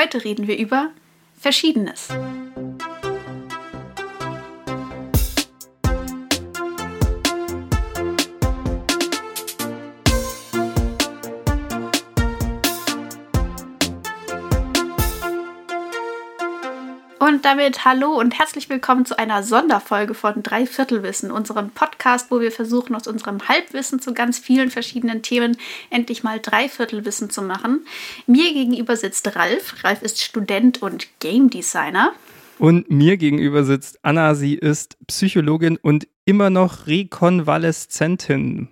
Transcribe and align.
Heute 0.00 0.24
reden 0.24 0.46
wir 0.46 0.56
über 0.56 0.92
Verschiedenes. 1.38 2.08
Und 17.30 17.44
damit 17.44 17.84
hallo 17.84 18.18
und 18.18 18.36
herzlich 18.40 18.68
willkommen 18.68 19.06
zu 19.06 19.16
einer 19.16 19.44
Sonderfolge 19.44 20.14
von 20.14 20.42
Dreiviertelwissen, 20.42 21.30
unserem 21.30 21.70
Podcast, 21.70 22.28
wo 22.32 22.40
wir 22.40 22.50
versuchen, 22.50 22.96
aus 22.96 23.06
unserem 23.06 23.46
Halbwissen 23.46 24.00
zu 24.00 24.14
ganz 24.14 24.40
vielen 24.40 24.68
verschiedenen 24.68 25.22
Themen 25.22 25.56
endlich 25.90 26.24
mal 26.24 26.40
Dreiviertelwissen 26.40 27.30
zu 27.30 27.42
machen. 27.42 27.86
Mir 28.26 28.52
gegenüber 28.52 28.96
sitzt 28.96 29.36
Ralf. 29.36 29.84
Ralf 29.84 30.02
ist 30.02 30.20
Student 30.20 30.82
und 30.82 31.06
Game 31.20 31.50
Designer. 31.50 32.10
Und 32.58 32.90
mir 32.90 33.16
gegenüber 33.16 33.62
sitzt 33.62 34.04
Anna. 34.04 34.34
Sie 34.34 34.56
ist 34.56 34.96
Psychologin 35.06 35.76
und 35.76 36.08
immer 36.24 36.50
noch 36.50 36.88
Rekonvaleszentin. 36.88 38.66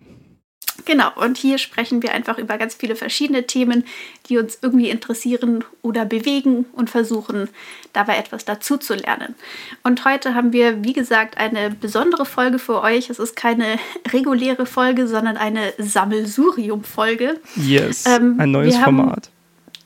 Genau, 0.84 1.10
und 1.16 1.36
hier 1.36 1.58
sprechen 1.58 2.02
wir 2.02 2.12
einfach 2.12 2.38
über 2.38 2.56
ganz 2.56 2.74
viele 2.74 2.96
verschiedene 2.96 3.46
Themen, 3.46 3.84
die 4.28 4.38
uns 4.38 4.58
irgendwie 4.62 4.90
interessieren 4.90 5.64
oder 5.82 6.04
bewegen 6.04 6.66
und 6.72 6.88
versuchen 6.88 7.48
dabei 7.92 8.16
etwas 8.16 8.44
dazu 8.44 8.76
zu 8.76 8.94
lernen. 8.94 9.34
Und 9.82 10.04
heute 10.04 10.34
haben 10.34 10.52
wir, 10.52 10.84
wie 10.84 10.92
gesagt, 10.92 11.36
eine 11.36 11.70
besondere 11.70 12.24
Folge 12.24 12.58
für 12.58 12.82
euch. 12.82 13.10
Es 13.10 13.18
ist 13.18 13.36
keine 13.36 13.78
reguläre 14.12 14.66
Folge, 14.66 15.06
sondern 15.08 15.36
eine 15.36 15.72
Sammelsurium-Folge. 15.78 17.40
Yes, 17.56 18.06
ähm, 18.06 18.36
ein 18.38 18.50
neues 18.50 18.76
Format. 18.76 19.30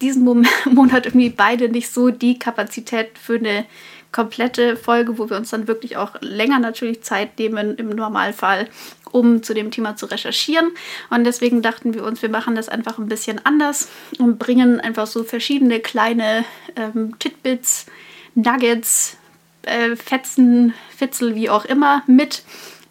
Diesen 0.00 0.24
Monat 0.70 1.06
irgendwie 1.06 1.30
beide 1.30 1.68
nicht 1.68 1.90
so 1.90 2.10
die 2.10 2.38
Kapazität 2.38 3.18
für 3.18 3.36
eine 3.36 3.64
komplette 4.12 4.76
Folge, 4.76 5.18
wo 5.18 5.28
wir 5.28 5.36
uns 5.36 5.50
dann 5.50 5.68
wirklich 5.68 5.96
auch 5.96 6.20
länger 6.20 6.58
natürlich 6.58 7.02
Zeit 7.02 7.38
nehmen 7.38 7.76
im 7.76 7.88
Normalfall, 7.88 8.68
um 9.10 9.42
zu 9.42 9.54
dem 9.54 9.70
Thema 9.70 9.96
zu 9.96 10.06
recherchieren. 10.06 10.70
Und 11.10 11.24
deswegen 11.24 11.62
dachten 11.62 11.94
wir 11.94 12.04
uns, 12.04 12.22
wir 12.22 12.28
machen 12.28 12.54
das 12.54 12.68
einfach 12.68 12.98
ein 12.98 13.08
bisschen 13.08 13.44
anders 13.44 13.88
und 14.18 14.38
bringen 14.38 14.80
einfach 14.80 15.06
so 15.06 15.24
verschiedene 15.24 15.80
kleine 15.80 16.44
ähm, 16.76 17.18
Titbits, 17.18 17.86
Nuggets, 18.34 19.16
äh, 19.62 19.96
Fetzen, 19.96 20.74
Fitzel, 20.96 21.34
wie 21.34 21.50
auch 21.50 21.64
immer 21.64 22.02
mit 22.06 22.42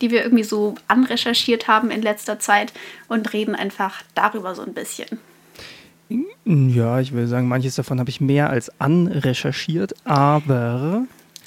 die 0.01 0.09
wir 0.09 0.23
irgendwie 0.23 0.43
so 0.43 0.75
anrecherchiert 0.87 1.67
haben 1.67 1.91
in 1.91 2.01
letzter 2.01 2.39
Zeit 2.39 2.73
und 3.07 3.33
reden 3.33 3.55
einfach 3.55 4.01
darüber 4.15 4.55
so 4.55 4.63
ein 4.63 4.73
bisschen. 4.73 5.19
Ja, 6.45 6.99
ich 6.99 7.13
will 7.13 7.27
sagen, 7.27 7.47
manches 7.47 7.75
davon 7.75 7.99
habe 7.99 8.09
ich 8.09 8.21
mehr 8.21 8.49
als 8.49 8.71
anrecherchiert, 8.79 9.93
aber 10.05 11.03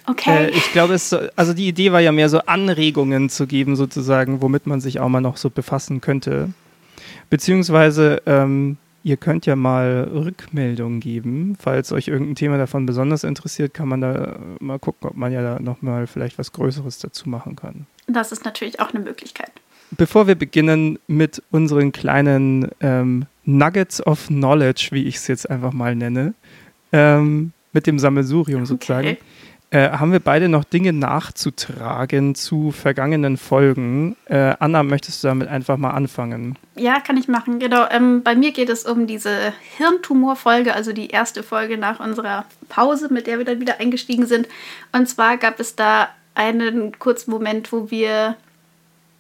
Okay. 0.06 0.46
Äh, 0.46 0.50
ich 0.50 0.72
glaube, 0.72 0.94
es, 0.94 1.14
also 1.36 1.54
die 1.54 1.68
Idee 1.68 1.92
war 1.92 2.00
ja 2.00 2.12
mehr 2.12 2.28
so 2.28 2.40
Anregungen 2.40 3.30
zu 3.30 3.46
geben, 3.46 3.76
sozusagen, 3.76 4.42
womit 4.42 4.66
man 4.66 4.80
sich 4.80 5.00
auch 5.00 5.08
mal 5.08 5.20
noch 5.20 5.36
so 5.36 5.50
befassen 5.50 6.00
könnte. 6.00 6.50
Beziehungsweise, 7.30 8.22
ähm, 8.26 8.76
ihr 9.02 9.16
könnt 9.16 9.46
ja 9.46 9.56
mal 9.56 10.10
Rückmeldungen 10.12 11.00
geben. 11.00 11.56
Falls 11.58 11.90
euch 11.92 12.08
irgendein 12.08 12.34
Thema 12.34 12.58
davon 12.58 12.86
besonders 12.86 13.24
interessiert, 13.24 13.72
kann 13.74 13.88
man 13.88 14.00
da 14.00 14.38
mal 14.60 14.78
gucken, 14.78 15.08
ob 15.08 15.16
man 15.16 15.32
ja 15.32 15.42
da 15.42 15.60
nochmal 15.60 16.06
vielleicht 16.06 16.38
was 16.38 16.52
Größeres 16.52 16.98
dazu 16.98 17.28
machen 17.28 17.56
kann. 17.56 17.86
Das 18.06 18.32
ist 18.32 18.44
natürlich 18.44 18.80
auch 18.80 18.92
eine 18.92 19.02
Möglichkeit. 19.02 19.52
Bevor 19.90 20.26
wir 20.26 20.34
beginnen 20.34 20.98
mit 21.06 21.42
unseren 21.50 21.92
kleinen 21.92 22.70
ähm, 22.80 23.26
Nuggets 23.44 24.04
of 24.06 24.28
Knowledge, 24.28 24.88
wie 24.92 25.04
ich 25.04 25.16
es 25.16 25.26
jetzt 25.26 25.48
einfach 25.48 25.72
mal 25.72 25.94
nenne, 25.94 26.34
ähm, 26.92 27.52
mit 27.72 27.86
dem 27.86 27.98
Sammelsurium 27.98 28.62
okay. 28.62 28.68
sozusagen, 28.68 29.16
äh, 29.74 29.90
haben 29.90 30.12
wir 30.12 30.20
beide 30.20 30.48
noch 30.48 30.62
Dinge 30.62 30.92
nachzutragen 30.92 32.36
zu 32.36 32.70
vergangenen 32.70 33.36
Folgen. 33.36 34.14
Äh, 34.26 34.54
Anna, 34.60 34.84
möchtest 34.84 35.24
du 35.24 35.28
damit 35.28 35.48
einfach 35.48 35.76
mal 35.76 35.90
anfangen? 35.90 36.56
Ja, 36.76 37.00
kann 37.00 37.16
ich 37.16 37.26
machen. 37.26 37.58
Genau. 37.58 37.84
Ähm, 37.90 38.22
bei 38.22 38.36
mir 38.36 38.52
geht 38.52 38.68
es 38.68 38.84
um 38.86 39.08
diese 39.08 39.52
Hirntumorfolge, 39.76 40.72
also 40.72 40.92
die 40.92 41.08
erste 41.08 41.42
Folge 41.42 41.76
nach 41.76 41.98
unserer 41.98 42.44
Pause, 42.68 43.12
mit 43.12 43.26
der 43.26 43.38
wir 43.38 43.44
dann 43.44 43.60
wieder 43.60 43.80
eingestiegen 43.80 44.26
sind. 44.26 44.46
Und 44.92 45.08
zwar 45.08 45.38
gab 45.38 45.58
es 45.58 45.74
da 45.74 46.08
einen 46.36 46.96
kurzen 47.00 47.32
Moment, 47.32 47.72
wo 47.72 47.90
wir 47.90 48.36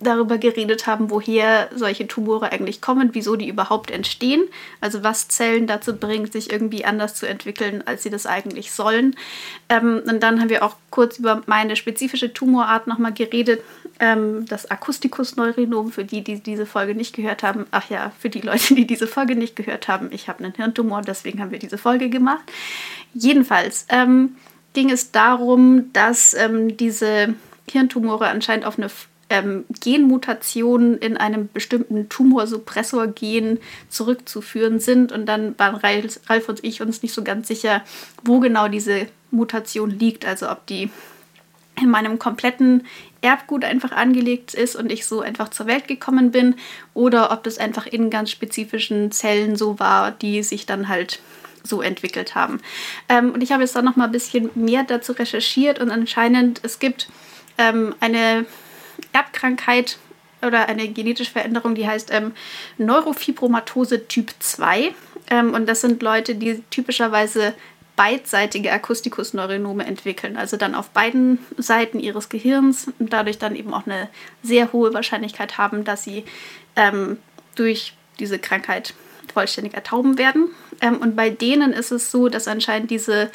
darüber 0.00 0.38
geredet 0.38 0.86
haben, 0.86 1.10
woher 1.10 1.68
solche 1.74 2.06
Tumore 2.06 2.52
eigentlich 2.52 2.80
kommen, 2.80 3.10
wieso 3.12 3.36
die 3.36 3.48
überhaupt 3.48 3.90
entstehen, 3.90 4.42
also 4.80 5.02
was 5.02 5.28
Zellen 5.28 5.66
dazu 5.66 5.96
bringt, 5.96 6.32
sich 6.32 6.52
irgendwie 6.52 6.84
anders 6.84 7.14
zu 7.14 7.26
entwickeln, 7.26 7.82
als 7.86 8.02
sie 8.02 8.10
das 8.10 8.26
eigentlich 8.26 8.72
sollen. 8.72 9.16
Ähm, 9.68 10.02
und 10.06 10.22
dann 10.22 10.40
haben 10.40 10.50
wir 10.50 10.64
auch 10.64 10.76
kurz 10.90 11.18
über 11.18 11.42
meine 11.46 11.76
spezifische 11.76 12.32
Tumorart 12.32 12.86
nochmal 12.86 13.12
geredet, 13.12 13.62
ähm, 14.00 14.44
das 14.46 14.70
Akustikus-Neurinom, 14.70 15.92
für 15.92 16.04
die, 16.04 16.22
die 16.22 16.40
diese 16.40 16.66
Folge 16.66 16.94
nicht 16.94 17.14
gehört 17.14 17.42
haben. 17.42 17.66
Ach 17.70 17.88
ja, 17.90 18.12
für 18.18 18.30
die 18.30 18.40
Leute, 18.40 18.74
die 18.74 18.86
diese 18.86 19.06
Folge 19.06 19.36
nicht 19.36 19.56
gehört 19.56 19.88
haben, 19.88 20.08
ich 20.12 20.28
habe 20.28 20.44
einen 20.44 20.54
Hirntumor, 20.54 21.02
deswegen 21.02 21.40
haben 21.40 21.50
wir 21.50 21.58
diese 21.58 21.78
Folge 21.78 22.10
gemacht. 22.10 22.42
Jedenfalls 23.14 23.86
ähm, 23.88 24.36
ging 24.72 24.90
es 24.90 25.12
darum, 25.12 25.92
dass 25.92 26.34
ähm, 26.34 26.76
diese 26.76 27.34
Hirntumore 27.70 28.26
anscheinend 28.26 28.66
auf 28.66 28.78
eine 28.78 28.90
ähm, 29.34 29.64
Genmutationen 29.80 30.98
in 30.98 31.16
einem 31.16 31.48
bestimmten 31.52 32.08
Tumorsuppressor-Gen 32.08 33.58
zurückzuführen 33.88 34.78
sind. 34.78 35.12
Und 35.12 35.26
dann 35.26 35.58
waren 35.58 35.76
Ralf 35.76 36.48
und 36.48 36.62
ich 36.62 36.80
uns 36.80 37.02
nicht 37.02 37.14
so 37.14 37.24
ganz 37.24 37.48
sicher, 37.48 37.82
wo 38.22 38.38
genau 38.38 38.68
diese 38.68 39.06
Mutation 39.30 39.90
liegt. 39.90 40.24
Also 40.24 40.50
ob 40.50 40.66
die 40.66 40.90
in 41.80 41.90
meinem 41.90 42.20
kompletten 42.20 42.86
Erbgut 43.20 43.64
einfach 43.64 43.90
angelegt 43.90 44.54
ist 44.54 44.76
und 44.76 44.92
ich 44.92 45.06
so 45.06 45.20
einfach 45.20 45.48
zur 45.48 45.66
Welt 45.66 45.88
gekommen 45.88 46.30
bin 46.30 46.54
oder 46.92 47.32
ob 47.32 47.42
das 47.42 47.58
einfach 47.58 47.86
in 47.86 48.10
ganz 48.10 48.30
spezifischen 48.30 49.10
Zellen 49.10 49.56
so 49.56 49.80
war, 49.80 50.12
die 50.12 50.44
sich 50.44 50.66
dann 50.66 50.88
halt 50.88 51.20
so 51.64 51.82
entwickelt 51.82 52.36
haben. 52.36 52.60
Ähm, 53.08 53.32
und 53.32 53.42
ich 53.42 53.50
habe 53.50 53.62
jetzt 53.62 53.74
da 53.74 53.82
noch 53.82 53.96
mal 53.96 54.04
ein 54.04 54.12
bisschen 54.12 54.50
mehr 54.54 54.84
dazu 54.84 55.12
recherchiert 55.12 55.80
und 55.80 55.90
anscheinend 55.90 56.60
es 56.62 56.78
gibt 56.78 57.08
ähm, 57.58 57.94
eine 57.98 58.46
Erbkrankheit 59.14 59.98
oder 60.42 60.68
eine 60.68 60.88
genetische 60.88 61.30
Veränderung, 61.30 61.74
die 61.74 61.86
heißt 61.86 62.10
ähm, 62.12 62.32
Neurofibromatose 62.76 64.06
Typ 64.08 64.34
2. 64.38 64.94
Ähm, 65.30 65.54
und 65.54 65.66
das 65.66 65.80
sind 65.80 66.02
Leute, 66.02 66.34
die 66.34 66.62
typischerweise 66.70 67.54
beidseitige 67.96 68.72
Akustikusneuronome 68.72 69.86
entwickeln, 69.86 70.36
also 70.36 70.56
dann 70.56 70.74
auf 70.74 70.90
beiden 70.90 71.38
Seiten 71.56 72.00
ihres 72.00 72.28
Gehirns 72.28 72.90
und 72.98 73.12
dadurch 73.12 73.38
dann 73.38 73.54
eben 73.54 73.72
auch 73.72 73.86
eine 73.86 74.08
sehr 74.42 74.72
hohe 74.72 74.92
Wahrscheinlichkeit 74.92 75.58
haben, 75.58 75.84
dass 75.84 76.02
sie 76.02 76.24
ähm, 76.74 77.18
durch 77.54 77.94
diese 78.18 78.38
Krankheit 78.38 78.94
vollständig 79.32 79.74
ertauben 79.74 80.18
werden. 80.18 80.48
Ähm, 80.80 80.98
und 80.98 81.14
bei 81.14 81.30
denen 81.30 81.72
ist 81.72 81.92
es 81.92 82.10
so, 82.10 82.28
dass 82.28 82.48
anscheinend 82.48 82.90
diese 82.90 83.30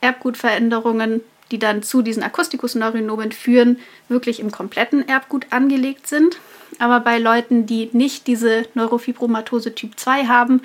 Erbgutveränderungen 0.00 1.22
die 1.54 1.60
dann 1.60 1.84
zu 1.84 2.02
diesen 2.02 2.24
Akustikusneurinomen 2.24 3.30
führen, 3.30 3.78
wirklich 4.08 4.40
im 4.40 4.50
kompletten 4.50 5.06
Erbgut 5.06 5.46
angelegt 5.50 6.08
sind. 6.08 6.38
Aber 6.80 6.98
bei 6.98 7.18
Leuten, 7.18 7.64
die 7.64 7.90
nicht 7.92 8.26
diese 8.26 8.66
Neurofibromatose 8.74 9.72
Typ 9.72 9.96
2 9.96 10.26
haben, 10.26 10.62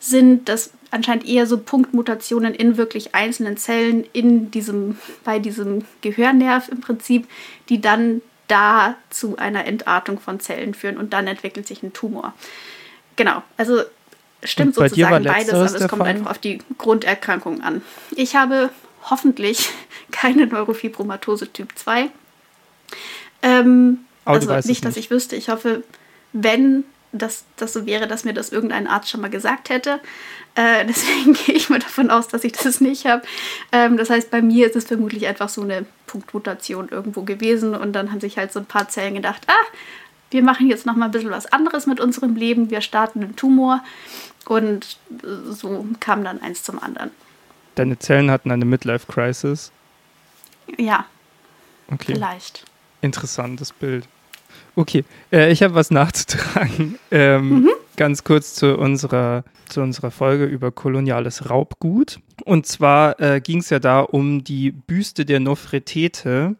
sind 0.00 0.48
das 0.48 0.72
anscheinend 0.90 1.28
eher 1.28 1.46
so 1.46 1.58
Punktmutationen 1.58 2.56
in 2.56 2.76
wirklich 2.76 3.14
einzelnen 3.14 3.56
Zellen 3.56 4.04
in 4.12 4.50
diesem, 4.50 4.98
bei 5.22 5.38
diesem 5.38 5.84
Gehörnerv 6.00 6.68
im 6.70 6.80
Prinzip, 6.80 7.28
die 7.68 7.80
dann 7.80 8.20
da 8.48 8.96
zu 9.10 9.36
einer 9.36 9.64
Entartung 9.64 10.18
von 10.18 10.40
Zellen 10.40 10.74
führen 10.74 10.96
und 10.96 11.12
dann 11.12 11.28
entwickelt 11.28 11.68
sich 11.68 11.84
ein 11.84 11.92
Tumor. 11.92 12.34
Genau, 13.14 13.44
also 13.56 13.82
stimmt 14.42 14.74
sozusagen 14.74 15.22
beides, 15.22 15.54
aber 15.54 15.66
es 15.66 15.78
kommt 15.86 16.02
Fall? 16.02 16.08
einfach 16.08 16.32
auf 16.32 16.38
die 16.38 16.58
Grunderkrankung 16.78 17.60
an. 17.60 17.82
Ich 18.16 18.34
habe 18.34 18.70
hoffentlich 19.10 19.70
keine 20.10 20.46
Neurofibromatose 20.46 21.52
Typ 21.52 21.76
2. 21.76 22.10
Ähm, 23.42 24.04
also 24.24 24.52
nicht, 24.52 24.66
nicht, 24.66 24.84
dass 24.84 24.96
ich 24.96 25.10
wüsste. 25.10 25.36
Ich 25.36 25.48
hoffe, 25.48 25.82
wenn 26.32 26.84
das, 27.12 27.44
das 27.56 27.72
so 27.72 27.86
wäre, 27.86 28.08
dass 28.08 28.24
mir 28.24 28.32
das 28.32 28.50
irgendein 28.50 28.86
Arzt 28.86 29.10
schon 29.10 29.20
mal 29.20 29.30
gesagt 29.30 29.68
hätte. 29.68 30.00
Äh, 30.54 30.84
deswegen 30.88 31.34
gehe 31.34 31.54
ich 31.54 31.68
mal 31.68 31.78
davon 31.78 32.10
aus, 32.10 32.28
dass 32.28 32.44
ich 32.44 32.52
das 32.52 32.80
nicht 32.80 33.06
habe. 33.06 33.22
Ähm, 33.70 33.96
das 33.96 34.10
heißt, 34.10 34.30
bei 34.30 34.42
mir 34.42 34.66
ist 34.66 34.76
es 34.76 34.84
vermutlich 34.84 35.26
einfach 35.26 35.48
so 35.48 35.62
eine 35.62 35.84
Punktmutation 36.06 36.88
irgendwo 36.88 37.22
gewesen 37.22 37.74
und 37.74 37.92
dann 37.92 38.10
haben 38.10 38.20
sich 38.20 38.38
halt 38.38 38.52
so 38.52 38.60
ein 38.60 38.66
paar 38.66 38.88
Zellen 38.88 39.14
gedacht, 39.14 39.42
ah, 39.46 39.76
wir 40.30 40.42
machen 40.42 40.68
jetzt 40.68 40.86
noch 40.86 40.96
mal 40.96 41.06
ein 41.06 41.10
bisschen 41.10 41.30
was 41.30 41.52
anderes 41.52 41.86
mit 41.86 42.00
unserem 42.00 42.36
Leben, 42.36 42.70
wir 42.70 42.80
starten 42.80 43.22
einen 43.22 43.36
Tumor 43.36 43.84
und 44.46 44.96
so 45.50 45.86
kam 46.00 46.24
dann 46.24 46.40
eins 46.40 46.62
zum 46.62 46.82
anderen. 46.82 47.10
Deine 47.74 47.98
Zellen 47.98 48.30
hatten 48.30 48.50
eine 48.50 48.64
Midlife-Crisis. 48.64 49.72
Ja. 50.78 51.06
Okay. 51.90 52.14
Vielleicht. 52.14 52.64
Interessantes 53.00 53.72
Bild. 53.72 54.06
Okay, 54.74 55.04
äh, 55.30 55.50
ich 55.52 55.62
habe 55.62 55.74
was 55.74 55.90
nachzutragen. 55.90 56.98
Ähm, 57.10 57.48
mhm. 57.50 57.70
ganz 57.96 58.24
kurz 58.24 58.54
zu 58.54 58.78
unserer, 58.78 59.44
zu 59.68 59.82
unserer 59.82 60.10
Folge 60.10 60.46
über 60.46 60.72
koloniales 60.72 61.50
Raubgut. 61.50 62.20
Und 62.46 62.66
zwar 62.66 63.20
äh, 63.20 63.42
ging 63.42 63.58
es 63.58 63.68
ja 63.68 63.80
da 63.80 64.00
um 64.00 64.44
die 64.44 64.70
Büste 64.70 65.26
der 65.26 65.40
Nofretete. 65.40 66.56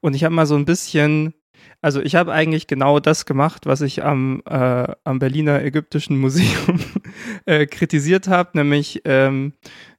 Und 0.00 0.14
ich 0.14 0.24
habe 0.24 0.34
mal 0.34 0.46
so 0.46 0.56
ein 0.56 0.64
bisschen 0.64 1.34
also 1.82 2.00
ich 2.00 2.16
habe 2.16 2.32
eigentlich 2.32 2.66
genau 2.66 2.98
das 2.98 3.26
gemacht, 3.26 3.66
was 3.66 3.80
ich 3.80 4.02
am, 4.02 4.42
äh, 4.46 4.88
am 5.04 5.18
Berliner 5.20 5.62
Ägyptischen 5.62 6.18
Museum 6.18 6.80
äh, 7.44 7.66
kritisiert 7.66 8.26
habe, 8.26 8.50
nämlich 8.54 9.02
ähm, 9.04 9.52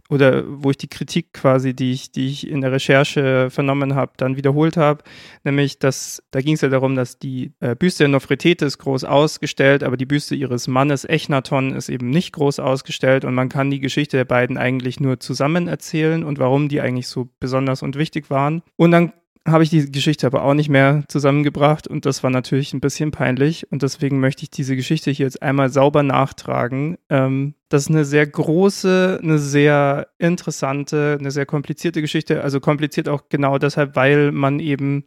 oder 0.09 0.43
wo 0.47 0.71
ich 0.71 0.77
die 0.77 0.87
Kritik 0.87 1.33
quasi, 1.33 1.73
die 1.73 1.91
ich, 1.91 2.11
die 2.11 2.27
ich 2.27 2.47
in 2.47 2.61
der 2.61 2.71
Recherche 2.71 3.49
vernommen 3.49 3.95
habe, 3.95 4.13
dann 4.17 4.37
wiederholt 4.37 4.77
habe, 4.77 5.03
nämlich, 5.43 5.79
dass 5.79 6.23
da 6.31 6.41
ging 6.41 6.55
es 6.55 6.61
ja 6.61 6.69
darum, 6.69 6.95
dass 6.95 7.19
die 7.19 7.53
äh, 7.59 7.75
Büste 7.75 8.03
der 8.03 8.09
Nofretete 8.09 8.65
ist 8.65 8.77
groß 8.77 9.03
ausgestellt, 9.03 9.83
aber 9.83 9.97
die 9.97 10.05
Büste 10.05 10.35
ihres 10.35 10.67
Mannes 10.67 11.05
Echnaton 11.05 11.75
ist 11.75 11.89
eben 11.89 12.09
nicht 12.09 12.33
groß 12.33 12.59
ausgestellt 12.59 13.25
und 13.25 13.33
man 13.33 13.49
kann 13.49 13.71
die 13.71 13.79
Geschichte 13.79 14.17
der 14.17 14.25
beiden 14.25 14.57
eigentlich 14.57 14.99
nur 14.99 15.19
zusammen 15.19 15.67
erzählen 15.67 16.23
und 16.23 16.39
warum 16.39 16.69
die 16.69 16.81
eigentlich 16.81 17.07
so 17.07 17.29
besonders 17.39 17.83
und 17.83 17.97
wichtig 17.97 18.29
waren. 18.29 18.61
Und 18.75 18.91
dann 18.91 19.13
habe 19.47 19.63
ich 19.63 19.69
die 19.69 19.91
Geschichte 19.91 20.27
aber 20.27 20.43
auch 20.43 20.53
nicht 20.53 20.69
mehr 20.69 21.03
zusammengebracht 21.07 21.87
und 21.87 22.05
das 22.05 22.21
war 22.21 22.29
natürlich 22.29 22.73
ein 22.73 22.81
bisschen 22.81 23.11
peinlich 23.11 23.71
und 23.71 23.81
deswegen 23.81 24.19
möchte 24.19 24.43
ich 24.43 24.49
diese 24.49 24.75
Geschichte 24.75 25.09
hier 25.09 25.25
jetzt 25.25 25.41
einmal 25.41 25.69
sauber 25.69 26.03
nachtragen. 26.03 26.97
Ähm, 27.09 27.55
das 27.69 27.83
ist 27.83 27.89
eine 27.89 28.05
sehr 28.05 28.27
große, 28.27 29.19
eine 29.21 29.39
sehr 29.39 30.07
interessante, 30.17 31.17
eine 31.19 31.31
sehr 31.31 31.45
komplizierte 31.45 32.01
Geschichte. 32.01 32.43
Also 32.43 32.59
kompliziert 32.59 33.09
auch 33.09 33.29
genau 33.29 33.57
deshalb, 33.57 33.95
weil 33.95 34.31
man 34.31 34.59
eben 34.59 35.05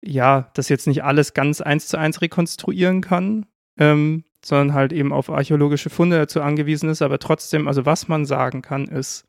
ja 0.00 0.50
das 0.54 0.68
jetzt 0.68 0.86
nicht 0.86 1.02
alles 1.02 1.34
ganz 1.34 1.60
eins 1.60 1.88
zu 1.88 1.98
eins 1.98 2.22
rekonstruieren 2.22 3.00
kann. 3.00 3.46
Ähm, 3.78 4.24
sondern 4.44 4.74
halt 4.74 4.92
eben 4.92 5.12
auf 5.12 5.30
archäologische 5.30 5.90
Funde 5.90 6.16
dazu 6.16 6.40
angewiesen 6.40 6.88
ist. 6.88 7.02
Aber 7.02 7.18
trotzdem, 7.18 7.68
also 7.68 7.86
was 7.86 8.08
man 8.08 8.24
sagen 8.24 8.62
kann, 8.62 8.86
ist, 8.86 9.26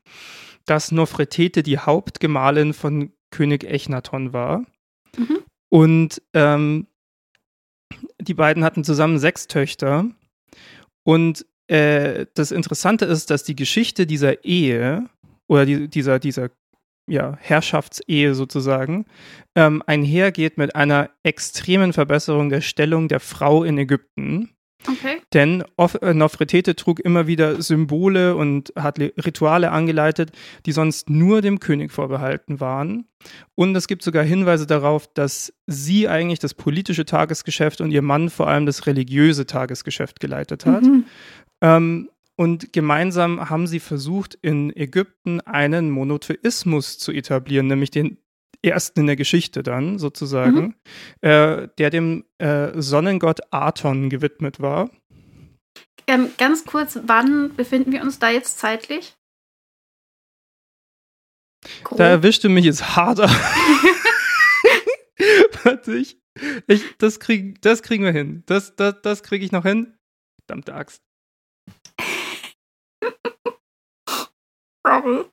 dass 0.66 0.92
Nofretete 0.92 1.62
die 1.62 1.78
Hauptgemahlin 1.78 2.72
von 2.72 3.12
König 3.30 3.64
Echnaton 3.64 4.32
war. 4.32 4.66
Mhm. 5.16 5.38
Und 5.70 6.22
ähm, 6.34 6.86
die 8.20 8.34
beiden 8.34 8.64
hatten 8.64 8.84
zusammen 8.84 9.18
sechs 9.18 9.46
Töchter. 9.46 10.06
Und 11.04 11.46
äh, 11.68 12.26
das 12.34 12.50
Interessante 12.50 13.04
ist, 13.04 13.30
dass 13.30 13.44
die 13.44 13.56
Geschichte 13.56 14.06
dieser 14.06 14.44
Ehe 14.44 15.08
oder 15.48 15.66
die, 15.66 15.88
dieser, 15.88 16.18
dieser 16.18 16.50
ja, 17.08 17.36
Herrschaftsehe 17.40 18.34
sozusagen 18.34 19.06
ähm, 19.56 19.82
einhergeht 19.86 20.58
mit 20.58 20.76
einer 20.76 21.10
extremen 21.22 21.92
Verbesserung 21.92 22.48
der 22.50 22.60
Stellung 22.60 23.08
der 23.08 23.20
Frau 23.20 23.64
in 23.64 23.78
Ägypten. 23.78 24.50
Okay. 24.86 25.20
Denn 25.34 25.62
äh, 25.76 26.14
Nofretete 26.14 26.74
trug 26.74 27.00
immer 27.00 27.26
wieder 27.26 27.60
Symbole 27.60 28.34
und 28.34 28.72
hat 28.76 28.98
Rituale 28.98 29.70
angeleitet, 29.70 30.32
die 30.66 30.72
sonst 30.72 31.10
nur 31.10 31.42
dem 31.42 31.60
König 31.60 31.92
vorbehalten 31.92 32.60
waren. 32.60 33.06
Und 33.54 33.76
es 33.76 33.88
gibt 33.88 34.02
sogar 34.02 34.24
Hinweise 34.24 34.66
darauf, 34.66 35.06
dass 35.12 35.52
sie 35.66 36.08
eigentlich 36.08 36.38
das 36.38 36.54
politische 36.54 37.04
Tagesgeschäft 37.04 37.80
und 37.80 37.90
ihr 37.90 38.02
Mann 38.02 38.30
vor 38.30 38.48
allem 38.48 38.66
das 38.66 38.86
religiöse 38.86 39.46
Tagesgeschäft 39.46 40.20
geleitet 40.20 40.64
hat. 40.66 40.82
Mhm. 40.82 41.04
Ähm, 41.60 42.10
und 42.36 42.72
gemeinsam 42.72 43.50
haben 43.50 43.66
sie 43.66 43.80
versucht, 43.80 44.38
in 44.40 44.74
Ägypten 44.74 45.42
einen 45.42 45.90
Monotheismus 45.90 46.98
zu 46.98 47.12
etablieren, 47.12 47.66
nämlich 47.66 47.90
den 47.90 48.16
ersten 48.62 49.00
in 49.00 49.06
der 49.06 49.16
Geschichte 49.16 49.62
dann 49.62 49.98
sozusagen, 49.98 50.60
mhm. 50.60 50.74
äh, 51.28 51.68
der 51.78 51.90
dem 51.90 52.24
äh, 52.38 52.72
Sonnengott 52.80 53.40
Aton 53.50 54.10
gewidmet 54.10 54.60
war. 54.60 54.90
Ähm, 56.06 56.30
ganz 56.38 56.64
kurz, 56.64 56.98
wann 57.04 57.54
befinden 57.54 57.92
wir 57.92 58.02
uns 58.02 58.18
da 58.18 58.30
jetzt 58.30 58.58
zeitlich? 58.58 59.16
Grob. 61.84 61.98
Da 61.98 62.06
erwischte 62.06 62.48
mich 62.48 62.64
jetzt 62.64 62.96
harter. 62.96 63.28
Warte, 65.62 65.94
ich, 65.94 66.18
ich, 66.66 66.96
das, 66.98 67.20
krieg, 67.20 67.60
das 67.62 67.82
kriegen 67.82 68.04
wir 68.04 68.12
hin. 68.12 68.42
Das, 68.46 68.74
das, 68.76 68.96
das 69.02 69.22
kriege 69.22 69.44
ich 69.44 69.52
noch 69.52 69.64
hin. 69.64 69.94
Verdammte 70.46 70.74
Axt. 70.74 71.02
Sorry. 74.84 75.24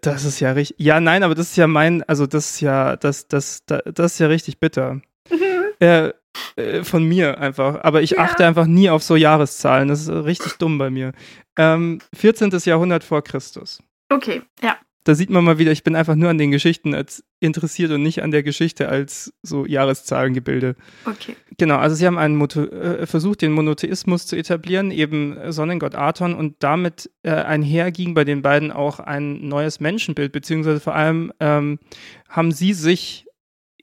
Das 0.00 0.24
ist 0.24 0.40
ja 0.40 0.52
richtig. 0.52 0.76
Ja, 0.78 1.00
nein, 1.00 1.22
aber 1.22 1.34
das 1.34 1.50
ist 1.50 1.56
ja 1.56 1.66
mein, 1.66 2.02
also 2.04 2.26
das 2.26 2.52
ist 2.52 2.60
ja, 2.60 2.96
das, 2.96 3.28
das, 3.28 3.64
das, 3.66 3.82
das 3.92 4.12
ist 4.14 4.18
ja 4.18 4.26
richtig 4.26 4.58
bitter. 4.60 5.00
Mhm. 5.30 5.64
Äh, 5.80 6.12
äh, 6.56 6.84
von 6.84 7.04
mir 7.04 7.38
einfach. 7.38 7.82
Aber 7.82 8.02
ich 8.02 8.12
ja. 8.12 8.18
achte 8.18 8.46
einfach 8.46 8.66
nie 8.66 8.90
auf 8.90 9.02
so 9.02 9.16
Jahreszahlen. 9.16 9.88
Das 9.88 10.02
ist 10.02 10.10
richtig 10.10 10.58
dumm 10.58 10.78
bei 10.78 10.90
mir. 10.90 11.12
Ähm, 11.56 12.00
14. 12.14 12.50
Jahrhundert 12.64 13.04
vor 13.04 13.22
Christus. 13.22 13.82
Okay, 14.08 14.42
ja 14.62 14.76
da 15.10 15.16
sieht 15.16 15.30
man 15.30 15.42
mal 15.42 15.58
wieder, 15.58 15.72
ich 15.72 15.82
bin 15.82 15.96
einfach 15.96 16.14
nur 16.14 16.30
an 16.30 16.38
den 16.38 16.52
Geschichten 16.52 16.94
als 16.94 17.24
interessiert 17.40 17.90
und 17.90 18.00
nicht 18.00 18.22
an 18.22 18.30
der 18.30 18.44
Geschichte 18.44 18.88
als 18.88 19.34
so 19.42 19.66
Jahreszahlengebilde. 19.66 20.76
Okay. 21.04 21.34
Genau, 21.58 21.78
also 21.78 21.96
sie 21.96 22.06
haben 22.06 22.16
einen 22.16 22.36
Moto 22.36 22.62
äh, 22.62 23.04
versucht, 23.06 23.42
den 23.42 23.50
Monotheismus 23.50 24.28
zu 24.28 24.36
etablieren, 24.36 24.92
eben 24.92 25.36
Sonnengott 25.48 25.96
Aton 25.96 26.34
und 26.34 26.54
damit 26.60 27.10
äh, 27.24 27.30
einherging 27.32 28.14
bei 28.14 28.22
den 28.22 28.40
beiden 28.40 28.70
auch 28.70 29.00
ein 29.00 29.48
neues 29.48 29.80
Menschenbild, 29.80 30.30
beziehungsweise 30.30 30.78
vor 30.78 30.94
allem 30.94 31.32
ähm, 31.40 31.80
haben 32.28 32.52
sie 32.52 32.72
sich 32.72 33.26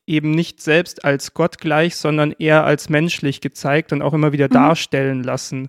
eben 0.06 0.32
nicht 0.32 0.62
selbst 0.62 1.04
als 1.04 1.34
Gott 1.34 1.58
gleich, 1.58 1.98
sondern 1.98 2.32
eher 2.32 2.64
als 2.64 2.88
menschlich 2.88 3.42
gezeigt 3.42 3.92
und 3.92 4.02
auch 4.02 4.14
immer 4.14 4.32
wieder 4.32 4.46
mhm. 4.46 4.54
darstellen 4.54 5.24
lassen. 5.24 5.68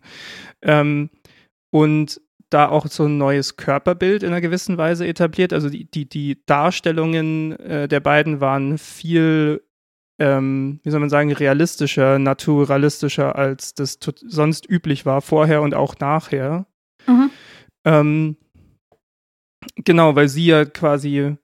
Ähm, 0.62 1.10
und 1.70 2.20
da 2.50 2.68
auch 2.68 2.86
so 2.86 3.04
ein 3.04 3.18
neues 3.18 3.56
Körperbild 3.56 4.22
in 4.22 4.30
einer 4.30 4.40
gewissen 4.40 4.78
Weise 4.78 5.06
etabliert. 5.06 5.52
Also 5.52 5.68
die, 5.68 5.84
die, 5.84 6.08
die 6.08 6.42
Darstellungen 6.46 7.58
äh, 7.58 7.88
der 7.88 8.00
beiden 8.00 8.40
waren 8.40 8.78
viel, 8.78 9.62
ähm, 10.18 10.80
wie 10.82 10.90
soll 10.90 11.00
man 11.00 11.10
sagen, 11.10 11.32
realistischer, 11.32 12.18
naturalistischer, 12.18 13.36
als 13.36 13.74
das 13.74 13.98
sonst 14.26 14.68
üblich 14.68 15.04
war, 15.04 15.20
vorher 15.20 15.62
und 15.62 15.74
auch 15.74 15.98
nachher. 15.98 16.66
Mhm. 17.06 17.30
Ähm, 17.84 18.36
genau, 19.76 20.16
weil 20.16 20.28
sie 20.28 20.46
ja 20.46 20.64
quasi 20.64 21.36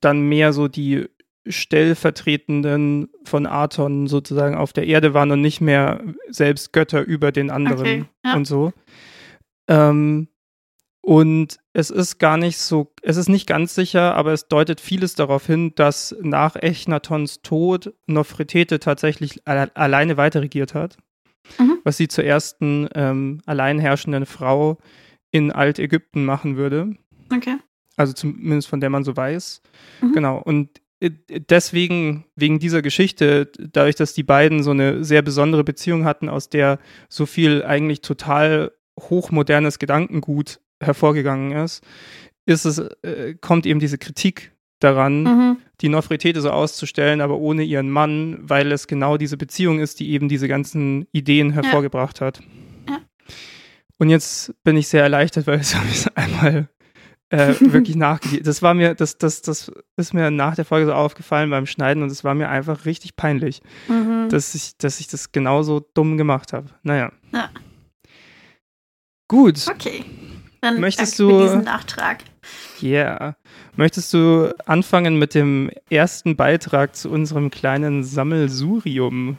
dann 0.00 0.22
mehr 0.22 0.52
so 0.52 0.68
die 0.68 1.06
Stellvertretenden 1.46 3.10
von 3.24 3.46
Aton 3.46 4.06
sozusagen 4.06 4.54
auf 4.54 4.72
der 4.72 4.86
Erde 4.86 5.12
waren 5.12 5.30
und 5.30 5.42
nicht 5.42 5.60
mehr 5.60 6.02
selbst 6.28 6.72
Götter 6.72 7.02
über 7.02 7.32
den 7.32 7.50
anderen 7.50 7.80
okay, 7.80 8.04
ja. 8.24 8.34
und 8.34 8.46
so. 8.46 8.72
Ähm, 9.68 10.28
und 11.04 11.58
es 11.74 11.90
ist 11.90 12.18
gar 12.18 12.38
nicht 12.38 12.56
so, 12.56 12.90
es 13.02 13.18
ist 13.18 13.28
nicht 13.28 13.46
ganz 13.46 13.74
sicher, 13.74 14.14
aber 14.14 14.32
es 14.32 14.48
deutet 14.48 14.80
vieles 14.80 15.14
darauf 15.14 15.46
hin, 15.46 15.74
dass 15.74 16.16
nach 16.22 16.56
Echnatons 16.56 17.42
Tod 17.42 17.92
Nofretete 18.06 18.78
tatsächlich 18.78 19.42
alleine 19.46 20.16
weiter 20.16 20.40
regiert 20.40 20.72
hat, 20.72 20.96
mhm. 21.58 21.78
was 21.84 21.98
sie 21.98 22.08
zur 22.08 22.24
ersten 22.24 22.88
ähm, 22.94 23.42
allein 23.44 23.78
herrschenden 23.78 24.24
Frau 24.24 24.78
in 25.30 25.52
Altägypten 25.52 26.24
machen 26.24 26.56
würde. 26.56 26.96
Okay. 27.30 27.58
Also 27.96 28.14
zumindest 28.14 28.68
von 28.68 28.80
der 28.80 28.88
man 28.88 29.04
so 29.04 29.14
weiß. 29.14 29.60
Mhm. 30.00 30.12
Genau. 30.12 30.38
Und 30.38 30.80
äh, 31.00 31.10
deswegen, 31.28 32.24
wegen 32.34 32.60
dieser 32.60 32.80
Geschichte, 32.80 33.52
dadurch, 33.58 33.96
dass 33.96 34.14
die 34.14 34.22
beiden 34.22 34.62
so 34.62 34.70
eine 34.70 35.04
sehr 35.04 35.20
besondere 35.20 35.64
Beziehung 35.64 36.06
hatten, 36.06 36.30
aus 36.30 36.48
der 36.48 36.78
so 37.10 37.26
viel 37.26 37.62
eigentlich 37.62 38.00
total 38.00 38.72
hochmodernes 38.98 39.78
Gedankengut 39.78 40.60
hervorgegangen 40.80 41.52
ist, 41.52 41.82
ist 42.46 42.64
es, 42.64 42.78
äh, 42.78 43.34
kommt 43.40 43.66
eben 43.66 43.80
diese 43.80 43.98
Kritik 43.98 44.52
daran, 44.80 45.22
mhm. 45.22 45.56
die 45.80 45.88
Nofretete 45.88 46.40
so 46.40 46.50
auszustellen, 46.50 47.20
aber 47.20 47.38
ohne 47.38 47.62
ihren 47.62 47.90
Mann, 47.90 48.38
weil 48.42 48.70
es 48.72 48.86
genau 48.86 49.16
diese 49.16 49.36
Beziehung 49.36 49.80
ist, 49.80 50.00
die 50.00 50.10
eben 50.10 50.28
diese 50.28 50.48
ganzen 50.48 51.06
Ideen 51.12 51.52
hervorgebracht 51.52 52.20
ja. 52.20 52.26
hat. 52.26 52.40
Ja. 52.88 53.00
Und 53.98 54.10
jetzt 54.10 54.52
bin 54.62 54.76
ich 54.76 54.88
sehr 54.88 55.02
erleichtert, 55.02 55.46
weil 55.46 55.58
es 55.60 55.74
habe 55.74 55.86
ich 55.90 56.06
einmal 56.16 56.68
äh, 57.30 57.54
wirklich 57.60 57.96
nachgelesen. 57.96 58.44
Das 58.44 58.62
war 58.62 58.74
mir, 58.74 58.94
das, 58.94 59.16
das, 59.16 59.42
das 59.42 59.72
ist 59.96 60.12
mir 60.12 60.30
nach 60.30 60.54
der 60.54 60.64
Folge 60.64 60.86
so 60.86 60.92
aufgefallen 60.92 61.50
beim 61.50 61.66
Schneiden 61.66 62.02
und 62.02 62.10
es 62.10 62.24
war 62.24 62.34
mir 62.34 62.48
einfach 62.48 62.84
richtig 62.84 63.16
peinlich, 63.16 63.62
mhm. 63.88 64.28
dass 64.28 64.54
ich, 64.54 64.76
dass 64.76 65.00
ich 65.00 65.08
das 65.08 65.32
genauso 65.32 65.80
dumm 65.80 66.18
gemacht 66.18 66.52
habe. 66.52 66.68
Naja. 66.82 67.10
Ja. 67.32 67.50
Gut. 69.34 69.66
Okay. 69.68 70.04
Dann 70.60 70.78
Möchtest 70.78 71.18
du 71.18 71.40
diesen 71.40 71.64
Nachtrag. 71.64 72.18
Ja. 72.80 72.88
Yeah. 72.90 73.36
Möchtest 73.74 74.14
du 74.14 74.54
anfangen 74.64 75.18
mit 75.18 75.34
dem 75.34 75.72
ersten 75.90 76.36
Beitrag 76.36 76.94
zu 76.94 77.10
unserem 77.10 77.50
kleinen 77.50 78.04
Sammelsurium? 78.04 79.36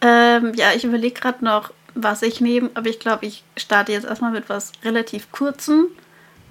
Ähm, 0.00 0.52
ja, 0.56 0.72
ich 0.74 0.84
überlege 0.84 1.20
gerade 1.20 1.44
noch, 1.44 1.70
was 1.94 2.22
ich 2.22 2.40
nehme, 2.40 2.70
aber 2.74 2.88
ich 2.88 2.98
glaube, 2.98 3.24
ich 3.26 3.44
starte 3.56 3.92
jetzt 3.92 4.04
erstmal 4.04 4.32
mit 4.32 4.48
was 4.48 4.72
relativ 4.82 5.30
kurzem. 5.30 5.86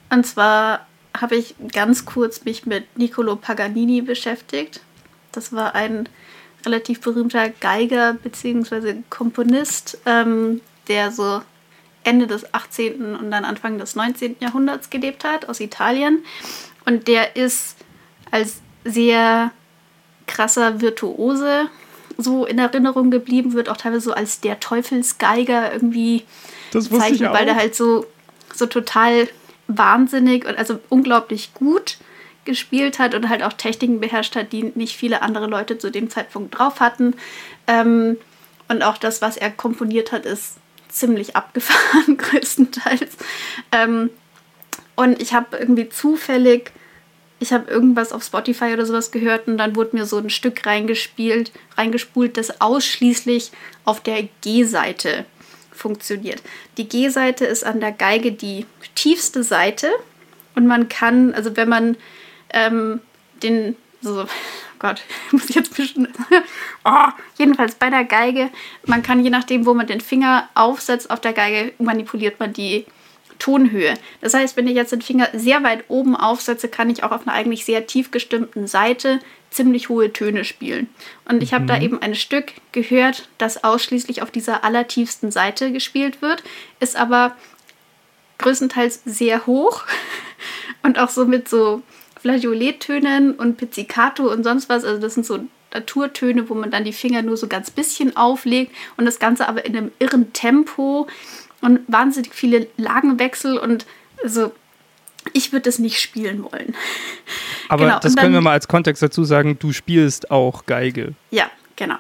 Und 0.10 0.25
zwar 0.25 0.88
habe 1.20 1.36
ich 1.36 1.55
ganz 1.74 2.05
kurz 2.05 2.46
mich 2.46 2.65
mit 2.65 2.98
Niccolo 2.98 3.36
Paganini 3.36 4.01
beschäftigt. 4.01 4.79
Das 5.34 5.51
war 5.51 5.75
ein 5.75 6.08
relativ 6.65 7.01
berühmter 7.01 7.50
Geiger 7.50 8.13
bzw. 8.13 9.01
Komponist, 9.10 9.98
ähm, 10.05 10.62
der 10.88 11.12
so 11.12 11.41
Ende 12.03 12.27
des 12.27 12.53
18. 12.53 13.15
und 13.15 13.31
dann 13.31 13.45
Anfang 13.45 13.77
des 13.77 13.95
19. 13.95 14.38
Jahrhunderts 14.39 14.89
gelebt 14.89 15.24
hat, 15.24 15.48
aus 15.50 15.60
Italien. 15.60 16.24
Und 16.86 17.07
der 17.07 17.36
ist 17.36 17.77
als 18.31 18.62
sehr 18.83 19.51
krasser 20.27 20.81
Virtuose 20.81 21.69
so 22.17 22.45
in 22.45 22.60
Erinnerung 22.60 23.12
geblieben, 23.12 23.53
wird 23.53 23.69
auch 23.69 23.77
teilweise 23.77 24.01
so 24.01 24.13
als 24.13 24.39
der 24.39 24.60
Teufelsgeiger 24.60 25.74
irgendwie 25.74 26.24
bezeichnet, 26.72 27.33
weil 27.33 27.45
der 27.45 27.55
halt 27.55 27.75
so, 27.75 28.05
so 28.53 28.65
total 28.65 29.27
wahnsinnig 29.67 30.45
und 30.45 30.57
also 30.57 30.79
unglaublich 30.89 31.53
gut 31.53 31.98
gespielt 32.45 33.00
hat 33.00 33.15
und 33.15 33.29
halt 33.29 33.41
auch 33.41 33.53
Techniken 33.53 34.00
beherrscht 34.00 34.36
hat, 34.36 34.51
die 34.51 34.72
nicht 34.75 34.98
viele 34.98 35.22
andere 35.22 35.48
Leute 35.48 35.77
zu 35.77 35.89
dem 35.89 36.10
Zeitpunkt 36.10 36.57
drauf 36.57 36.79
hatten. 36.79 37.15
Ähm, 37.67 38.17
und 38.67 38.81
auch 38.81 38.98
das, 38.98 39.22
was 39.22 39.38
er 39.38 39.51
komponiert 39.51 40.12
hat, 40.12 40.25
ist 40.25 40.57
ziemlich 40.94 41.36
abgefahren, 41.36 42.18
größtenteils. 42.18 43.18
Ähm, 43.72 44.10
und 44.96 45.22
ich 45.22 45.34
habe 45.34 45.58
irgendwie 45.58 45.90
zufällig, 45.90 46.72
ich 47.40 47.52
habe 47.52 47.70
irgendwas 47.70 48.12
auf 48.12 48.24
Spotify 48.24 48.74
oder 48.74 48.86
sowas 48.86 49.12
gehört 49.12 49.48
und 49.48 49.58
dann 49.58 49.76
wurde 49.76 49.96
mir 49.96 50.06
so 50.06 50.18
ein 50.18 50.30
Stück 50.30 50.66
reingespielt, 50.66 51.52
reingespult, 51.78 52.38
das 52.38 52.62
ausschließlich 52.62 53.52
auf 53.86 54.02
der 54.02 54.30
G-Seite 54.42 55.26
funktioniert. 55.72 56.42
Die 56.78 56.88
G-Seite 56.88 57.46
ist 57.46 57.66
an 57.66 57.80
der 57.80 57.92
Geige 57.92 58.32
die 58.32 58.66
tiefste 58.96 59.44
Seite 59.44 59.92
und 60.56 60.68
man 60.68 60.88
kann, 60.88 61.34
also 61.34 61.58
wenn 61.58 61.68
man 61.70 61.98
ähm, 62.52 63.02
den, 63.42 63.76
so, 64.02 64.26
Gott, 64.84 65.02
muss 65.32 65.50
ich 65.50 65.56
jetzt 65.56 65.75
bisschen. 65.75 66.10
oh, 66.86 67.08
jedenfalls 67.38 67.75
bei 67.75 67.90
der 67.90 68.04
Geige, 68.04 68.50
man 68.86 69.02
kann 69.02 69.24
je 69.24 69.30
nachdem, 69.30 69.66
wo 69.66 69.74
man 69.74 69.88
den 69.88 70.02
Finger 70.02 70.50
aufsetzt 70.56 71.10
auf 71.10 71.22
der 71.22 71.32
Geige, 71.32 71.72
manipuliert 71.80 72.40
man 72.42 72.52
die 72.52 72.86
Tonhöhe. 73.40 73.94
Das 74.20 74.34
heißt, 74.34 74.58
wenn 74.58 74.68
ich 74.68 74.75
jetzt 74.75 74.92
den 74.92 75.02
Finger 75.02 75.30
sehr 75.34 75.63
weit 75.63 75.86
oben 75.88 76.18
aufsetze, 76.18 76.68
kann 76.68 76.90
ich 76.90 77.04
auch 77.04 77.12
auf 77.12 77.25
einer 77.25 77.36
eigentlich 77.36 77.63
sehr 77.63 77.88
tief 77.88 78.12
gestimmten 78.12 78.68
Seite 78.68 79.20
ziemlich 79.52 79.88
hohe 79.88 80.12
Töne 80.12 80.44
spielen. 80.44 80.90
Und 81.30 81.42
ich 81.42 81.54
habe 81.54 81.63
mhm. 81.63 81.68
da 81.68 81.80
eben 81.80 82.02
ein 82.02 82.16
Stück 82.16 82.52
gehört, 82.74 83.30
das 83.38 83.63
ausschließlich 83.63 84.22
auf 84.22 84.32
dieser 84.32 84.66
allertiefsten 84.66 85.32
Seite 85.32 85.72
gespielt 85.72 86.22
wird, 86.22 86.44
ist 86.82 86.98
aber 86.98 87.38
größtenteils 88.40 89.02
sehr 89.06 89.46
hoch 89.46 89.86
und 90.84 91.00
auch 91.00 91.10
so 91.10 91.25
mit 91.25 91.48
so 91.48 91.84
Flageolettönen 92.24 93.34
und 93.34 93.58
Pizzicato 93.58 94.32
und 94.32 94.46
sonst 94.46 94.70
was. 94.70 94.86
Also 94.86 95.01
das 95.01 95.13
sind 95.13 95.25
so 95.25 95.39
Naturtöne, 95.74 96.48
wo 96.48 96.53
man 96.53 96.72
dann 96.72 96.86
die 96.86 96.94
Finger 96.94 97.22
nur 97.22 97.36
so 97.36 97.48
ganz 97.48 97.70
bisschen 97.70 98.15
auflegt 98.15 98.74
und 98.96 99.03
das 99.03 99.20
Ganze 99.20 99.50
aber 99.50 99.65
in 99.65 99.75
einem 99.75 99.92
irren 100.00 100.32
Tempo 100.32 101.08
und 101.60 101.82
wahnsinnig 101.88 102.34
viele 102.34 102.68
Lagenwechsel 102.77 103.58
und 103.58 103.86
also 104.24 104.53
ich 105.34 105.51
würde 105.51 105.63
das 105.63 105.80
nicht 105.80 106.00
spielen 106.00 106.44
wollen. 106.44 106.75
Aber 107.70 107.86
genau. 107.86 108.00
das 108.00 108.15
dann, 108.15 108.24
können 108.24 108.34
wir 108.34 108.42
mal 108.42 108.51
als 108.51 108.68
Kontext 108.68 109.01
dazu 109.01 109.24
sagen, 109.24 109.58
du 109.60 109.72
spielst 109.72 110.32
auch 110.32 110.65
Geige. 110.65 111.13
Ja, 111.32 111.50
genau. 111.77 111.96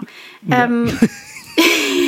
Ja. 0.47 0.65
Ähm, 0.65 0.99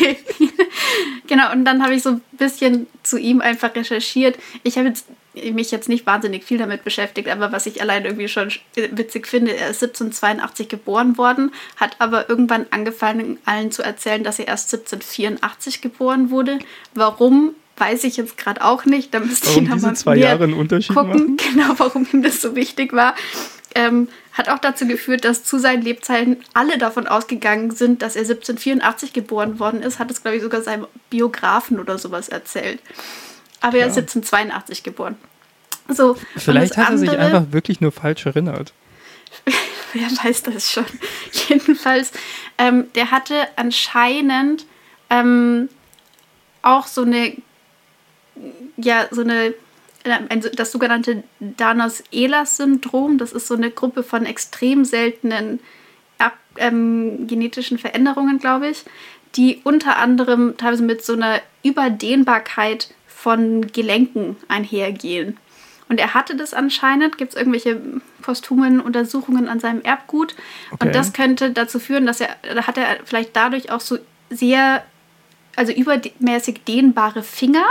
genau, 1.28 1.52
und 1.54 1.64
dann 1.66 1.84
habe 1.84 1.96
ich 1.96 2.04
so 2.04 2.12
ein 2.12 2.22
bisschen 2.34 2.88
zu 3.04 3.18
ihm 3.18 3.40
einfach 3.40 3.74
recherchiert. 3.76 4.38
Ich 4.64 4.78
habe 4.78 4.90
jetzt 4.90 5.06
mich 5.54 5.72
jetzt 5.72 5.90
nicht 5.90 6.06
wahnsinnig 6.06 6.44
viel 6.44 6.58
damit 6.58 6.84
beschäftigt, 6.84 7.30
aber 7.30 7.52
was 7.52 7.66
ich 7.66 7.82
allein 7.82 8.06
irgendwie 8.06 8.28
schon 8.28 8.50
witzig 8.76 9.28
finde, 9.28 9.52
er 9.52 9.70
ist 9.70 9.84
1782 9.84 10.70
geboren 10.70 11.18
worden, 11.18 11.52
hat 11.76 11.96
aber 12.00 12.30
irgendwann 12.30 12.66
angefangen, 12.72 13.38
allen 13.46 13.72
zu 13.72 13.84
erzählen, 13.84 14.24
dass 14.24 14.40
er 14.40 14.48
erst 14.48 14.74
1784 14.74 15.82
geboren 15.82 16.30
wurde. 16.30 16.60
Warum? 16.94 17.56
Weiß 17.78 18.06
ich 18.06 18.16
jetzt 18.16 18.38
gerade 18.38 18.64
auch 18.64 18.86
nicht. 18.86 19.14
Da 19.14 19.20
müsste 19.20 19.48
warum 19.48 19.64
ich 19.64 19.70
nochmal 19.70 19.96
zwei 19.98 20.16
Jahre 20.16 20.46
einen 20.46 20.54
Unterschied 20.54 20.96
gucken, 20.96 21.10
machen? 21.10 21.38
genau, 21.54 21.74
warum 21.78 22.08
ihm 22.14 22.24
das 22.24 22.42
so 22.42 22.56
wichtig 22.56 22.94
war. 22.94 23.16
Ähm, 23.76 24.08
hat 24.32 24.48
auch 24.48 24.60
dazu 24.60 24.88
geführt, 24.88 25.26
dass 25.26 25.44
zu 25.44 25.60
seinen 25.60 25.82
Lebzeiten 25.82 26.38
alle 26.54 26.78
davon 26.78 27.08
ausgegangen 27.08 27.72
sind, 27.72 28.02
dass 28.02 28.16
er 28.16 28.22
1784 28.22 29.12
geboren 29.12 29.60
worden 29.60 29.82
ist, 29.82 30.00
hat 30.00 30.10
es, 30.10 30.22
glaube 30.22 30.38
ich, 30.38 30.44
sogar 30.44 30.62
seinem 30.62 30.88
Biografen 31.10 31.80
oder 31.80 31.98
sowas 31.98 32.30
erzählt. 32.30 32.80
Aber 33.66 33.80
er 33.80 33.88
ist 33.88 33.98
1782 33.98 34.84
geboren. 34.84 35.16
So, 35.88 36.16
Vielleicht 36.36 36.78
hat 36.78 36.86
er 36.86 36.90
andere, 36.92 37.10
sich 37.10 37.18
einfach 37.18 37.52
wirklich 37.52 37.82
nur 37.82 37.92
falsch 37.92 38.28
erinnert. 38.28 38.74
Wer 39.94 40.08
weiß 40.24 40.44
das 40.44 40.72
schon. 40.72 40.86
Jedenfalls, 41.50 42.12
ähm, 42.60 42.86
der 42.94 43.10
hatte 43.10 43.48
anscheinend 43.56 44.68
ähm, 45.10 45.70
auch 46.62 46.86
so 46.86 47.02
eine, 47.02 47.34
ja, 48.78 49.08
so 49.10 49.22
eine, 49.22 49.56
das 50.54 50.72
sogenannte 50.72 51.24
Danos-Ehlers-Syndrom. 51.40 53.18
Das 53.18 53.32
ist 53.32 53.48
so 53.48 53.56
eine 53.56 53.72
Gruppe 53.72 54.04
von 54.04 54.28
extrem 54.28 54.86
seltenen 54.86 55.60
ab, 56.20 56.38
ähm, 56.58 57.26
genetischen 57.26 57.80
Veränderungen, 57.80 58.38
glaube 58.38 58.68
ich, 58.68 58.84
die 59.36 59.62
unter 59.64 59.98
anderem 59.98 60.56
teilweise 60.58 60.84
mit 60.84 61.04
so 61.04 61.14
einer 61.14 61.42
Überdehnbarkeit 61.64 62.90
von 63.26 63.66
Gelenken 63.72 64.38
einhergehen. 64.50 65.38
Und 65.90 66.00
er 66.00 66.14
hatte 66.14 66.36
das 66.36 66.54
anscheinend. 66.54 67.18
Gibt 67.18 67.34
es 67.34 67.36
irgendwelche 67.36 67.82
posthumen 68.22 68.80
Untersuchungen 68.80 69.48
an 69.48 69.60
seinem 69.60 69.82
Erbgut? 69.82 70.36
Okay. 70.70 70.86
Und 70.86 70.94
das 70.94 71.12
könnte 71.12 71.50
dazu 71.50 71.80
führen, 71.80 72.06
dass 72.06 72.22
er, 72.22 72.36
da 72.44 72.68
hat 72.68 72.78
er 72.78 73.00
vielleicht 73.04 73.36
dadurch 73.36 73.72
auch 73.72 73.82
so 73.82 73.98
sehr, 74.30 74.84
also 75.56 75.74
übermäßig 75.74 76.66
dehnbare 76.66 77.24
Finger. 77.24 77.66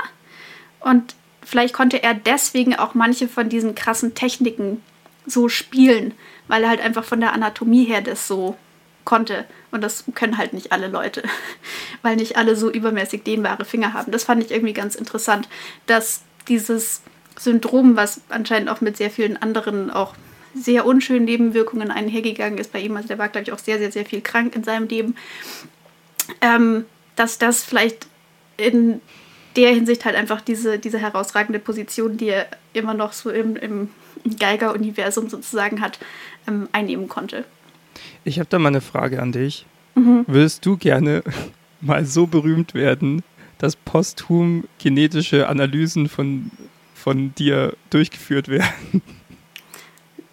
Und 0.80 1.14
vielleicht 1.44 1.73
konnte 1.73 2.02
er 2.02 2.14
deswegen 2.14 2.75
auch 2.75 2.94
manche 2.94 3.28
von 3.28 3.49
diesen 3.49 3.76
krassen 3.76 4.16
Techniken 4.16 4.82
so 5.25 5.49
spielen, 5.49 6.14
weil 6.49 6.64
er 6.64 6.70
halt 6.70 6.80
einfach 6.80 7.04
von 7.04 7.20
der 7.20 7.32
Anatomie 7.32 7.84
her 7.84 8.00
das 8.00 8.26
so 8.26 8.56
konnte. 9.04 9.44
Und 9.70 9.82
das 9.82 10.04
können 10.14 10.38
halt 10.38 10.52
nicht 10.52 10.73
alle 10.73 10.88
Leute, 10.88 11.23
weil 12.02 12.16
nicht 12.16 12.37
alle 12.37 12.56
so 12.56 12.70
übermäßig 12.70 13.23
dehnbare 13.23 13.64
Finger 13.64 13.92
haben. 13.92 14.12
Das 14.12 14.25
fand 14.25 14.42
ich 14.42 14.50
irgendwie 14.50 14.73
ganz 14.73 14.94
interessant, 14.94 15.49
dass 15.87 16.23
dieses 16.49 17.02
Syndrom, 17.38 17.96
was 17.96 18.20
anscheinend 18.28 18.68
auch 18.70 18.80
mit 18.80 18.96
sehr 18.96 19.11
vielen 19.11 19.37
anderen 19.37 19.90
auch 19.90 20.14
sehr 20.54 20.87
unschönen 20.87 21.25
Nebenwirkungen 21.25 21.90
einhergegangen 21.90 22.58
ist 22.58 22.73
bei 22.73 22.80
ihm, 22.80 22.96
also 22.96 23.08
der 23.08 23.18
war, 23.18 23.28
glaube 23.28 23.42
ich, 23.42 23.52
auch 23.52 23.58
sehr, 23.58 23.78
sehr, 23.78 23.90
sehr 23.90 24.06
viel 24.06 24.20
krank 24.20 24.54
in 24.54 24.62
seinem 24.62 24.87
Leben, 24.87 25.16
ähm, 26.40 26.84
dass 27.16 27.38
das 27.38 27.64
vielleicht 27.64 28.06
in 28.56 29.00
der 29.56 29.70
Hinsicht 29.70 30.04
halt 30.04 30.16
einfach 30.16 30.40
diese, 30.40 30.78
diese 30.78 30.99
herausragende 30.99 31.58
Position, 31.58 32.16
die 32.16 32.28
er 32.28 32.46
immer 32.73 32.94
noch 32.94 33.12
so 33.12 33.30
im, 33.30 33.56
im 33.56 33.90
Geiger-Universum 34.38 35.28
sozusagen 35.28 35.80
hat, 35.80 35.99
ähm, 36.46 36.68
einnehmen 36.73 37.08
konnte. 37.08 37.44
Ich 38.24 38.38
habe 38.38 38.48
da 38.48 38.58
mal 38.58 38.68
eine 38.68 38.80
Frage 38.80 39.20
an 39.20 39.32
dich. 39.32 39.66
Mhm. 39.94 40.24
Würdest 40.26 40.64
du 40.66 40.76
gerne 40.76 41.22
mal 41.80 42.04
so 42.04 42.26
berühmt 42.26 42.74
werden, 42.74 43.22
dass 43.58 43.76
posthum 43.76 44.64
genetische 44.78 45.48
Analysen 45.48 46.08
von, 46.08 46.50
von 46.94 47.34
dir 47.34 47.76
durchgeführt 47.90 48.48
werden? 48.48 49.02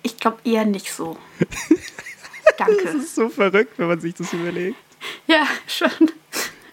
Ich 0.03 0.17
glaube 0.17 0.39
eher 0.43 0.65
nicht 0.65 0.91
so. 0.91 1.15
Danke. 2.57 2.86
Das 2.86 2.95
ist 2.95 3.13
so 3.13 3.29
verrückt, 3.29 3.77
wenn 3.77 3.86
man 3.88 4.00
sich 4.00 4.15
das 4.15 4.33
überlegt. 4.33 4.75
Ja, 5.27 5.45
schon. 5.67 6.10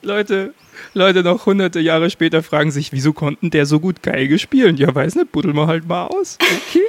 Leute, 0.00 0.54
Leute 0.94 1.22
noch 1.22 1.44
hunderte 1.44 1.80
Jahre 1.80 2.08
später 2.08 2.42
fragen 2.42 2.70
sich, 2.70 2.92
wieso 2.92 3.12
konnten 3.12 3.50
der 3.50 3.66
so 3.66 3.80
gut 3.80 4.02
Geige 4.02 4.38
spielen? 4.38 4.78
Ja, 4.78 4.94
weiß 4.94 5.16
nicht, 5.16 5.30
buddel 5.30 5.52
mal 5.52 5.66
halt 5.66 5.87
mal 5.87 6.06
aus. 6.06 6.38
Okay. 6.40 6.84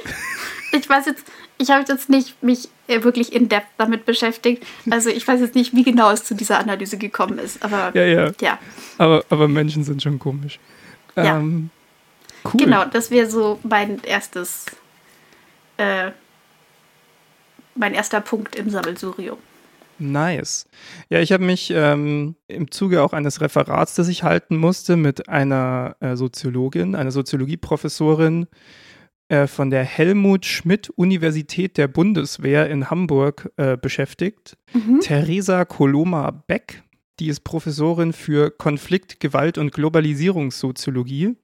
Ich 0.72 0.88
weiß 0.88 1.06
jetzt, 1.06 1.24
ich 1.58 1.70
habe 1.70 1.84
jetzt 1.88 2.08
nicht 2.08 2.42
mich 2.42 2.68
äh, 2.86 3.02
wirklich 3.02 3.32
in 3.32 3.48
depth 3.48 3.68
damit 3.78 4.04
beschäftigt. 4.04 4.64
Also 4.90 5.10
ich 5.10 5.26
weiß 5.26 5.40
jetzt 5.40 5.54
nicht, 5.54 5.74
wie 5.74 5.82
genau 5.82 6.10
es 6.10 6.24
zu 6.24 6.34
dieser 6.34 6.58
Analyse 6.58 6.98
gekommen 6.98 7.38
ist. 7.38 7.62
Aber 7.62 7.90
ja, 7.94 8.04
ja. 8.04 8.32
ja. 8.40 8.58
Aber, 8.98 9.24
aber 9.30 9.48
Menschen 9.48 9.84
sind 9.84 10.02
schon 10.02 10.18
komisch. 10.18 10.58
Ja. 11.16 11.38
Ähm, 11.38 11.70
cool. 12.44 12.52
Genau, 12.56 12.84
das 12.84 13.10
wäre 13.10 13.28
so 13.28 13.58
mein 13.62 14.02
erstes, 14.02 14.66
äh, 15.76 16.10
mein 17.74 17.94
erster 17.94 18.20
Punkt 18.20 18.56
im 18.56 18.70
Sammelsurium. 18.70 19.38
Nice. 19.98 20.66
Ja, 21.10 21.20
ich 21.20 21.30
habe 21.30 21.44
mich 21.44 21.70
ähm, 21.74 22.34
im 22.48 22.70
Zuge 22.70 23.02
auch 23.02 23.12
eines 23.12 23.42
Referats, 23.42 23.94
das 23.94 24.08
ich 24.08 24.22
halten 24.22 24.56
musste, 24.56 24.96
mit 24.96 25.28
einer 25.28 25.96
äh, 26.00 26.16
Soziologin, 26.16 26.94
einer 26.94 27.10
Soziologieprofessorin, 27.10 28.44
äh, 28.44 28.46
von 29.46 29.70
der 29.70 29.84
Helmut 29.84 30.44
Schmidt 30.44 30.90
Universität 30.90 31.76
der 31.78 31.88
Bundeswehr 31.88 32.68
in 32.68 32.90
Hamburg 32.90 33.50
äh, 33.56 33.76
beschäftigt. 33.76 34.56
Mhm. 34.72 35.00
Theresa 35.00 35.64
Koloma 35.64 36.30
Beck, 36.46 36.82
die 37.18 37.28
ist 37.28 37.40
Professorin 37.40 38.12
für 38.12 38.50
Konflikt, 38.50 39.20
Gewalt 39.20 39.58
und 39.58 39.72
Globalisierungssoziologie. 39.72 41.36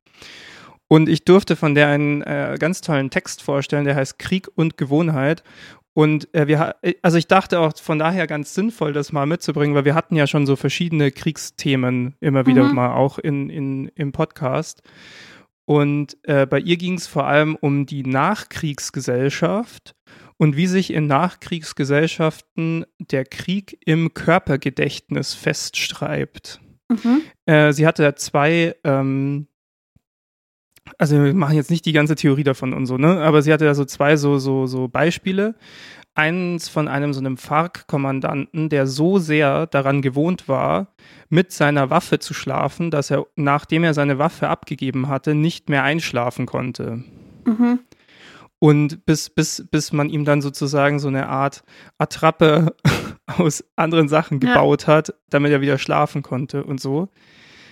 Und 0.88 1.08
ich 1.08 1.24
durfte 1.24 1.56
von 1.56 1.74
der 1.74 1.88
einen 1.88 2.22
äh, 2.22 2.56
ganz 2.58 2.80
tollen 2.80 3.10
Text 3.10 3.42
vorstellen, 3.42 3.84
der 3.84 3.96
heißt 3.96 4.18
Krieg 4.18 4.48
und 4.54 4.76
Gewohnheit. 4.76 5.42
Und 5.94 6.32
äh, 6.34 6.46
wir, 6.46 6.76
also 7.02 7.16
ich 7.16 7.26
dachte 7.26 7.58
auch 7.58 7.72
von 7.76 7.98
daher 7.98 8.26
ganz 8.26 8.54
sinnvoll, 8.54 8.92
das 8.92 9.12
mal 9.12 9.26
mitzubringen, 9.26 9.74
weil 9.74 9.86
wir 9.86 9.94
hatten 9.94 10.14
ja 10.14 10.26
schon 10.26 10.46
so 10.46 10.54
verschiedene 10.54 11.10
Kriegsthemen 11.10 12.14
immer 12.20 12.46
wieder 12.46 12.64
mhm. 12.64 12.74
mal 12.74 12.92
auch 12.92 13.18
in, 13.18 13.48
in, 13.48 13.88
im 13.94 14.12
Podcast. 14.12 14.82
Und 15.66 16.16
äh, 16.23 16.46
bei 16.46 16.61
ihr 16.61 16.76
ging 16.76 16.94
es 16.94 17.06
vor 17.06 17.26
allem 17.26 17.56
um 17.56 17.87
die 17.87 18.04
Nachkriegsgesellschaft 18.04 19.94
und 20.38 20.56
wie 20.56 20.66
sich 20.66 20.92
in 20.92 21.06
Nachkriegsgesellschaften 21.06 22.87
der 22.99 23.25
Krieg 23.25 23.78
im 23.85 24.14
Körpergedächtnis 24.14 25.35
festschreibt. 25.35 26.61
Mhm. 26.88 27.23
Äh, 27.46 27.73
sie 27.73 27.87
hatte 27.87 28.02
da 28.02 28.16
zwei 28.16 28.76
ähm, 28.85 29.49
also 30.99 31.23
wir 31.23 31.35
machen 31.35 31.56
jetzt 31.56 31.70
nicht 31.70 31.85
die 31.85 31.92
ganze 31.92 32.14
Theorie 32.14 32.44
davon 32.44 32.73
und 32.73 32.87
so, 32.87 32.96
ne? 32.96 33.20
Aber 33.23 33.42
sie 33.42 33.52
hatte 33.52 33.64
da 33.64 33.75
so 33.75 33.85
zwei 33.85 34.16
so, 34.16 34.38
so, 34.38 34.66
so 34.66 34.88
Beispiele. 34.88 35.54
Eins 36.16 36.68
von 36.68 36.88
einem 36.88 37.12
so 37.12 37.20
einem 37.20 37.37
FARC-Kommandanten, 37.37 38.68
der 38.68 38.87
so 38.87 39.18
sehr 39.18 39.66
daran 39.66 40.00
gewohnt 40.00 40.49
war, 40.49 40.88
mit 41.28 41.52
seiner 41.52 41.90
Waffe 41.90 42.18
zu 42.18 42.32
schlafen, 42.32 42.90
dass 42.90 43.11
er, 43.11 43.26
nachdem 43.37 43.85
er 43.85 43.92
seine 43.92 44.18
Waffe 44.18 44.49
abgegeben 44.49 45.08
hatte, 45.08 45.35
nicht 45.35 45.68
mehr 45.68 45.82
einschlafen 45.82 46.46
konnte. 46.46 47.04
Mhm. 47.44 47.80
Und 48.58 49.04
bis, 49.04 49.28
bis, 49.28 49.66
bis 49.70 49.92
man 49.92 50.08
ihm 50.08 50.25
dann 50.25 50.40
sozusagen 50.40 50.99
so 50.99 51.08
eine 51.08 51.28
Art 51.28 51.62
Attrappe 51.99 52.75
aus 53.26 53.64
anderen 53.76 54.08
Sachen 54.08 54.40
gebaut 54.40 54.87
ja. 54.87 54.94
hat, 54.94 55.14
damit 55.28 55.52
er 55.52 55.61
wieder 55.61 55.78
schlafen 55.78 56.23
konnte 56.23 56.64
und 56.64 56.80
so. 56.80 57.08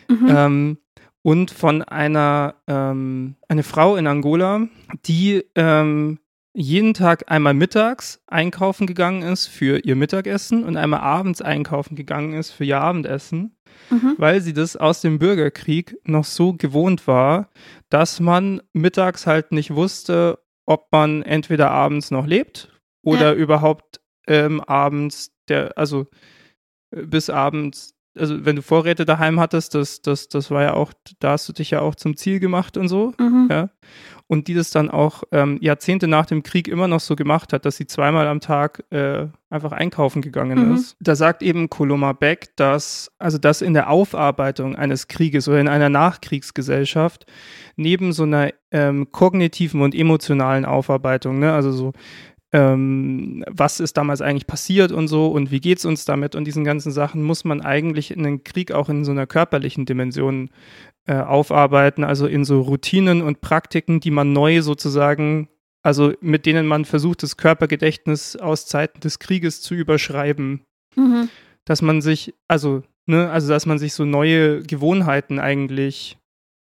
Mhm. 0.08 0.26
Ähm, 0.28 0.78
und 1.22 1.50
von 1.50 1.82
einer 1.82 2.56
ähm, 2.66 3.36
eine 3.48 3.62
Frau 3.62 3.96
in 3.96 4.06
Angola, 4.06 4.68
die 5.06 5.42
ähm, 5.54 6.18
jeden 6.54 6.94
Tag 6.94 7.30
einmal 7.30 7.52
mittags 7.52 8.22
einkaufen 8.28 8.86
gegangen 8.86 9.22
ist 9.22 9.48
für 9.48 9.84
ihr 9.84 9.96
Mittagessen 9.96 10.64
und 10.64 10.76
einmal 10.76 11.00
abends 11.00 11.42
einkaufen 11.42 11.96
gegangen 11.96 12.32
ist 12.34 12.52
für 12.52 12.64
ihr 12.64 12.80
Abendessen, 12.80 13.56
mhm. 13.90 14.14
weil 14.18 14.40
sie 14.40 14.52
das 14.52 14.76
aus 14.76 15.00
dem 15.00 15.18
Bürgerkrieg 15.18 15.96
noch 16.04 16.24
so 16.24 16.54
gewohnt 16.54 17.08
war, 17.08 17.50
dass 17.90 18.20
man 18.20 18.62
mittags 18.72 19.26
halt 19.26 19.50
nicht 19.50 19.74
wusste, 19.74 20.38
ob 20.64 20.86
man 20.92 21.22
entweder 21.22 21.72
abends 21.72 22.12
noch 22.12 22.26
lebt 22.26 22.70
oder 23.02 23.32
ja. 23.32 23.34
überhaupt 23.34 24.00
ähm, 24.28 24.60
abends 24.60 25.32
der, 25.48 25.76
also 25.76 26.06
äh, 26.92 27.02
bis 27.04 27.30
abends 27.30 27.94
also 28.16 28.44
wenn 28.44 28.56
du 28.56 28.62
Vorräte 28.62 29.04
daheim 29.04 29.40
hattest, 29.40 29.74
das, 29.74 30.02
das, 30.02 30.28
das 30.28 30.50
war 30.50 30.62
ja 30.62 30.74
auch, 30.74 30.92
da 31.18 31.32
hast 31.32 31.48
du 31.48 31.52
dich 31.52 31.70
ja 31.70 31.80
auch 31.80 31.94
zum 31.94 32.16
Ziel 32.16 32.40
gemacht 32.40 32.76
und 32.76 32.88
so, 32.88 33.12
mhm. 33.18 33.48
ja. 33.50 33.70
Und 34.26 34.48
die 34.48 34.54
das 34.54 34.70
dann 34.70 34.90
auch 34.90 35.22
ähm, 35.32 35.58
Jahrzehnte 35.60 36.08
nach 36.08 36.24
dem 36.24 36.42
Krieg 36.42 36.66
immer 36.66 36.88
noch 36.88 37.00
so 37.00 37.14
gemacht 37.14 37.52
hat, 37.52 37.66
dass 37.66 37.76
sie 37.76 37.86
zweimal 37.86 38.26
am 38.26 38.40
Tag 38.40 38.82
äh, 38.90 39.26
einfach 39.50 39.72
einkaufen 39.72 40.22
gegangen 40.22 40.68
mhm. 40.68 40.74
ist. 40.74 40.96
Da 40.98 41.14
sagt 41.14 41.42
eben 41.42 41.68
Coloma 41.68 42.14
Beck, 42.14 42.56
dass, 42.56 43.12
also 43.18 43.36
dass 43.36 43.60
in 43.60 43.74
der 43.74 43.90
Aufarbeitung 43.90 44.76
eines 44.76 45.08
Krieges 45.08 45.46
oder 45.46 45.60
in 45.60 45.68
einer 45.68 45.90
Nachkriegsgesellschaft 45.90 47.26
neben 47.76 48.12
so 48.12 48.22
einer 48.22 48.50
ähm, 48.70 49.12
kognitiven 49.12 49.82
und 49.82 49.94
emotionalen 49.94 50.64
Aufarbeitung, 50.64 51.38
ne, 51.38 51.52
also 51.52 51.70
so 51.70 51.92
ähm, 52.54 53.44
was 53.50 53.80
ist 53.80 53.96
damals 53.96 54.22
eigentlich 54.22 54.46
passiert 54.46 54.92
und 54.92 55.08
so 55.08 55.26
und 55.26 55.50
wie 55.50 55.60
geht 55.60 55.78
es 55.78 55.84
uns 55.84 56.04
damit 56.04 56.36
und 56.36 56.44
diesen 56.44 56.62
ganzen 56.62 56.92
Sachen 56.92 57.20
muss 57.24 57.44
man 57.44 57.60
eigentlich 57.60 58.12
in 58.12 58.22
den 58.22 58.44
Krieg 58.44 58.70
auch 58.70 58.88
in 58.88 59.04
so 59.04 59.10
einer 59.10 59.26
körperlichen 59.26 59.86
Dimension 59.86 60.50
äh, 61.06 61.14
aufarbeiten, 61.14 62.04
also 62.04 62.26
in 62.26 62.44
so 62.44 62.60
Routinen 62.60 63.22
und 63.22 63.40
Praktiken, 63.40 64.00
die 64.00 64.10
man 64.10 64.32
neu 64.32 64.62
sozusagen, 64.62 65.48
also 65.82 66.12
mit 66.20 66.46
denen 66.46 66.66
man 66.66 66.84
versucht, 66.84 67.22
das 67.22 67.36
Körpergedächtnis 67.36 68.36
aus 68.36 68.66
Zeiten 68.66 69.00
des 69.00 69.18
Krieges 69.18 69.60
zu 69.60 69.74
überschreiben. 69.74 70.64
Mhm. 70.96 71.28
Dass 71.64 71.82
man 71.82 72.02
sich, 72.02 72.34
also, 72.48 72.82
ne, 73.06 73.30
also 73.30 73.48
dass 73.48 73.66
man 73.66 73.78
sich 73.78 73.94
so 73.94 74.04
neue 74.04 74.62
Gewohnheiten 74.62 75.38
eigentlich 75.38 76.18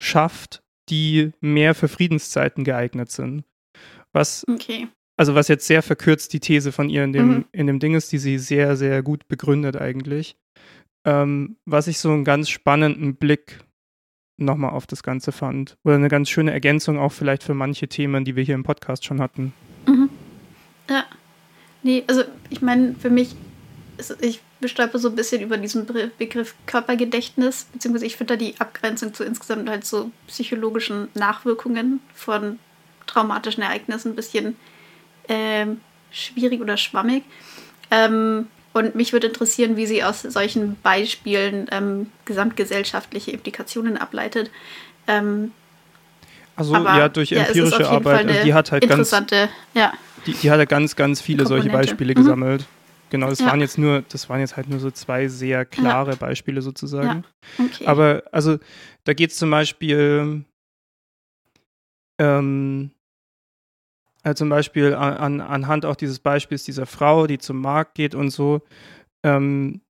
schafft, 0.02 0.62
die 0.90 1.32
mehr 1.42 1.74
für 1.74 1.88
Friedenszeiten 1.88 2.64
geeignet 2.64 3.12
sind. 3.12 3.44
Was 4.14 4.46
okay 4.48 4.88
also 5.18 5.36
was 5.36 5.48
jetzt 5.48 5.68
sehr 5.68 5.82
verkürzt 5.82 6.34
die 6.34 6.40
These 6.40 6.72
von 6.72 6.90
ihr 6.90 7.04
in 7.04 7.14
dem, 7.14 7.28
mhm. 7.28 7.46
in 7.52 7.68
dem 7.68 7.80
Ding 7.80 7.96
ist, 7.96 8.12
die 8.12 8.18
sie 8.18 8.38
sehr, 8.38 8.76
sehr 8.76 9.02
gut 9.02 9.28
begründet 9.28 9.78
eigentlich. 9.78 10.38
Ähm, 11.06 11.58
was 11.66 11.88
ich 11.88 12.00
so 12.00 12.12
einen 12.12 12.26
ganz 12.26 12.50
spannenden 12.50 13.16
Blick 13.16 13.60
nochmal 14.38 14.72
auf 14.72 14.88
das 14.88 15.04
Ganze 15.04 15.32
fand. 15.32 15.78
Oder 15.84 15.96
eine 15.96 16.10
ganz 16.10 16.30
schöne 16.30 16.52
Ergänzung 16.52 17.00
auch 17.00 17.12
vielleicht 17.12 17.44
für 17.44 17.54
manche 17.54 17.88
Themen, 17.88 18.26
die 18.26 18.36
wir 18.36 18.44
hier 18.44 18.56
im 18.56 18.64
Podcast 18.64 19.06
schon 19.06 19.22
hatten. 19.22 19.54
Mhm. 19.88 20.10
Ja. 20.90 21.06
Nee, 21.84 22.04
also 22.08 22.24
ich 22.50 22.62
meine, 22.62 22.96
für 22.96 23.10
mich, 23.10 23.36
ist, 23.98 24.18
ich 24.22 24.42
bestreite 24.60 24.98
so 24.98 25.10
ein 25.10 25.16
bisschen 25.16 25.42
über 25.42 25.58
diesen 25.58 25.86
Begriff 26.18 26.56
Körpergedächtnis, 26.66 27.68
beziehungsweise 27.72 28.06
ich 28.06 28.16
finde 28.18 28.34
da 28.34 28.38
die 28.38 28.60
Abgrenzung 28.60 29.14
zu 29.14 29.24
insgesamt 29.24 29.70
halt 29.70 29.86
so 29.86 30.12
psychologischen 30.28 31.10
Nachwirkungen 31.14 32.00
von 32.14 32.60
traumatischen 33.06 33.64
Ereignissen 33.64 34.14
ein 34.14 34.16
bisschen 34.16 34.56
ähm, 35.28 35.82
schwierig 36.12 36.62
oder 36.62 36.78
schwammig. 36.78 37.24
Ähm, 37.92 38.48
und 38.76 38.94
mich 38.94 39.14
würde 39.14 39.28
interessieren, 39.28 39.78
wie 39.78 39.86
sie 39.86 40.04
aus 40.04 40.22
solchen 40.22 40.76
Beispielen 40.84 41.68
ähm, 41.72 42.08
gesamtgesellschaftliche 42.26 43.32
Implikationen 43.32 43.96
ableitet. 43.96 44.52
Ähm, 45.08 45.54
also 46.58 46.76
aber, 46.76 46.98
ja, 46.98 47.08
durch 47.08 47.32
empirische 47.32 47.84
ja, 47.84 47.90
Arbeit, 47.90 48.28
also 48.28 48.44
die 48.44 48.54
hat 48.54 48.74
halt 48.74 48.86
ganz, 48.86 49.12
ja. 49.74 49.94
die, 50.26 50.34
die 50.34 50.52
hat 50.52 50.58
halt 50.58 50.68
ganz, 50.68 50.98
ganz 50.98 51.22
viele 51.22 51.44
Komponente. 51.44 51.70
solche 51.70 51.88
Beispiele 51.88 52.12
mhm. 52.12 52.18
gesammelt. 52.18 52.66
Genau, 53.12 53.30
das 53.30 53.40
ja. 53.40 53.46
waren 53.46 53.62
jetzt 53.62 53.78
nur, 53.78 54.04
das 54.10 54.28
waren 54.28 54.42
jetzt 54.42 54.58
halt 54.58 54.68
nur 54.68 54.80
so 54.80 54.92
zwei 54.92 55.30
sehr 55.30 55.64
klare. 55.64 56.18
Beispiele 56.18 56.62
sozusagen. 56.62 57.24
Okay. 57.58 57.86
Aber 57.86 58.24
also 58.34 58.60
da 59.06 59.14
geht 59.14 59.32
es 59.32 59.38
zum 59.38 59.52
Beispiel 59.52 60.44
ähm, 62.20 62.92
äh, 64.26 64.34
zum 64.34 64.50
Beispiel 64.50 64.96
an, 64.96 65.40
anhand 65.40 65.86
auch 65.86 65.96
dieses 65.96 66.20
Beispiels 66.20 66.64
dieser 66.64 66.88
Frau, 66.88 67.28
die 67.28 67.38
zum 67.38 67.62
Markt 67.62 67.94
geht 67.94 68.16
und 68.16 68.32
so, 68.32 68.62
ähm, 69.24 69.82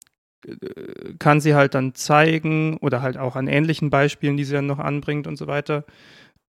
kann 1.19 1.39
sie 1.39 1.55
halt 1.55 1.73
dann 1.73 1.95
zeigen 1.95 2.77
oder 2.77 3.01
halt 3.01 3.17
auch 3.17 3.37
an 3.37 3.47
ähnlichen 3.47 3.89
Beispielen, 3.89 4.35
die 4.37 4.43
sie 4.43 4.53
dann 4.53 4.67
noch 4.67 4.79
anbringt 4.79 5.25
und 5.25 5.37
so 5.37 5.47
weiter, 5.47 5.85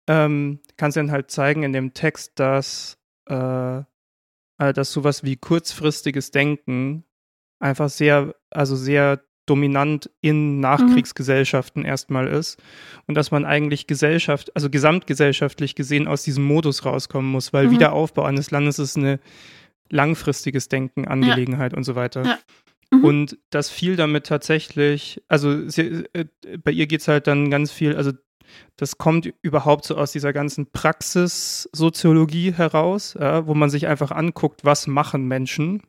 ähm, 0.09 0.59
kann 0.77 0.91
sie 0.91 0.99
dann 0.99 1.13
halt 1.13 1.31
zeigen 1.31 1.63
in 1.63 1.73
dem 1.73 1.95
Text, 1.95 2.33
dass, 2.41 2.99
äh, 3.31 3.79
äh 3.79 4.73
dass 4.75 4.93
sowas 4.93 5.23
wie 5.23 5.37
kurzfristiges 5.37 6.33
Denken 6.33 7.05
einfach 7.61 7.89
sehr, 7.89 8.35
also 8.51 8.75
sehr 8.75 9.23
dominant 9.47 10.11
in 10.21 10.61
Nachkriegsgesellschaften 10.61 11.83
mhm. 11.83 11.89
erstmal 11.89 12.29
ist 12.29 12.61
und 13.07 13.15
dass 13.15 13.31
man 13.31 13.45
eigentlich 13.45 13.87
Gesellschaft, 13.87 14.55
also 14.55 14.69
gesamtgesellschaftlich 14.71 15.75
gesehen 15.75 16.09
aus 16.09 16.23
diesem 16.23 16.45
Modus 16.45 16.85
rauskommen 16.85 17.31
muss, 17.31 17.53
weil 17.53 17.69
mhm. 17.69 17.73
Wiederaufbau 17.73 18.25
eines 18.25 18.51
Landes 18.51 18.79
ist 18.79 18.97
eine 18.97 19.21
langfristiges 19.91 20.69
Denken, 20.69 21.07
Angelegenheit 21.07 21.73
ja. 21.73 21.79
und 21.79 21.85
so 21.85 21.95
weiter. 21.95 22.25
Ja. 22.25 22.39
Mhm. 22.91 23.05
Und 23.05 23.39
das 23.51 23.71
fiel 23.71 23.97
damit 23.97 24.27
tatsächlich, 24.27 25.23
also 25.29 25.69
sie, 25.69 26.05
äh, 26.13 26.27
bei 26.63 26.71
ihr 26.73 26.87
geht 26.87 27.01
es 27.01 27.09
halt 27.09 27.27
dann 27.27 27.51
ganz 27.51 27.73
viel, 27.73 27.97
also 27.97 28.13
das 28.77 28.99
kommt 28.99 29.33
überhaupt 29.43 29.85
so 29.85 29.97
aus 29.97 30.13
dieser 30.13 30.33
ganzen 30.33 30.71
Praxissoziologie 30.71 32.53
heraus, 32.53 33.17
ja, 33.19 33.47
wo 33.47 33.55
man 33.55 33.71
sich 33.71 33.87
einfach 33.87 34.11
anguckt, 34.11 34.65
was 34.65 34.87
machen 34.87 35.27
Menschen. 35.27 35.83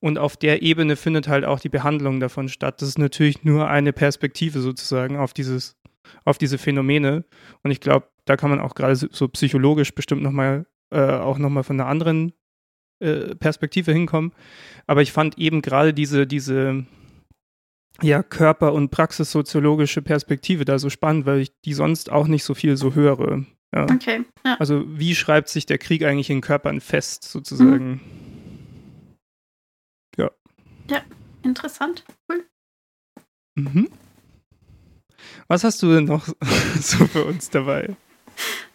Und 0.00 0.18
auf 0.18 0.36
der 0.36 0.62
Ebene 0.62 0.96
findet 0.96 1.28
halt 1.28 1.44
auch 1.44 1.60
die 1.60 1.68
Behandlung 1.68 2.20
davon 2.20 2.48
statt. 2.48 2.80
Das 2.80 2.88
ist 2.88 2.98
natürlich 2.98 3.44
nur 3.44 3.68
eine 3.68 3.92
Perspektive 3.92 4.60
sozusagen 4.60 5.16
auf 5.16 5.32
dieses, 5.32 5.76
auf 6.24 6.38
diese 6.38 6.58
Phänomene. 6.58 7.24
Und 7.62 7.70
ich 7.70 7.80
glaube, 7.80 8.08
da 8.24 8.36
kann 8.36 8.50
man 8.50 8.60
auch 8.60 8.74
gerade 8.74 8.94
so 8.94 9.28
psychologisch 9.28 9.94
bestimmt 9.94 10.22
nochmal, 10.22 10.66
äh, 10.90 11.00
auch 11.00 11.38
nochmal 11.38 11.64
von 11.64 11.80
einer 11.80 11.88
anderen 11.88 12.32
äh, 13.00 13.34
Perspektive 13.34 13.92
hinkommen. 13.92 14.32
Aber 14.86 15.02
ich 15.02 15.12
fand 15.12 15.38
eben 15.38 15.62
gerade 15.62 15.92
diese, 15.92 16.26
diese, 16.26 16.86
ja, 18.02 18.22
Körper- 18.22 18.72
und 18.72 18.90
praxissoziologische 18.90 20.02
Perspektive 20.02 20.64
da 20.64 20.78
so 20.78 20.90
spannend, 20.90 21.26
weil 21.26 21.40
ich 21.40 21.50
die 21.64 21.74
sonst 21.74 22.10
auch 22.10 22.28
nicht 22.28 22.44
so 22.44 22.54
viel 22.54 22.76
so 22.76 22.94
höre. 22.94 23.44
Ja. 23.74 23.84
Okay. 23.84 24.24
Ja. 24.44 24.56
Also, 24.58 24.84
wie 24.86 25.14
schreibt 25.14 25.48
sich 25.48 25.66
der 25.66 25.78
Krieg 25.78 26.04
eigentlich 26.04 26.30
in 26.30 26.40
Körpern 26.40 26.80
fest, 26.80 27.24
sozusagen? 27.24 27.88
Mhm. 27.88 28.00
Ja, 30.90 31.02
interessant. 31.42 32.04
Cool. 32.28 32.44
Mhm. 33.54 33.88
Was 35.48 35.64
hast 35.64 35.82
du 35.82 35.92
denn 35.92 36.04
noch 36.04 36.26
so 36.80 37.06
für 37.06 37.24
uns 37.24 37.50
dabei? 37.50 37.96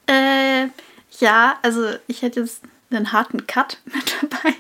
Äh, 0.08 0.68
ja, 1.20 1.58
also 1.62 1.94
ich 2.08 2.22
hätte 2.22 2.42
jetzt 2.42 2.64
einen 2.90 3.12
harten 3.12 3.48
Cut 3.48 3.80
mit 3.86 4.16
dabei. 4.22 4.56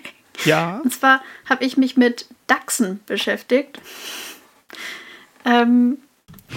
Ja. 0.45 0.79
Und 0.83 0.93
zwar 0.93 1.21
habe 1.49 1.63
ich 1.63 1.77
mich 1.77 1.97
mit 1.97 2.27
Dachsen 2.47 2.99
beschäftigt. 3.05 3.79
Ähm, 5.45 5.97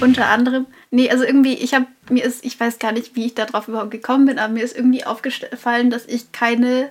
unter 0.01 0.27
anderem, 0.27 0.67
nee, 0.91 1.11
also 1.11 1.25
irgendwie, 1.25 1.55
ich 1.55 1.75
habe, 1.75 1.87
mir 2.11 2.25
ist, 2.25 2.45
ich 2.45 2.59
weiß 2.59 2.79
gar 2.79 2.93
nicht, 2.93 3.17
wie 3.17 3.27
ich 3.27 3.35
darauf 3.35 3.69
überhaupt 3.69 3.91
gekommen 3.91 4.27
bin, 4.27 4.39
aber 4.39 4.53
mir 4.53 4.65
ist 4.65 4.77
irgendwie 4.77 5.05
aufgefallen, 5.05 5.91
dass 5.91 6.07
ich 6.07 6.33
keine 6.33 6.91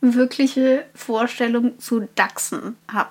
wirkliche 0.00 0.84
Vorstellung 0.94 1.78
zu 1.78 2.08
Dachsen 2.14 2.76
habe. 2.88 3.10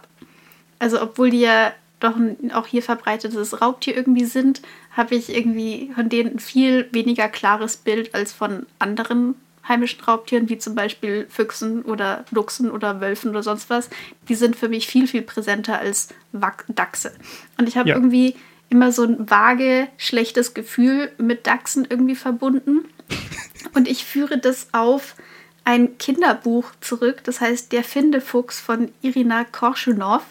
Also 0.79 1.01
obwohl 1.01 1.29
die 1.29 1.41
ja 1.41 1.73
doch 1.99 2.15
ein, 2.15 2.51
auch 2.51 2.67
hier 2.67 2.83
verbreitetes 2.83 3.61
Raubtier 3.61 3.95
irgendwie 3.95 4.25
sind, 4.25 4.61
habe 4.91 5.15
ich 5.15 5.35
irgendwie 5.35 5.91
von 5.95 6.09
denen 6.09 6.35
ein 6.35 6.39
viel 6.39 6.87
weniger 6.91 7.27
klares 7.27 7.77
Bild 7.77 8.13
als 8.13 8.33
von 8.33 8.65
anderen 8.79 9.35
heimischen 9.67 10.01
Raubtieren, 10.01 10.49
wie 10.49 10.57
zum 10.57 10.75
Beispiel 10.75 11.25
Füchsen 11.29 11.81
oder 11.81 12.25
Luchsen 12.31 12.69
oder 12.69 13.01
Wölfen 13.01 13.31
oder 13.31 13.43
sonst 13.43 13.69
was. 13.69 13.89
Die 14.29 14.35
sind 14.35 14.55
für 14.55 14.69
mich 14.69 14.87
viel, 14.87 15.07
viel 15.07 15.23
präsenter 15.23 15.79
als 15.79 16.09
Dachse. 16.67 17.13
Und 17.57 17.67
ich 17.67 17.77
habe 17.77 17.89
ja. 17.89 17.95
irgendwie 17.95 18.35
immer 18.69 18.91
so 18.91 19.03
ein 19.03 19.29
vage, 19.29 19.87
schlechtes 19.97 20.53
Gefühl 20.53 21.11
mit 21.17 21.47
Dachsen 21.47 21.87
irgendwie 21.89 22.15
verbunden. 22.15 22.85
Und 23.73 23.87
ich 23.87 24.05
führe 24.05 24.37
das 24.37 24.67
auf 24.71 25.15
ein 25.65 25.97
Kinderbuch 25.97 26.71
zurück, 26.80 27.23
das 27.23 27.41
heißt 27.41 27.71
Der 27.71 27.84
Findefuchs 27.84 28.60
von 28.60 28.91
Irina 29.01 29.43
Korschunov. 29.43 30.23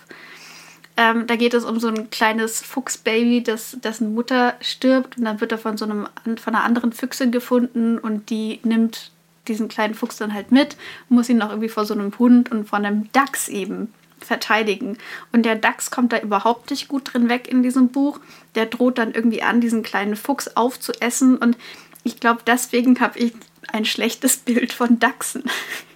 Ähm, 0.97 1.27
da 1.27 1.35
geht 1.35 1.55
es 1.55 1.65
um 1.65 1.81
so 1.81 1.89
ein 1.89 2.09
kleines 2.11 2.63
Fuchsbaby, 2.63 3.43
das, 3.43 3.77
dessen 3.83 4.15
Mutter 4.15 4.55
stirbt 4.61 5.19
und 5.19 5.25
dann 5.25 5.41
wird 5.41 5.51
er 5.51 5.59
von 5.59 5.77
so 5.77 5.85
einem 5.85 6.07
von 6.41 6.55
einer 6.55 6.63
anderen 6.63 6.93
Füchsin 6.93 7.33
gefunden 7.33 7.99
und 7.99 8.31
die 8.31 8.61
nimmt 8.63 9.11
diesen 9.49 9.69
kleinen 9.69 9.95
Fuchs 9.95 10.17
dann 10.17 10.33
halt 10.33 10.53
mit, 10.53 10.77
muss 11.09 11.29
ihn 11.29 11.43
auch 11.43 11.51
irgendwie 11.51 11.69
vor 11.69 11.85
so 11.85 11.95
einem 11.95 12.17
Hund 12.19 12.51
und 12.51 12.69
von 12.69 12.85
einem 12.85 13.13
Dachs 13.13 13.49
eben 13.49 13.93
verteidigen. 14.21 14.97
Und 15.33 15.45
der 15.45 15.57
Dachs 15.57 15.91
kommt 15.91 16.13
da 16.13 16.19
überhaupt 16.19 16.71
nicht 16.71 16.89
gut 16.89 17.13
drin 17.13 17.29
weg 17.29 17.49
in 17.49 17.63
diesem 17.63 17.89
Buch. 17.89 18.21
Der 18.55 18.67
droht 18.67 18.99
dann 18.99 19.13
irgendwie 19.13 19.43
an, 19.43 19.61
diesen 19.61 19.83
kleinen 19.83 20.17
Fuchs 20.17 20.57
aufzuessen. 20.57 21.37
Und 21.37 21.59
ich 22.05 22.21
glaube, 22.21 22.41
deswegen 22.47 23.01
habe 23.01 23.19
ich 23.19 23.35
ein 23.75 23.85
schlechtes 23.85 24.37
Bild 24.37 24.73
von 24.73 24.99
Dachsen. 24.99 25.43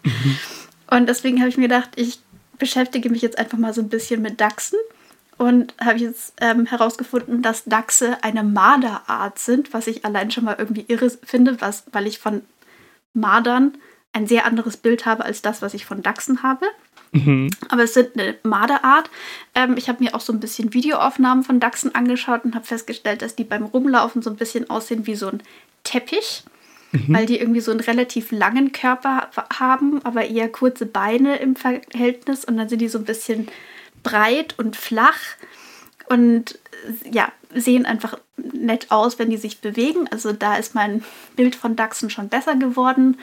Mhm. 0.02 0.38
Und 0.90 1.08
deswegen 1.08 1.38
habe 1.38 1.48
ich 1.48 1.56
mir 1.56 1.68
gedacht, 1.68 1.90
ich 1.96 2.18
beschäftige 2.58 3.08
mich 3.08 3.22
jetzt 3.22 3.38
einfach 3.38 3.58
mal 3.58 3.72
so 3.72 3.80
ein 3.80 3.88
bisschen 3.88 4.22
mit 4.22 4.40
Dachsen 4.40 4.78
und 5.36 5.74
habe 5.78 5.98
jetzt 5.98 6.32
ähm, 6.40 6.64
herausgefunden, 6.64 7.42
dass 7.42 7.64
Dachse 7.64 8.16
eine 8.24 8.42
Marderart 8.42 9.38
sind, 9.38 9.72
was 9.74 9.86
ich 9.86 10.04
allein 10.06 10.30
schon 10.30 10.44
mal 10.44 10.56
irgendwie 10.58 10.86
irre 10.88 11.10
finde, 11.10 11.60
was, 11.60 11.84
weil 11.92 12.06
ich 12.06 12.18
von 12.18 12.42
Mardern 13.12 13.76
ein 14.12 14.26
sehr 14.26 14.46
anderes 14.46 14.78
Bild 14.78 15.04
habe 15.04 15.24
als 15.24 15.42
das, 15.42 15.60
was 15.60 15.74
ich 15.74 15.84
von 15.84 16.02
Dachsen 16.02 16.42
habe. 16.42 16.66
Mhm. 17.12 17.50
Aber 17.68 17.84
es 17.84 17.92
sind 17.94 18.18
eine 18.18 18.36
Marderart. 18.42 19.10
Ähm, 19.54 19.76
ich 19.76 19.88
habe 19.90 20.02
mir 20.02 20.14
auch 20.14 20.20
so 20.20 20.32
ein 20.32 20.40
bisschen 20.40 20.72
Videoaufnahmen 20.72 21.44
von 21.44 21.60
Dachsen 21.60 21.94
angeschaut 21.94 22.44
und 22.44 22.54
habe 22.54 22.66
festgestellt, 22.66 23.20
dass 23.20 23.36
die 23.36 23.44
beim 23.44 23.64
Rumlaufen 23.64 24.22
so 24.22 24.30
ein 24.30 24.36
bisschen 24.36 24.70
aussehen 24.70 25.06
wie 25.06 25.14
so 25.14 25.28
ein 25.28 25.42
Teppich 25.84 26.44
mhm. 26.92 27.14
weil 27.14 27.26
die 27.26 27.38
irgendwie 27.38 27.60
so 27.60 27.70
einen 27.70 27.80
relativ 27.80 28.32
langen 28.32 28.72
Körper 28.72 29.30
haben, 29.58 30.00
aber 30.04 30.26
eher 30.26 30.48
kurze 30.48 30.86
Beine 30.86 31.36
im 31.36 31.56
Verhältnis 31.56 32.44
und 32.44 32.56
dann 32.56 32.68
sind 32.68 32.80
die 32.80 32.88
so 32.88 32.98
ein 32.98 33.04
bisschen 33.04 33.48
breit 34.02 34.54
und 34.58 34.76
flach 34.76 35.18
und 36.08 36.58
ja, 37.10 37.32
sehen 37.54 37.86
einfach 37.86 38.18
nett 38.36 38.86
aus, 38.90 39.18
wenn 39.18 39.30
die 39.30 39.36
sich 39.36 39.60
bewegen. 39.60 40.08
Also 40.10 40.32
da 40.32 40.56
ist 40.56 40.74
mein 40.74 41.02
Bild 41.36 41.54
von 41.56 41.76
Dachsen 41.76 42.10
schon 42.10 42.28
besser 42.28 42.56
geworden. 42.56 43.18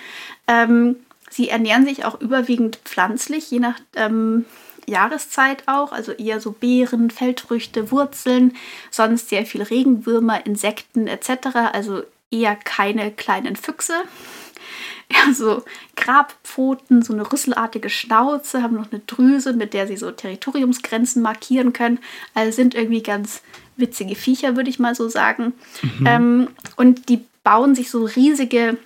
Ähm, 0.47 0.97
sie 1.29 1.49
ernähren 1.49 1.85
sich 1.85 2.05
auch 2.05 2.19
überwiegend 2.21 2.77
pflanzlich, 2.83 3.49
je 3.51 3.59
nach 3.59 3.79
ähm, 3.95 4.45
Jahreszeit 4.87 5.63
auch, 5.67 5.91
also 5.91 6.11
eher 6.11 6.39
so 6.39 6.51
Beeren, 6.51 7.09
Feldfrüchte, 7.09 7.91
Wurzeln, 7.91 8.55
sonst 8.91 9.29
sehr 9.29 9.45
viel 9.45 9.63
Regenwürmer, 9.63 10.45
Insekten 10.45 11.07
etc. 11.07 11.47
Also 11.73 12.03
eher 12.31 12.55
keine 12.55 13.11
kleinen 13.11 13.55
Füchse. 13.55 13.93
Ja, 15.11 15.31
so 15.35 15.63
Grabpfoten, 15.95 17.03
so 17.03 17.13
eine 17.13 17.31
rüsselartige 17.31 17.91
Schnauze, 17.91 18.63
haben 18.63 18.75
noch 18.75 18.91
eine 18.91 19.01
Drüse, 19.05 19.53
mit 19.53 19.75
der 19.75 19.85
sie 19.85 19.97
so 19.97 20.09
Territoriumsgrenzen 20.09 21.21
markieren 21.21 21.73
können. 21.73 21.99
Also 22.33 22.55
sind 22.55 22.73
irgendwie 22.73 23.03
ganz 23.03 23.43
witzige 23.77 24.15
Viecher, 24.15 24.55
würde 24.55 24.71
ich 24.71 24.79
mal 24.79 24.95
so 24.95 25.07
sagen. 25.07 25.53
Mhm. 25.99 26.07
Ähm, 26.07 26.47
und 26.75 27.07
die 27.09 27.23
bauen 27.43 27.75
sich 27.75 27.91
so 27.91 28.03
riesige 28.03 28.77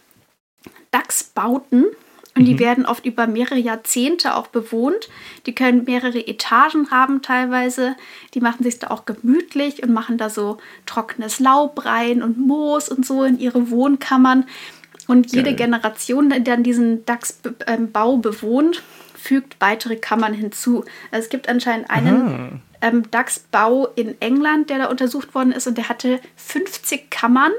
Dachsbauten 0.92 1.86
und 2.40 2.46
die 2.46 2.54
mhm. 2.54 2.60
werden 2.60 2.86
oft 2.86 3.06
über 3.06 3.28
mehrere 3.28 3.60
Jahrzehnte 3.60 4.34
auch 4.34 4.48
bewohnt. 4.48 5.10
Die 5.46 5.54
können 5.54 5.84
mehrere 5.84 6.26
Etagen 6.26 6.90
haben 6.90 7.22
teilweise. 7.22 7.98
Die 8.34 8.40
machen 8.40 8.64
sich 8.64 8.80
da 8.80 8.88
auch 8.92 9.04
gemütlich 9.04 9.84
und 9.84 9.92
machen 9.92 10.18
da 10.18 10.30
so 10.30 10.58
trockenes 10.86 11.42
Laub 11.42 11.84
rein 11.84 12.24
und 12.24 12.38
Moos 12.38 12.88
und 12.88 13.06
so 13.06 13.26
in 13.26 13.38
ihre 13.40 13.70
Wohnkammern. 13.72 14.46
Und 15.06 15.34
jede 15.34 15.54
Geil. 15.54 15.68
Generation, 15.68 16.30
die 16.30 16.42
dann 16.42 16.64
diesen 16.64 17.04
Dachsbau 17.04 18.16
bewohnt, 18.16 18.84
fügt 19.18 19.58
weitere 19.60 19.98
Kammern 19.98 20.34
hinzu. 20.34 20.86
Also 21.12 21.26
es 21.26 21.30
gibt 21.30 21.50
anscheinend 21.50 21.90
einen 21.90 22.62
ähm, 22.80 23.12
Dachsbau 23.12 23.88
in 23.98 24.16
England, 24.22 24.70
der 24.70 24.78
da 24.78 24.86
untersucht 24.86 25.36
worden 25.36 25.52
ist 25.52 25.68
und 25.68 25.78
der 25.78 25.90
hatte 25.90 26.22
50 26.38 27.12
Kammern, 27.12 27.52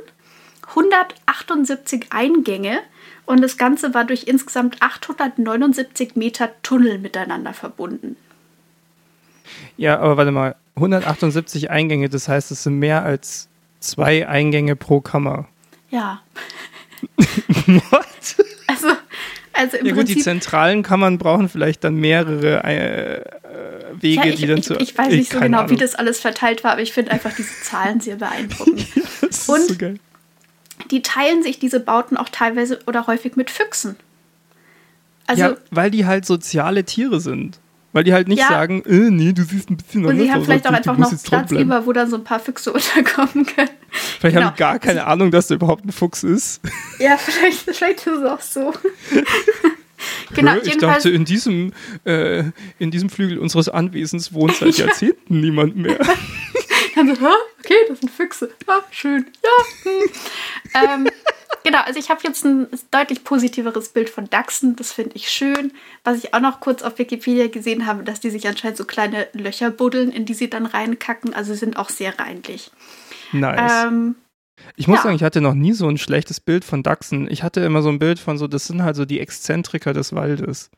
178 0.69 2.07
Eingänge 2.09 2.81
und 3.31 3.41
das 3.43 3.57
Ganze 3.57 3.95
war 3.95 4.05
durch 4.05 4.25
insgesamt 4.25 4.83
879 4.83 6.17
Meter 6.17 6.51
Tunnel 6.63 6.99
miteinander 6.99 7.55
verbunden. 7.55 8.17
Ja, 9.77 10.01
aber 10.01 10.17
warte 10.17 10.33
mal, 10.33 10.57
178 10.75 11.71
Eingänge, 11.71 12.09
das 12.09 12.29
heißt, 12.29 12.51
es 12.51 12.65
sind 12.65 12.81
mehr 12.81 13.05
als 13.05 13.49
zwei 13.79 14.29
Eingänge 14.29 14.75
pro 14.75 15.01
Kammer. 15.01 15.47
Ja. 15.91 16.23
What? 17.67 18.05
Also, 18.67 18.89
also 19.53 19.77
im 19.77 19.87
ja, 19.87 19.95
gut, 19.95 20.09
die 20.09 20.19
zentralen 20.19 20.83
Kammern 20.83 21.19
brauchen 21.19 21.49
vielleicht 21.49 21.85
dann 21.85 21.95
mehrere 21.95 22.65
äh, 22.65 23.25
Wege, 23.95 24.23
ja, 24.23 24.27
ich, 24.27 24.41
die 24.41 24.47
dann 24.49 24.59
ich, 24.59 24.65
zu. 24.65 24.75
Ich 24.75 24.99
weiß 24.99 25.13
nicht 25.13 25.31
so 25.31 25.39
genau, 25.39 25.59
Ahnung. 25.59 25.71
wie 25.71 25.77
das 25.77 25.95
alles 25.95 26.19
verteilt 26.19 26.65
war, 26.65 26.73
aber 26.73 26.83
ich 26.83 26.93
finde 26.93 27.13
einfach 27.13 27.35
diese 27.35 27.55
Zahlen 27.63 28.01
sehr 28.01 28.17
beeindruckend. 28.17 28.87
das 29.21 29.31
ist 29.31 29.49
Und 29.49 29.69
so 29.69 29.77
geil 29.77 30.01
die 30.91 31.03
teilen 31.03 31.43
sich 31.43 31.59
diese 31.59 31.81
Bauten 31.81 32.17
auch 32.17 32.29
teilweise 32.29 32.81
oder 32.87 33.07
häufig 33.07 33.37
mit 33.37 33.51
Füchsen. 33.51 33.97
Also, 35.27 35.43
ja, 35.43 35.57
weil 35.71 35.91
die 35.91 36.07
halt 36.07 36.27
soziale 36.27 36.85
Tiere 36.85 37.21
sind. 37.21 37.61
Weil 37.93 38.05
die 38.05 38.13
halt 38.13 38.29
nicht 38.29 38.39
ja, 38.39 38.49
sagen, 38.49 38.85
äh, 38.87 39.11
nee, 39.11 39.33
du 39.33 39.43
siehst 39.43 39.69
ein 39.69 39.77
bisschen 39.77 40.07
Und 40.07 40.17
sie 40.17 40.31
haben 40.31 40.45
vielleicht 40.45 40.67
auch 40.67 40.73
einfach 40.73 40.97
noch 40.97 41.13
Platz 41.25 41.51
über, 41.51 41.87
wo 41.87 41.93
dann 41.93 42.09
so 42.09 42.17
ein 42.17 42.25
paar 42.25 42.39
Füchse 42.39 42.73
unterkommen 42.73 43.47
können. 43.47 43.71
Vielleicht 43.91 44.37
genau. 44.37 44.47
haben 44.47 44.55
die 44.55 44.59
gar 44.59 44.79
keine 44.79 45.07
Ahnung, 45.07 45.33
dass 45.33 45.49
da 45.49 45.57
überhaupt 45.57 45.85
ein 45.85 45.93
Fuchs 45.93 46.23
ist. 46.23 46.61
Ja, 47.01 47.17
vielleicht, 47.17 47.61
vielleicht 47.61 48.07
ist 48.07 48.19
es 48.19 48.25
auch 48.25 48.43
so. 48.43 48.75
genau, 50.35 50.57
ich 50.63 50.77
dachte, 50.77 51.09
in 51.09 51.25
diesem, 51.25 51.73
äh, 52.05 52.45
in 52.79 52.91
diesem 52.91 53.09
Flügel 53.09 53.39
unseres 53.39 53.71
Anwesens 53.71 54.35
wohnt 54.35 54.55
seit 54.57 54.77
ja. 54.77 54.85
Jahrzehnten 54.85 55.41
niemand 55.41 55.77
mehr. 55.77 55.99
Dann 57.01 57.17
so, 57.17 57.27
okay, 57.59 57.75
das 57.89 58.01
sind 58.01 58.11
Füchse. 58.11 58.51
Ja, 58.69 58.83
schön. 58.91 59.27
Ja. 59.43 59.91
Hm. 59.91 61.07
ähm, 61.07 61.11
genau, 61.65 61.79
also 61.81 61.99
ich 61.99 62.11
habe 62.11 62.21
jetzt 62.25 62.45
ein 62.45 62.69
deutlich 62.91 63.25
positiveres 63.25 63.89
Bild 63.89 64.11
von 64.11 64.29
Dachsen. 64.29 64.77
Das 64.77 64.93
finde 64.93 65.13
ich 65.15 65.31
schön. 65.31 65.73
Was 66.05 66.19
ich 66.19 66.35
auch 66.35 66.41
noch 66.41 66.61
kurz 66.61 66.83
auf 66.83 66.99
Wikipedia 66.99 67.49
gesehen 67.49 67.87
habe, 67.87 68.03
dass 68.05 68.21
die 68.21 68.29
sich 68.29 68.47
anscheinend 68.47 68.77
so 68.77 68.85
kleine 68.85 69.29
Löcher 69.33 69.71
buddeln, 69.71 70.13
in 70.13 70.27
die 70.27 70.35
sie 70.35 70.51
dann 70.51 70.67
reinkacken. 70.67 71.33
Also 71.33 71.55
sind 71.55 71.79
auch 71.79 71.89
sehr 71.89 72.19
reinlich. 72.19 72.71
Nice. 73.33 73.87
Ähm, 73.87 74.17
ich 74.77 74.87
muss 74.87 74.99
ja. 74.99 75.05
sagen, 75.05 75.17
ich 75.17 75.23
hatte 75.23 75.41
noch 75.41 75.55
nie 75.55 75.73
so 75.73 75.89
ein 75.89 75.97
schlechtes 75.97 76.39
Bild 76.39 76.67
von 76.67 76.83
Dachsen. 76.83 77.31
Ich 77.31 77.43
hatte 77.43 77.61
immer 77.61 77.81
so 77.81 77.89
ein 77.89 77.99
Bild 77.99 78.19
von 78.19 78.37
so, 78.37 78.47
das 78.47 78.67
sind 78.67 78.83
halt 78.83 78.97
so 78.97 79.07
die 79.07 79.21
Exzentriker 79.21 79.95
des 79.95 80.15
Waldes. 80.15 80.71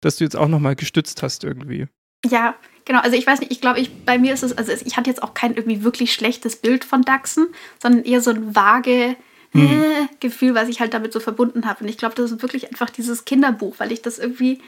Dass 0.00 0.16
du 0.16 0.24
jetzt 0.24 0.36
auch 0.36 0.48
nochmal 0.48 0.74
gestützt 0.74 1.22
hast 1.22 1.44
irgendwie. 1.44 1.86
Ja, 2.28 2.56
genau. 2.86 3.00
Also 3.00 3.16
ich 3.16 3.26
weiß 3.26 3.40
nicht, 3.40 3.52
ich 3.52 3.60
glaube, 3.60 3.80
ich, 3.80 4.04
bei 4.04 4.18
mir 4.18 4.32
ist 4.32 4.42
es, 4.42 4.56
also 4.56 4.72
ich 4.72 4.96
hatte 4.96 5.10
jetzt 5.10 5.22
auch 5.22 5.34
kein 5.34 5.54
irgendwie 5.54 5.84
wirklich 5.84 6.14
schlechtes 6.14 6.56
Bild 6.56 6.84
von 6.84 7.02
Dachsen, 7.02 7.48
sondern 7.82 8.04
eher 8.04 8.22
so 8.22 8.30
ein 8.30 8.56
vage 8.56 9.16
hm. 9.52 9.82
äh, 9.82 10.08
Gefühl, 10.20 10.54
was 10.54 10.68
ich 10.68 10.80
halt 10.80 10.94
damit 10.94 11.12
so 11.12 11.20
verbunden 11.20 11.66
habe. 11.66 11.84
Und 11.84 11.90
ich 11.90 11.98
glaube, 11.98 12.14
das 12.14 12.30
ist 12.30 12.42
wirklich 12.42 12.68
einfach 12.68 12.88
dieses 12.88 13.26
Kinderbuch, 13.26 13.74
weil 13.78 13.92
ich 13.92 14.00
das 14.00 14.18
irgendwie, 14.18 14.60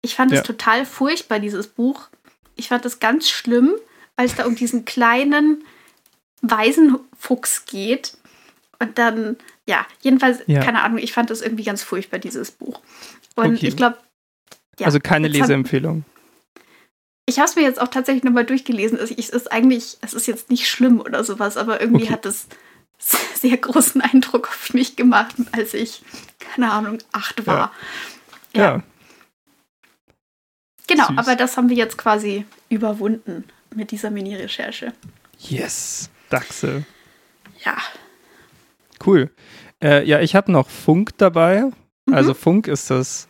ich 0.00 0.14
fand 0.14 0.32
es 0.32 0.38
ja. 0.38 0.42
total 0.42 0.86
furchtbar, 0.86 1.38
dieses 1.38 1.66
Buch. 1.66 2.08
Ich 2.54 2.68
fand 2.68 2.84
das 2.84 3.00
ganz 3.00 3.28
schlimm, 3.28 3.74
weil 4.16 4.26
es 4.26 4.34
da 4.34 4.46
um 4.46 4.56
diesen 4.56 4.86
kleinen 4.86 5.64
Waisenfuchs 6.40 7.66
geht. 7.66 8.16
Und 8.78 8.98
dann, 8.98 9.36
ja, 9.66 9.86
jedenfalls, 10.00 10.40
ja. 10.46 10.62
keine 10.62 10.82
Ahnung, 10.82 10.98
ich 10.98 11.12
fand 11.12 11.30
das 11.30 11.42
irgendwie 11.42 11.64
ganz 11.64 11.82
furchtbar, 11.82 12.18
dieses 12.18 12.50
Buch. 12.50 12.80
Und 13.34 13.56
okay. 13.56 13.68
ich 13.68 13.76
glaube, 13.76 13.98
ja, 14.78 14.86
also 14.86 15.00
keine 15.00 15.28
Leseempfehlung. 15.28 16.04
Ich 17.28 17.38
habe 17.38 17.48
es 17.48 17.56
mir 17.56 17.62
jetzt 17.62 17.80
auch 17.80 17.88
tatsächlich 17.88 18.22
nochmal 18.22 18.44
durchgelesen. 18.44 18.98
Es 18.98 19.10
ist 19.10 19.50
eigentlich, 19.50 19.98
es 20.00 20.14
ist 20.14 20.26
jetzt 20.26 20.48
nicht 20.48 20.68
schlimm 20.68 21.00
oder 21.00 21.24
sowas, 21.24 21.56
aber 21.56 21.80
irgendwie 21.80 22.04
okay. 22.04 22.12
hat 22.12 22.26
es 22.26 22.46
sehr 23.34 23.56
großen 23.56 24.00
Eindruck 24.00 24.48
auf 24.48 24.72
mich 24.72 24.96
gemacht, 24.96 25.34
als 25.52 25.74
ich, 25.74 26.02
keine 26.38 26.70
Ahnung, 26.70 26.98
acht 27.12 27.46
war. 27.46 27.72
Ja. 28.54 28.62
ja. 28.62 28.76
ja. 28.76 28.82
Genau, 30.86 31.08
Süß. 31.08 31.18
aber 31.18 31.34
das 31.34 31.56
haben 31.56 31.68
wir 31.68 31.76
jetzt 31.76 31.98
quasi 31.98 32.46
überwunden 32.68 33.44
mit 33.74 33.90
dieser 33.90 34.10
Mini-Recherche. 34.10 34.92
Yes, 35.38 36.10
Dachse. 36.30 36.84
Ja. 37.64 37.76
Cool. 39.04 39.30
Äh, 39.82 40.04
ja, 40.04 40.20
ich 40.20 40.34
habe 40.36 40.52
noch 40.52 40.70
Funk 40.70 41.10
dabei. 41.18 41.70
Mhm. 42.06 42.14
Also 42.14 42.34
Funk 42.34 42.68
ist 42.68 42.90
das 42.90 43.28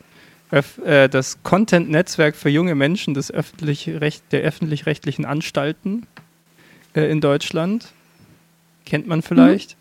Öf 0.53 0.79
äh, 0.79 1.09
das 1.09 1.43
Content-Netzwerk 1.43 2.37
für 2.37 2.49
junge 2.49 2.75
Menschen 2.75 3.15
des 3.15 3.31
öffentlich 3.31 3.91
der 4.31 4.43
öffentlich-rechtlichen 4.43 5.25
Anstalten 5.25 6.07
äh, 6.95 7.11
in 7.11 7.21
Deutschland. 7.21 7.93
Kennt 8.85 9.07
man 9.07 9.23
vielleicht. 9.23 9.73
Mhm. 9.73 9.77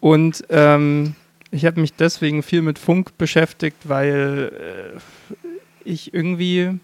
Und 0.00 0.44
ähm, 0.50 1.14
ich 1.50 1.64
habe 1.64 1.80
mich 1.80 1.94
deswegen 1.94 2.42
viel 2.42 2.62
mit 2.62 2.78
Funk 2.78 3.18
beschäftigt, 3.18 3.76
weil 3.84 4.94
äh, 4.94 4.98
ich 5.84 6.14
irgendwie 6.14 6.78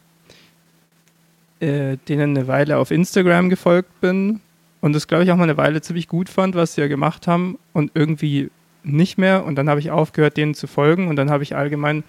äh, 1.61 1.97
denen 2.09 2.37
eine 2.37 2.49
Weile 2.49 2.79
auf 2.79 2.91
Instagram 2.91 3.49
gefolgt 3.49 4.01
bin 4.01 4.41
und 4.83 4.95
das, 4.95 5.07
glaube 5.07 5.25
ich, 5.25 5.31
auch 5.31 5.37
mal 5.37 5.45
eine 5.45 5.57
Weile 5.57 5.81
ziemlich 5.81 6.09
gut 6.09 6.29
fand, 6.29 6.57
was 6.57 6.75
sie 6.75 6.81
ja 6.81 6.89
gemacht 6.89 7.29
haben 7.29 7.59
und 7.73 7.93
irgendwie 7.95 8.51
nicht 8.83 9.17
mehr. 9.17 9.45
Und 9.45 9.55
dann 9.55 9.71
habe 9.71 9.79
ich 9.79 9.93
aufgehört, 9.93 10.37
denen 10.37 10.55
zu 10.55 10.67
folgen 10.67 11.07
und 11.07 11.17
dann 11.17 11.31
habe 11.31 11.45
ich 11.45 11.55
allgemein 11.55 12.03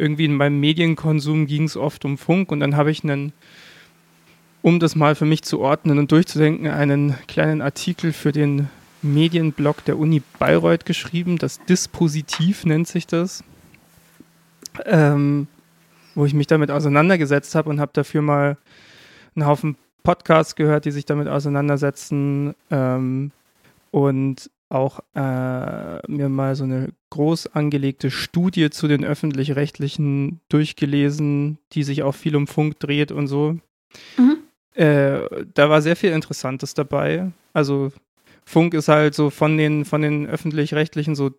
irgendwie 0.00 0.24
in 0.24 0.34
meinem 0.34 0.58
Medienkonsum 0.60 1.46
ging 1.46 1.64
es 1.64 1.76
oft 1.76 2.04
um 2.04 2.18
Funk 2.18 2.50
und 2.50 2.60
dann 2.60 2.76
habe 2.76 2.90
ich 2.90 3.04
einen, 3.04 3.32
um 4.62 4.80
das 4.80 4.96
mal 4.96 5.14
für 5.14 5.26
mich 5.26 5.42
zu 5.42 5.60
ordnen 5.60 5.98
und 5.98 6.10
durchzudenken, 6.10 6.66
einen 6.66 7.14
kleinen 7.28 7.62
Artikel 7.62 8.12
für 8.12 8.32
den 8.32 8.68
Medienblog 9.02 9.84
der 9.84 9.98
Uni 9.98 10.22
Bayreuth 10.38 10.84
geschrieben. 10.84 11.38
Das 11.38 11.64
Dispositiv 11.64 12.64
nennt 12.64 12.88
sich 12.88 13.06
das. 13.06 13.44
Ähm, 14.86 15.46
wo 16.14 16.24
ich 16.24 16.34
mich 16.34 16.46
damit 16.46 16.70
auseinandergesetzt 16.70 17.54
habe 17.54 17.70
und 17.70 17.80
habe 17.80 17.92
dafür 17.94 18.22
mal 18.22 18.56
einen 19.34 19.46
Haufen 19.46 19.76
Podcasts 20.02 20.56
gehört, 20.56 20.84
die 20.84 20.90
sich 20.90 21.04
damit 21.04 21.28
auseinandersetzen 21.28 22.54
ähm, 22.70 23.30
und 23.90 24.50
auch 24.70 25.00
äh, 25.14 26.10
mir 26.10 26.28
mal 26.28 26.54
so 26.54 26.64
eine 26.64 26.90
groß 27.10 27.48
angelegte 27.48 28.10
Studie 28.10 28.70
zu 28.70 28.88
den 28.88 29.04
öffentlich-rechtlichen 29.04 30.40
durchgelesen, 30.48 31.58
die 31.72 31.82
sich 31.82 32.02
auch 32.02 32.14
viel 32.14 32.36
um 32.36 32.46
Funk 32.46 32.78
dreht 32.78 33.12
und 33.12 33.26
so. 33.26 33.58
Mhm. 34.16 34.38
Äh, 34.74 35.20
da 35.54 35.68
war 35.68 35.82
sehr 35.82 35.96
viel 35.96 36.12
Interessantes 36.12 36.74
dabei. 36.74 37.32
Also 37.52 37.92
Funk 38.44 38.74
ist 38.74 38.88
halt 38.88 39.14
so 39.14 39.30
von 39.30 39.58
den, 39.58 39.84
von 39.84 40.02
den 40.02 40.26
öffentlich-rechtlichen 40.26 41.14
so 41.14 41.32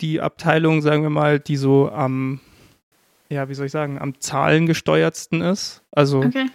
die 0.00 0.20
Abteilung, 0.20 0.82
sagen 0.82 1.02
wir 1.02 1.10
mal, 1.10 1.40
die 1.40 1.56
so 1.56 1.90
am, 1.90 2.40
ja, 3.28 3.48
wie 3.48 3.54
soll 3.54 3.66
ich 3.66 3.72
sagen, 3.72 3.98
am 3.98 4.20
zahlengesteuertsten 4.20 5.40
ist. 5.40 5.82
Also 5.90 6.20
okay 6.20 6.46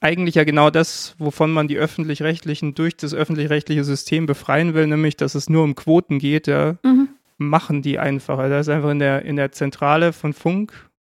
eigentlich 0.00 0.34
ja 0.34 0.44
genau 0.44 0.70
das, 0.70 1.14
wovon 1.18 1.52
man 1.52 1.68
die 1.68 1.78
öffentlich-rechtlichen 1.78 2.74
durch 2.74 2.96
das 2.96 3.14
öffentlich-rechtliche 3.14 3.84
System 3.84 4.26
befreien 4.26 4.74
will, 4.74 4.86
nämlich 4.86 5.16
dass 5.16 5.34
es 5.34 5.48
nur 5.48 5.64
um 5.64 5.74
Quoten 5.74 6.18
geht, 6.18 6.46
ja, 6.46 6.76
mhm. 6.82 7.08
machen 7.38 7.82
die 7.82 7.98
einfacher. 7.98 8.48
Da 8.48 8.60
ist 8.60 8.68
einfach 8.68 8.90
in 8.90 8.98
der, 8.98 9.24
in 9.24 9.36
der 9.36 9.52
Zentrale 9.52 10.12
von 10.12 10.32
Funk, 10.32 10.72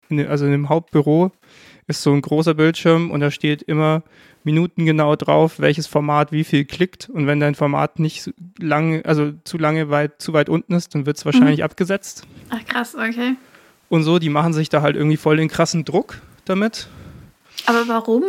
in, 0.10 0.26
also 0.26 0.46
in 0.46 0.52
dem 0.52 0.70
Hauptbüro, 0.70 1.32
ist 1.88 2.02
so 2.02 2.14
ein 2.14 2.22
großer 2.22 2.54
Bildschirm 2.54 3.12
und 3.12 3.20
da 3.20 3.32
steht 3.32 3.62
immer 3.64 4.04
minutengenau 4.44 5.16
drauf, 5.16 5.60
welches 5.60 5.88
Format 5.88 6.32
wie 6.32 6.44
viel 6.44 6.66
klickt. 6.66 7.10
Und 7.10 7.28
wenn 7.28 7.40
dein 7.40 7.56
Format 7.56 8.00
nicht 8.00 8.32
lange, 8.60 9.04
also 9.06 9.34
zu 9.44 9.58
lange 9.58 9.90
weit, 9.90 10.22
zu 10.22 10.34
weit 10.34 10.50
unten 10.50 10.74
ist, 10.74 10.96
dann 10.96 11.06
wird 11.06 11.18
es 11.18 11.26
wahrscheinlich 11.26 11.60
mhm. 11.60 11.66
abgesetzt. 11.66 12.26
Ach 12.50 12.64
krass, 12.66 12.96
okay. 12.96 13.36
Und 13.90 14.04
so, 14.04 14.20
die 14.20 14.30
machen 14.30 14.54
sich 14.54 14.70
da 14.70 14.82
halt 14.82 14.96
irgendwie 14.96 15.18
voll 15.18 15.38
den 15.38 15.50
krassen 15.50 15.84
Druck 15.84 16.22
damit. 16.46 16.88
Aber 17.66 17.88
warum? 17.88 18.24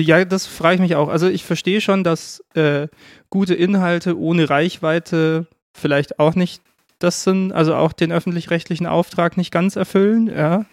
Ja, 0.00 0.24
das 0.24 0.46
frage 0.46 0.76
ich 0.76 0.80
mich 0.80 0.96
auch. 0.96 1.08
Also 1.08 1.28
ich 1.28 1.44
verstehe 1.44 1.80
schon, 1.80 2.04
dass 2.04 2.44
äh, 2.54 2.88
gute 3.28 3.54
Inhalte 3.54 4.18
ohne 4.18 4.48
Reichweite 4.48 5.46
vielleicht 5.72 6.18
auch 6.18 6.34
nicht 6.34 6.62
das 6.98 7.24
sind, 7.24 7.52
also 7.52 7.74
auch 7.74 7.92
den 7.92 8.12
öffentlich-rechtlichen 8.12 8.86
Auftrag 8.86 9.36
nicht 9.36 9.50
ganz 9.50 9.76
erfüllen, 9.76 10.26
ja. 10.28 10.66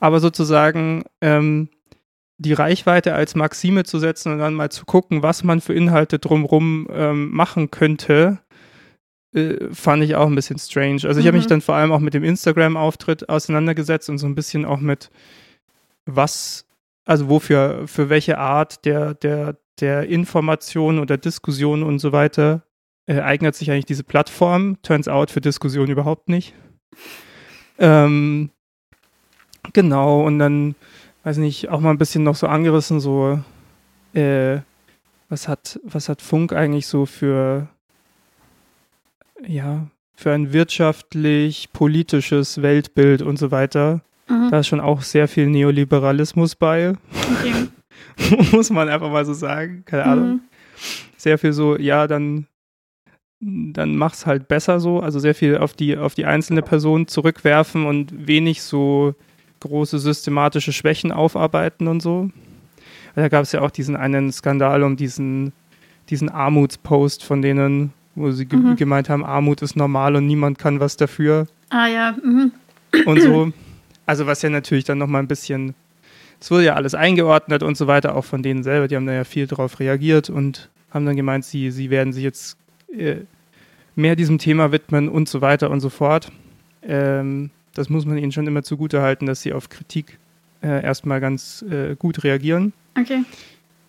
Aber 0.00 0.18
sozusagen 0.18 1.04
ähm, 1.20 1.68
die 2.38 2.52
Reichweite 2.52 3.14
als 3.14 3.36
Maxime 3.36 3.84
zu 3.84 4.00
setzen 4.00 4.32
und 4.32 4.38
dann 4.38 4.54
mal 4.54 4.70
zu 4.70 4.84
gucken, 4.84 5.22
was 5.22 5.44
man 5.44 5.60
für 5.60 5.74
Inhalte 5.74 6.18
drumherum 6.18 6.88
ähm, 6.90 7.30
machen 7.30 7.70
könnte, 7.70 8.40
äh, 9.32 9.68
fand 9.72 10.02
ich 10.02 10.16
auch 10.16 10.26
ein 10.26 10.34
bisschen 10.34 10.58
strange. 10.58 11.02
Also 11.04 11.20
ich 11.20 11.24
mhm. 11.24 11.28
habe 11.28 11.36
mich 11.38 11.46
dann 11.46 11.60
vor 11.60 11.76
allem 11.76 11.92
auch 11.92 12.00
mit 12.00 12.14
dem 12.14 12.24
Instagram-Auftritt 12.24 13.28
auseinandergesetzt 13.28 14.10
und 14.10 14.18
so 14.18 14.26
ein 14.26 14.34
bisschen 14.34 14.64
auch 14.64 14.80
mit, 14.80 15.10
was 16.04 16.66
also 17.04 17.28
wofür, 17.28 17.86
für 17.86 18.08
welche 18.08 18.38
Art 18.38 18.84
der, 18.84 19.14
der, 19.14 19.56
der 19.80 20.08
Information 20.08 20.98
oder 20.98 21.16
Diskussion 21.16 21.82
und 21.82 21.98
so 21.98 22.12
weiter 22.12 22.62
äh, 23.06 23.20
eignet 23.20 23.56
sich 23.56 23.70
eigentlich 23.70 23.86
diese 23.86 24.04
Plattform? 24.04 24.80
Turns 24.82 25.08
out 25.08 25.30
für 25.30 25.40
Diskussion 25.40 25.90
überhaupt 25.90 26.28
nicht. 26.28 26.54
Ähm, 27.78 28.50
genau, 29.72 30.24
und 30.24 30.38
dann, 30.38 30.76
weiß 31.24 31.38
nicht, 31.38 31.68
auch 31.68 31.80
mal 31.80 31.90
ein 31.90 31.98
bisschen 31.98 32.22
noch 32.22 32.36
so 32.36 32.46
angerissen, 32.46 33.00
so, 33.00 33.40
äh, 34.14 34.58
was 35.28 35.48
hat, 35.48 35.80
was 35.84 36.08
hat 36.08 36.22
Funk 36.22 36.52
eigentlich 36.52 36.86
so 36.86 37.06
für, 37.06 37.68
ja, 39.44 39.88
für 40.14 40.32
ein 40.32 40.52
wirtschaftlich-politisches 40.52 42.62
Weltbild 42.62 43.22
und 43.22 43.38
so 43.38 43.50
weiter? 43.50 44.02
Mhm. 44.28 44.50
Da 44.50 44.60
ist 44.60 44.68
schon 44.68 44.80
auch 44.80 45.02
sehr 45.02 45.28
viel 45.28 45.46
Neoliberalismus 45.46 46.54
bei. 46.56 46.94
Okay. 47.12 47.68
Muss 48.52 48.70
man 48.70 48.88
einfach 48.88 49.10
mal 49.10 49.24
so 49.24 49.34
sagen. 49.34 49.84
Keine 49.86 50.04
Ahnung. 50.04 50.28
Mhm. 50.28 50.40
Sehr 51.16 51.38
viel 51.38 51.52
so, 51.52 51.76
ja, 51.76 52.06
dann, 52.06 52.46
dann 53.40 53.96
mach's 53.96 54.26
halt 54.26 54.48
besser 54.48 54.80
so. 54.80 55.00
Also 55.00 55.18
sehr 55.18 55.34
viel 55.34 55.58
auf 55.58 55.74
die, 55.74 55.96
auf 55.96 56.14
die 56.14 56.26
einzelne 56.26 56.62
Person 56.62 57.06
zurückwerfen 57.06 57.86
und 57.86 58.26
wenig 58.26 58.62
so 58.62 59.14
große 59.60 59.98
systematische 59.98 60.72
Schwächen 60.72 61.12
aufarbeiten 61.12 61.86
und 61.86 62.00
so. 62.00 62.30
Da 63.14 63.28
gab 63.28 63.42
es 63.42 63.52
ja 63.52 63.60
auch 63.60 63.70
diesen 63.70 63.94
einen 63.94 64.32
Skandal 64.32 64.82
um 64.82 64.96
diesen, 64.96 65.52
diesen 66.08 66.28
Armutspost 66.28 67.22
von 67.22 67.42
denen, 67.42 67.92
wo 68.14 68.30
sie 68.32 68.46
mhm. 68.50 68.76
gemeint 68.76 69.08
haben, 69.08 69.24
Armut 69.24 69.62
ist 69.62 69.76
normal 69.76 70.16
und 70.16 70.26
niemand 70.26 70.58
kann 70.58 70.80
was 70.80 70.96
dafür. 70.96 71.46
Ah 71.70 71.86
ja. 71.86 72.16
Mhm. 72.22 72.52
Und 73.06 73.20
so. 73.20 73.52
Also 74.06 74.26
was 74.26 74.42
ja 74.42 74.50
natürlich 74.50 74.84
dann 74.84 74.98
nochmal 74.98 75.22
ein 75.22 75.28
bisschen, 75.28 75.74
es 76.40 76.50
wurde 76.50 76.64
ja 76.64 76.74
alles 76.74 76.94
eingeordnet 76.94 77.62
und 77.62 77.76
so 77.76 77.86
weiter, 77.86 78.16
auch 78.16 78.24
von 78.24 78.42
denen 78.42 78.62
selber, 78.62 78.88
die 78.88 78.96
haben 78.96 79.06
da 79.06 79.12
ja 79.12 79.24
viel 79.24 79.46
drauf 79.46 79.80
reagiert 79.80 80.30
und 80.30 80.70
haben 80.90 81.06
dann 81.06 81.16
gemeint, 81.16 81.44
sie, 81.44 81.70
sie 81.70 81.90
werden 81.90 82.12
sich 82.12 82.24
jetzt 82.24 82.56
äh, 82.96 83.16
mehr 83.94 84.16
diesem 84.16 84.38
Thema 84.38 84.72
widmen 84.72 85.08
und 85.08 85.28
so 85.28 85.40
weiter 85.40 85.70
und 85.70 85.80
so 85.80 85.88
fort. 85.88 86.30
Ähm, 86.82 87.50
das 87.74 87.88
muss 87.88 88.04
man 88.04 88.18
ihnen 88.18 88.32
schon 88.32 88.46
immer 88.46 88.62
zugute 88.62 89.02
halten, 89.02 89.26
dass 89.26 89.42
sie 89.42 89.52
auf 89.52 89.68
Kritik 89.68 90.18
äh, 90.62 90.82
erstmal 90.82 91.20
ganz 91.20 91.64
äh, 91.70 91.94
gut 91.96 92.24
reagieren. 92.24 92.72
Okay. 92.98 93.24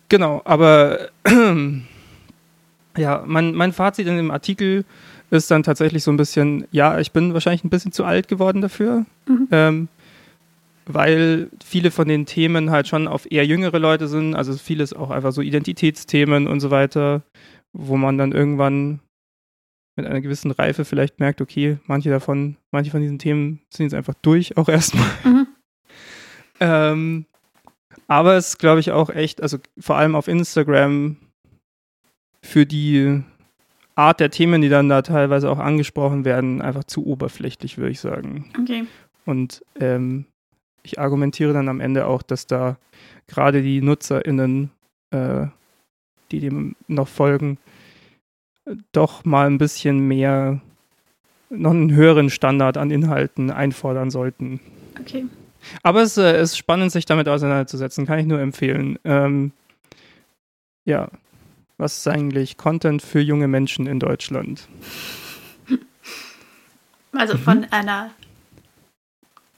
Genau, 0.08 0.42
aber 0.44 1.08
ja, 2.96 3.24
mein, 3.26 3.54
mein 3.54 3.72
Fazit 3.72 4.06
in 4.06 4.16
dem 4.16 4.30
Artikel 4.30 4.84
ist 5.30 5.50
dann 5.50 5.62
tatsächlich 5.62 6.02
so 6.02 6.10
ein 6.12 6.16
bisschen, 6.16 6.66
ja, 6.70 6.98
ich 7.00 7.12
bin 7.12 7.34
wahrscheinlich 7.34 7.64
ein 7.64 7.70
bisschen 7.70 7.92
zu 7.92 8.04
alt 8.04 8.28
geworden 8.28 8.60
dafür. 8.60 9.06
Mhm. 9.26 9.48
Ähm, 9.50 9.88
weil 10.86 11.50
viele 11.64 11.90
von 11.90 12.08
den 12.08 12.26
Themen 12.26 12.70
halt 12.70 12.88
schon 12.88 13.08
auf 13.08 13.30
eher 13.30 13.46
jüngere 13.46 13.78
Leute 13.78 14.08
sind, 14.08 14.34
also 14.34 14.56
vieles 14.56 14.92
auch 14.92 15.10
einfach 15.10 15.32
so 15.32 15.40
Identitätsthemen 15.40 16.46
und 16.46 16.60
so 16.60 16.70
weiter, 16.70 17.22
wo 17.72 17.96
man 17.96 18.18
dann 18.18 18.32
irgendwann 18.32 19.00
mit 19.96 20.06
einer 20.06 20.20
gewissen 20.20 20.50
Reife 20.50 20.84
vielleicht 20.84 21.20
merkt, 21.20 21.40
okay, 21.40 21.78
manche 21.86 22.10
davon, 22.10 22.56
manche 22.72 22.90
von 22.90 23.00
diesen 23.00 23.18
Themen 23.18 23.60
sind 23.70 23.86
jetzt 23.86 23.94
einfach 23.94 24.14
durch, 24.22 24.56
auch 24.56 24.68
erstmal. 24.68 25.08
Mhm. 25.24 25.46
ähm, 26.60 27.26
aber 28.08 28.36
es 28.36 28.58
glaube 28.58 28.80
ich 28.80 28.90
auch 28.90 29.10
echt, 29.10 29.42
also 29.42 29.58
vor 29.78 29.96
allem 29.96 30.14
auf 30.14 30.28
Instagram 30.28 31.16
für 32.42 32.66
die 32.66 33.22
Art 33.94 34.20
der 34.20 34.30
Themen, 34.30 34.60
die 34.60 34.68
dann 34.68 34.88
da 34.88 35.02
teilweise 35.02 35.50
auch 35.50 35.58
angesprochen 35.58 36.24
werden, 36.24 36.60
einfach 36.60 36.84
zu 36.84 37.06
oberflächlich, 37.06 37.78
würde 37.78 37.92
ich 37.92 38.00
sagen. 38.00 38.50
Okay. 38.60 38.84
Und 39.24 39.64
ähm, 39.80 40.26
ich 40.84 40.98
argumentiere 40.98 41.52
dann 41.52 41.68
am 41.68 41.80
Ende 41.80 42.06
auch, 42.06 42.22
dass 42.22 42.46
da 42.46 42.76
gerade 43.26 43.62
die 43.62 43.80
NutzerInnen, 43.80 44.70
äh, 45.10 45.46
die 46.30 46.40
dem 46.40 46.76
noch 46.86 47.08
folgen, 47.08 47.58
doch 48.92 49.24
mal 49.24 49.46
ein 49.46 49.58
bisschen 49.58 50.06
mehr, 50.06 50.60
noch 51.50 51.70
einen 51.70 51.92
höheren 51.92 52.30
Standard 52.30 52.76
an 52.76 52.90
Inhalten 52.90 53.50
einfordern 53.50 54.10
sollten. 54.10 54.60
Okay. 55.00 55.26
Aber 55.82 56.02
es 56.02 56.16
äh, 56.18 56.40
ist 56.40 56.56
spannend, 56.56 56.92
sich 56.92 57.06
damit 57.06 57.28
auseinanderzusetzen, 57.28 58.06
kann 58.06 58.18
ich 58.18 58.26
nur 58.26 58.40
empfehlen. 58.40 58.98
Ähm, 59.04 59.52
ja, 60.84 61.08
was 61.78 61.98
ist 61.98 62.08
eigentlich 62.08 62.58
Content 62.58 63.00
für 63.02 63.20
junge 63.20 63.48
Menschen 63.48 63.86
in 63.86 63.98
Deutschland? 63.98 64.68
Also 67.12 67.38
von 67.38 67.60
mhm. 67.60 67.66
einer 67.70 68.10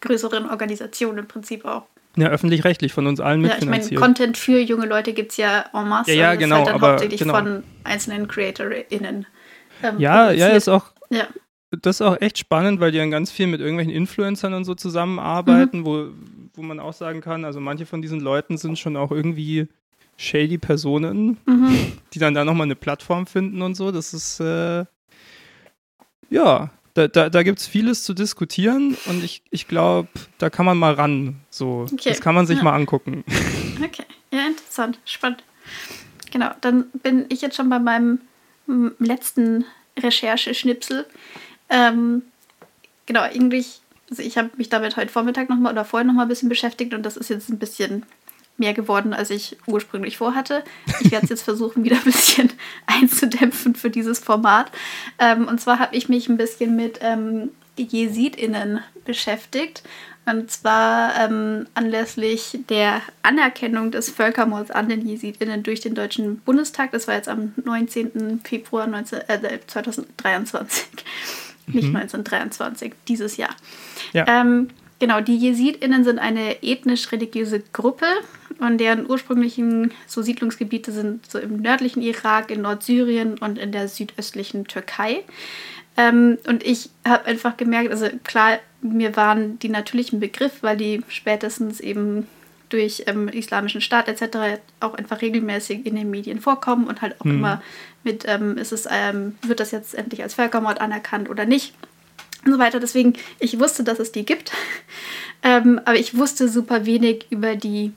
größeren 0.00 0.48
Organisationen 0.48 1.18
im 1.18 1.28
Prinzip 1.28 1.64
auch. 1.64 1.86
Ja, 2.16 2.28
öffentlich-rechtlich, 2.28 2.94
von 2.94 3.06
uns 3.06 3.20
allen 3.20 3.42
mitfinanziert. 3.42 3.74
Ja, 3.74 3.82
ich 3.82 3.90
meine, 3.90 4.00
Content 4.00 4.36
für 4.38 4.58
junge 4.58 4.86
Leute 4.86 5.12
gibt 5.12 5.32
es 5.32 5.36
ja 5.36 5.66
en 5.74 5.88
masse. 5.88 6.12
Ja, 6.12 6.32
ja 6.32 6.34
genau. 6.34 6.56
Halt 6.56 6.68
dann 6.68 6.74
aber, 6.76 6.88
hauptsächlich 6.92 7.20
genau. 7.20 7.34
von 7.34 7.62
einzelnen 7.84 8.26
CreatorInnen. 8.26 9.26
Ähm, 9.82 9.94
ja, 9.98 10.30
ja, 10.30 10.48
ist 10.48 10.68
auch. 10.68 10.92
Ja. 11.10 11.26
das 11.70 11.96
ist 11.96 12.02
auch 12.02 12.20
echt 12.20 12.38
spannend, 12.38 12.80
weil 12.80 12.90
die 12.90 12.98
dann 12.98 13.10
ganz 13.10 13.30
viel 13.30 13.46
mit 13.46 13.60
irgendwelchen 13.60 13.92
Influencern 13.92 14.54
und 14.54 14.64
so 14.64 14.74
zusammenarbeiten, 14.74 15.80
mhm. 15.80 15.84
wo, 15.84 16.06
wo 16.54 16.62
man 16.62 16.80
auch 16.80 16.94
sagen 16.94 17.20
kann, 17.20 17.44
also 17.44 17.60
manche 17.60 17.84
von 17.84 18.00
diesen 18.00 18.20
Leuten 18.20 18.56
sind 18.56 18.78
schon 18.78 18.96
auch 18.96 19.12
irgendwie 19.12 19.68
shady 20.16 20.56
Personen, 20.56 21.36
mhm. 21.44 21.92
die 22.14 22.18
dann 22.18 22.32
da 22.32 22.44
nochmal 22.44 22.64
eine 22.64 22.76
Plattform 22.76 23.26
finden 23.26 23.60
und 23.60 23.74
so. 23.74 23.92
Das 23.92 24.14
ist, 24.14 24.40
äh, 24.40 24.86
ja, 26.30 26.70
da, 26.96 27.08
da, 27.08 27.28
da 27.28 27.42
gibt 27.42 27.58
es 27.58 27.66
vieles 27.66 28.04
zu 28.04 28.14
diskutieren 28.14 28.96
und 29.04 29.22
ich, 29.22 29.42
ich 29.50 29.68
glaube, 29.68 30.08
da 30.38 30.48
kann 30.48 30.64
man 30.64 30.78
mal 30.78 30.94
ran. 30.94 31.36
So. 31.50 31.86
Okay. 31.92 32.08
Das 32.08 32.22
kann 32.22 32.34
man 32.34 32.46
sich 32.46 32.58
ja. 32.58 32.64
mal 32.64 32.74
angucken. 32.74 33.24
Okay, 33.84 34.04
ja, 34.32 34.46
interessant, 34.46 34.98
spannend. 35.04 35.44
Genau, 36.32 36.48
dann 36.62 36.86
bin 37.02 37.26
ich 37.28 37.42
jetzt 37.42 37.56
schon 37.56 37.68
bei 37.68 37.78
meinem 37.78 38.22
letzten 38.98 39.66
Rechercheschnipsel. 39.98 41.04
Ähm, 41.68 42.22
genau, 43.04 43.20
eigentlich, 43.20 43.82
also 44.08 44.22
ich 44.22 44.38
habe 44.38 44.48
mich 44.56 44.70
damit 44.70 44.96
heute 44.96 45.12
Vormittag 45.12 45.50
nochmal 45.50 45.72
oder 45.72 45.84
vorher 45.84 46.06
nochmal 46.06 46.24
ein 46.24 46.30
bisschen 46.30 46.48
beschäftigt 46.48 46.94
und 46.94 47.02
das 47.02 47.18
ist 47.18 47.28
jetzt 47.28 47.50
ein 47.50 47.58
bisschen 47.58 48.06
mehr 48.58 48.74
geworden, 48.74 49.12
als 49.12 49.30
ich 49.30 49.56
ursprünglich 49.66 50.16
vorhatte. 50.16 50.64
Ich 51.00 51.10
werde 51.10 51.24
es 51.24 51.30
jetzt 51.30 51.42
versuchen, 51.42 51.84
wieder 51.84 51.96
ein 51.96 52.04
bisschen 52.04 52.52
einzudämpfen 52.86 53.74
für 53.74 53.90
dieses 53.90 54.18
Format. 54.18 54.70
Ähm, 55.18 55.46
und 55.48 55.60
zwar 55.60 55.78
habe 55.78 55.94
ich 55.94 56.08
mich 56.08 56.28
ein 56.28 56.36
bisschen 56.36 56.76
mit 56.76 57.00
ähm, 57.02 57.50
JesidInnen 57.76 58.80
beschäftigt. 59.04 59.82
Und 60.28 60.50
zwar 60.50 61.14
ähm, 61.20 61.68
anlässlich 61.74 62.58
der 62.68 63.00
Anerkennung 63.22 63.92
des 63.92 64.10
Völkermords 64.10 64.72
an 64.72 64.88
den 64.88 65.06
JesidInnen 65.06 65.62
durch 65.62 65.80
den 65.80 65.94
Deutschen 65.94 66.40
Bundestag. 66.40 66.90
Das 66.90 67.06
war 67.06 67.14
jetzt 67.14 67.28
am 67.28 67.52
19. 67.64 68.40
Februar 68.42 68.88
19, 68.88 69.20
äh, 69.28 69.60
2023. 69.64 70.86
Mhm. 71.66 71.74
Nicht 71.74 71.86
1923, 71.86 72.94
dieses 73.06 73.36
Jahr. 73.36 73.54
Ja. 74.12 74.24
Ähm, 74.26 74.70
genau, 74.98 75.20
die 75.20 75.36
JesidInnen 75.36 76.04
sind 76.04 76.18
eine 76.18 76.62
ethnisch-religiöse 76.62 77.62
Gruppe 77.72 78.06
und 78.58 78.78
deren 78.78 79.08
ursprünglichen 79.08 79.92
so 80.06 80.22
Siedlungsgebiete 80.22 80.92
sind 80.92 81.30
so 81.30 81.38
im 81.38 81.60
nördlichen 81.60 82.02
Irak, 82.02 82.50
in 82.50 82.62
Nordsyrien 82.62 83.38
und 83.38 83.58
in 83.58 83.72
der 83.72 83.88
südöstlichen 83.88 84.66
Türkei. 84.66 85.24
Ähm, 85.96 86.38
und 86.46 86.64
ich 86.64 86.90
habe 87.06 87.24
einfach 87.26 87.56
gemerkt, 87.56 87.90
also 87.90 88.08
klar, 88.24 88.58
mir 88.82 89.16
waren 89.16 89.58
die 89.58 89.68
natürlich 89.68 90.12
ein 90.12 90.20
Begriff, 90.20 90.62
weil 90.62 90.76
die 90.76 91.02
spätestens 91.08 91.80
eben 91.80 92.26
durch 92.68 93.04
ähm, 93.06 93.28
Islamischen 93.28 93.80
Staat 93.80 94.08
etc. 94.08 94.60
auch 94.80 94.94
einfach 94.94 95.22
regelmäßig 95.22 95.86
in 95.86 95.96
den 95.96 96.10
Medien 96.10 96.40
vorkommen 96.40 96.86
und 96.86 97.00
halt 97.00 97.20
auch 97.20 97.24
mhm. 97.24 97.38
immer 97.38 97.62
mit, 98.02 98.24
ähm, 98.26 98.58
ist 98.58 98.72
es, 98.72 98.88
ähm, 98.90 99.36
wird 99.42 99.60
das 99.60 99.70
jetzt 99.70 99.94
endlich 99.94 100.22
als 100.22 100.34
Völkermord 100.34 100.80
anerkannt 100.80 101.30
oder 101.30 101.44
nicht 101.44 101.74
und 102.46 102.52
so 102.52 102.58
weiter. 102.58 102.80
Deswegen, 102.80 103.14
ich 103.38 103.58
wusste, 103.58 103.84
dass 103.84 103.98
es 103.98 104.12
die 104.12 104.24
gibt, 104.24 104.52
ähm, 105.42 105.80
aber 105.84 105.98
ich 105.98 106.16
wusste 106.16 106.48
super 106.48 106.86
wenig 106.86 107.26
über 107.30 107.56
die, 107.56 107.92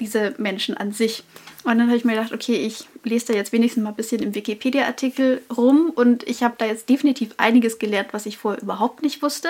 diese 0.00 0.34
Menschen 0.38 0.76
an 0.76 0.92
sich. 0.92 1.22
Und 1.64 1.78
dann 1.78 1.86
habe 1.86 1.96
ich 1.96 2.04
mir 2.04 2.14
gedacht, 2.14 2.32
okay, 2.32 2.56
ich 2.56 2.86
lese 3.04 3.26
da 3.28 3.34
jetzt 3.34 3.52
wenigstens 3.52 3.84
mal 3.84 3.90
ein 3.90 3.96
bisschen 3.96 4.20
im 4.20 4.34
Wikipedia-Artikel 4.34 5.42
rum 5.56 5.92
und 5.94 6.28
ich 6.28 6.42
habe 6.42 6.54
da 6.58 6.66
jetzt 6.66 6.88
definitiv 6.88 7.34
einiges 7.36 7.78
gelernt, 7.78 8.08
was 8.12 8.26
ich 8.26 8.36
vorher 8.36 8.60
überhaupt 8.60 9.02
nicht 9.02 9.22
wusste. 9.22 9.48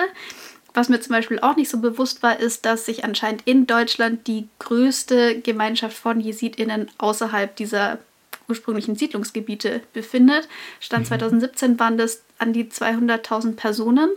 Was 0.75 0.89
mir 0.89 0.99
zum 0.99 1.13
Beispiel 1.13 1.39
auch 1.39 1.55
nicht 1.55 1.69
so 1.69 1.79
bewusst 1.79 2.23
war, 2.23 2.39
ist, 2.39 2.65
dass 2.65 2.85
sich 2.85 3.03
anscheinend 3.03 3.43
in 3.45 3.67
Deutschland 3.67 4.27
die 4.27 4.47
größte 4.59 5.39
Gemeinschaft 5.39 5.97
von 5.97 6.19
JesidInnen 6.19 6.89
außerhalb 6.97 7.55
dieser 7.55 7.99
ursprünglichen 8.47 8.95
Siedlungsgebiete 8.95 9.81
befindet. 9.93 10.47
Stand 10.79 11.07
2017 11.07 11.71
mhm. 11.71 11.79
waren 11.79 11.97
das 11.97 12.23
an 12.37 12.53
die 12.53 12.65
200.000 12.65 13.55
Personen 13.55 14.09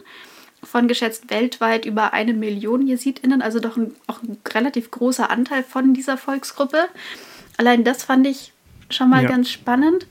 von 0.63 0.89
geschätzt 0.89 1.31
weltweit 1.31 1.85
über 1.85 2.13
eine 2.13 2.35
Million 2.35 2.87
JesidInnen, 2.87 3.43
also 3.43 3.61
doch 3.61 3.77
ein, 3.77 3.95
auch 4.07 4.23
ein 4.23 4.39
relativ 4.53 4.91
großer 4.91 5.31
Anteil 5.31 5.63
von 5.63 5.95
dieser 5.95 6.17
Volksgruppe. 6.17 6.89
Allein 7.57 7.85
das 7.85 8.05
fand 8.05 8.27
ich 8.27 8.53
schon 8.91 9.11
mal 9.11 9.23
ja. 9.23 9.29
ganz 9.29 9.51
spannend. 9.51 10.07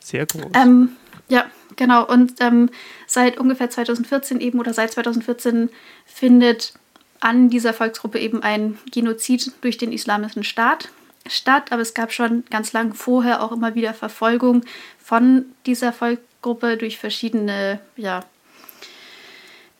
Sehr 0.00 0.26
groß. 0.26 0.52
Ähm, 0.54 0.96
ja, 1.28 1.46
genau. 1.76 2.06
Und 2.06 2.34
ähm, 2.40 2.70
seit 3.06 3.38
ungefähr 3.38 3.70
2014 3.70 4.40
eben 4.40 4.58
oder 4.58 4.72
seit 4.72 4.92
2014 4.92 5.70
findet 6.06 6.74
an 7.20 7.50
dieser 7.50 7.72
Volksgruppe 7.72 8.18
eben 8.18 8.42
ein 8.42 8.78
Genozid 8.90 9.52
durch 9.60 9.78
den 9.78 9.92
Islamischen 9.92 10.42
Staat 10.42 10.90
statt. 11.26 11.72
Aber 11.72 11.82
es 11.82 11.94
gab 11.94 12.12
schon 12.12 12.44
ganz 12.50 12.72
lang 12.72 12.94
vorher 12.94 13.42
auch 13.42 13.52
immer 13.52 13.74
wieder 13.74 13.94
Verfolgung 13.94 14.64
von 14.98 15.46
dieser 15.66 15.92
Volksgruppe 15.92 16.76
durch 16.76 16.98
verschiedene 16.98 17.80
ja, 17.96 18.24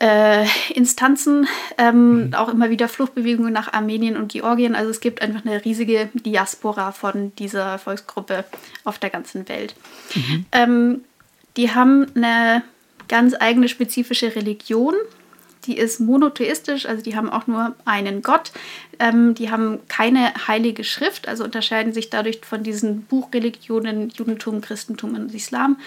äh, 0.02 0.46
Instanzen, 0.74 1.46
ähm, 1.78 2.26
mhm. 2.26 2.34
auch 2.34 2.48
immer 2.48 2.70
wieder 2.70 2.88
Fluchtbewegungen 2.88 3.52
nach 3.52 3.72
Armenien 3.72 4.16
und 4.16 4.32
Georgien. 4.32 4.74
Also 4.74 4.90
es 4.90 5.00
gibt 5.00 5.22
einfach 5.22 5.44
eine 5.44 5.64
riesige 5.64 6.10
Diaspora 6.12 6.90
von 6.90 7.32
dieser 7.36 7.78
Volksgruppe 7.78 8.44
auf 8.82 8.98
der 8.98 9.10
ganzen 9.10 9.48
Welt. 9.48 9.76
Mhm. 10.14 10.46
Ähm, 10.50 11.04
die 11.56 11.72
haben 11.72 12.06
eine 12.16 12.64
ganz 13.08 13.34
eigene 13.38 13.68
spezifische 13.68 14.34
Religion, 14.34 14.94
die 15.66 15.76
ist 15.76 16.00
monotheistisch, 16.00 16.86
also 16.86 17.02
die 17.02 17.16
haben 17.16 17.30
auch 17.30 17.46
nur 17.46 17.74
einen 17.84 18.22
Gott. 18.22 18.52
Ähm, 18.98 19.34
die 19.34 19.50
haben 19.50 19.80
keine 19.88 20.32
heilige 20.46 20.84
Schrift, 20.84 21.28
also 21.28 21.44
unterscheiden 21.44 21.92
sich 21.92 22.10
dadurch 22.10 22.40
von 22.42 22.62
diesen 22.62 23.02
Buchreligionen 23.02 24.10
Judentum, 24.10 24.60
Christentum 24.60 25.14
und 25.14 25.34
Islam. 25.34 25.78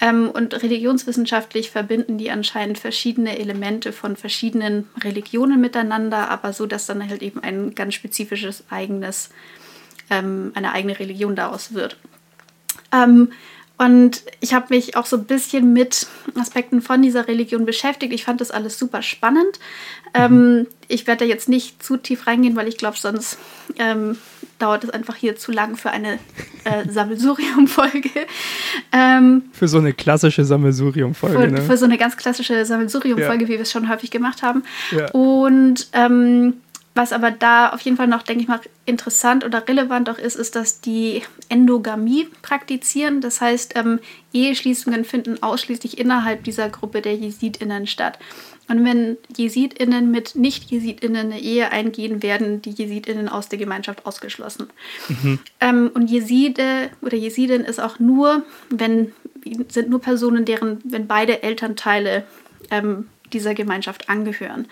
Ähm, 0.00 0.30
und 0.30 0.62
religionswissenschaftlich 0.62 1.70
verbinden 1.70 2.18
die 2.18 2.30
anscheinend 2.30 2.78
verschiedene 2.78 3.38
Elemente 3.38 3.92
von 3.92 4.16
verschiedenen 4.16 4.88
Religionen 5.02 5.60
miteinander, 5.60 6.30
aber 6.30 6.52
so, 6.52 6.66
dass 6.66 6.86
dann 6.86 7.08
halt 7.08 7.22
eben 7.22 7.42
ein 7.42 7.74
ganz 7.74 7.94
spezifisches 7.94 8.64
eigenes, 8.70 9.30
ähm, 10.10 10.52
eine 10.54 10.72
eigene 10.72 10.98
Religion 10.98 11.36
daraus 11.36 11.74
wird. 11.74 11.96
Und 13.76 14.22
ich 14.40 14.54
habe 14.54 14.66
mich 14.70 14.96
auch 14.96 15.06
so 15.06 15.16
ein 15.16 15.24
bisschen 15.24 15.72
mit 15.72 16.06
Aspekten 16.38 16.80
von 16.80 17.02
dieser 17.02 17.26
Religion 17.26 17.66
beschäftigt. 17.66 18.12
Ich 18.12 18.24
fand 18.24 18.40
das 18.40 18.52
alles 18.52 18.78
super 18.78 19.02
spannend. 19.02 19.58
Ähm, 20.14 20.68
ich 20.86 21.08
werde 21.08 21.24
da 21.24 21.28
jetzt 21.28 21.48
nicht 21.48 21.82
zu 21.82 21.96
tief 21.96 22.28
reingehen, 22.28 22.54
weil 22.54 22.68
ich 22.68 22.78
glaube, 22.78 22.96
sonst 22.96 23.36
ähm, 23.78 24.16
dauert 24.60 24.84
es 24.84 24.90
einfach 24.90 25.16
hier 25.16 25.34
zu 25.34 25.50
lang 25.50 25.76
für 25.76 25.90
eine 25.90 26.20
äh, 26.64 26.88
Sammelsurium-Folge. 26.88 28.10
Ähm, 28.92 29.42
für 29.52 29.66
so 29.66 29.78
eine 29.78 29.92
klassische 29.92 30.44
Sammelsurium-Folge. 30.44 31.38
Für, 31.38 31.48
ne? 31.48 31.62
für, 31.62 31.76
so 31.76 31.84
eine 31.84 31.98
ganz 31.98 32.16
klassische 32.16 32.64
Sammelsurium-Folge, 32.64 33.44
ja. 33.44 33.48
wie 33.48 33.54
wir 33.54 33.60
es 33.60 33.72
schon 33.72 33.88
häufig 33.88 34.12
gemacht 34.12 34.42
haben. 34.42 34.62
Ja. 34.92 35.10
Und 35.10 35.88
ähm, 35.92 36.54
was 36.94 37.12
aber 37.12 37.32
da 37.32 37.70
auf 37.70 37.80
jeden 37.80 37.96
Fall 37.96 38.06
noch, 38.06 38.22
denke 38.22 38.42
ich 38.42 38.48
mal, 38.48 38.60
interessant 38.86 39.44
oder 39.44 39.66
relevant 39.66 40.08
auch 40.08 40.18
ist, 40.18 40.36
ist, 40.36 40.54
dass 40.54 40.80
die 40.80 41.22
Endogamie 41.48 42.28
praktizieren. 42.42 43.20
Das 43.20 43.40
heißt, 43.40 43.76
ähm, 43.76 43.98
Eheschließungen 44.32 45.04
finden 45.04 45.42
ausschließlich 45.42 45.98
innerhalb 45.98 46.44
dieser 46.44 46.68
Gruppe 46.68 47.02
der 47.02 47.16
JesidInnen 47.16 47.88
statt. 47.88 48.18
Und 48.68 48.84
wenn 48.84 49.18
JesidInnen 49.36 50.10
mit 50.10 50.36
Nicht-JesidInnen 50.36 51.32
eine 51.32 51.40
Ehe 51.40 51.70
eingehen, 51.70 52.22
werden 52.22 52.62
die 52.62 52.70
JesidInnen 52.70 53.28
aus 53.28 53.48
der 53.48 53.58
Gemeinschaft 53.58 54.06
ausgeschlossen. 54.06 54.68
Mhm. 55.08 55.38
Ähm, 55.60 55.90
und 55.94 56.10
Jeside 56.10 56.90
oder 57.02 57.16
Jesidin 57.16 57.62
ist 57.62 57.80
auch 57.80 57.98
nur, 57.98 58.42
wenn, 58.70 59.12
sind 59.68 59.90
nur 59.90 60.00
Personen, 60.00 60.44
deren, 60.44 60.80
wenn 60.84 61.06
beide 61.06 61.42
Elternteile 61.42 62.24
ähm, 62.70 63.08
dieser 63.32 63.54
Gemeinschaft 63.54 64.08
angehören. 64.08 64.66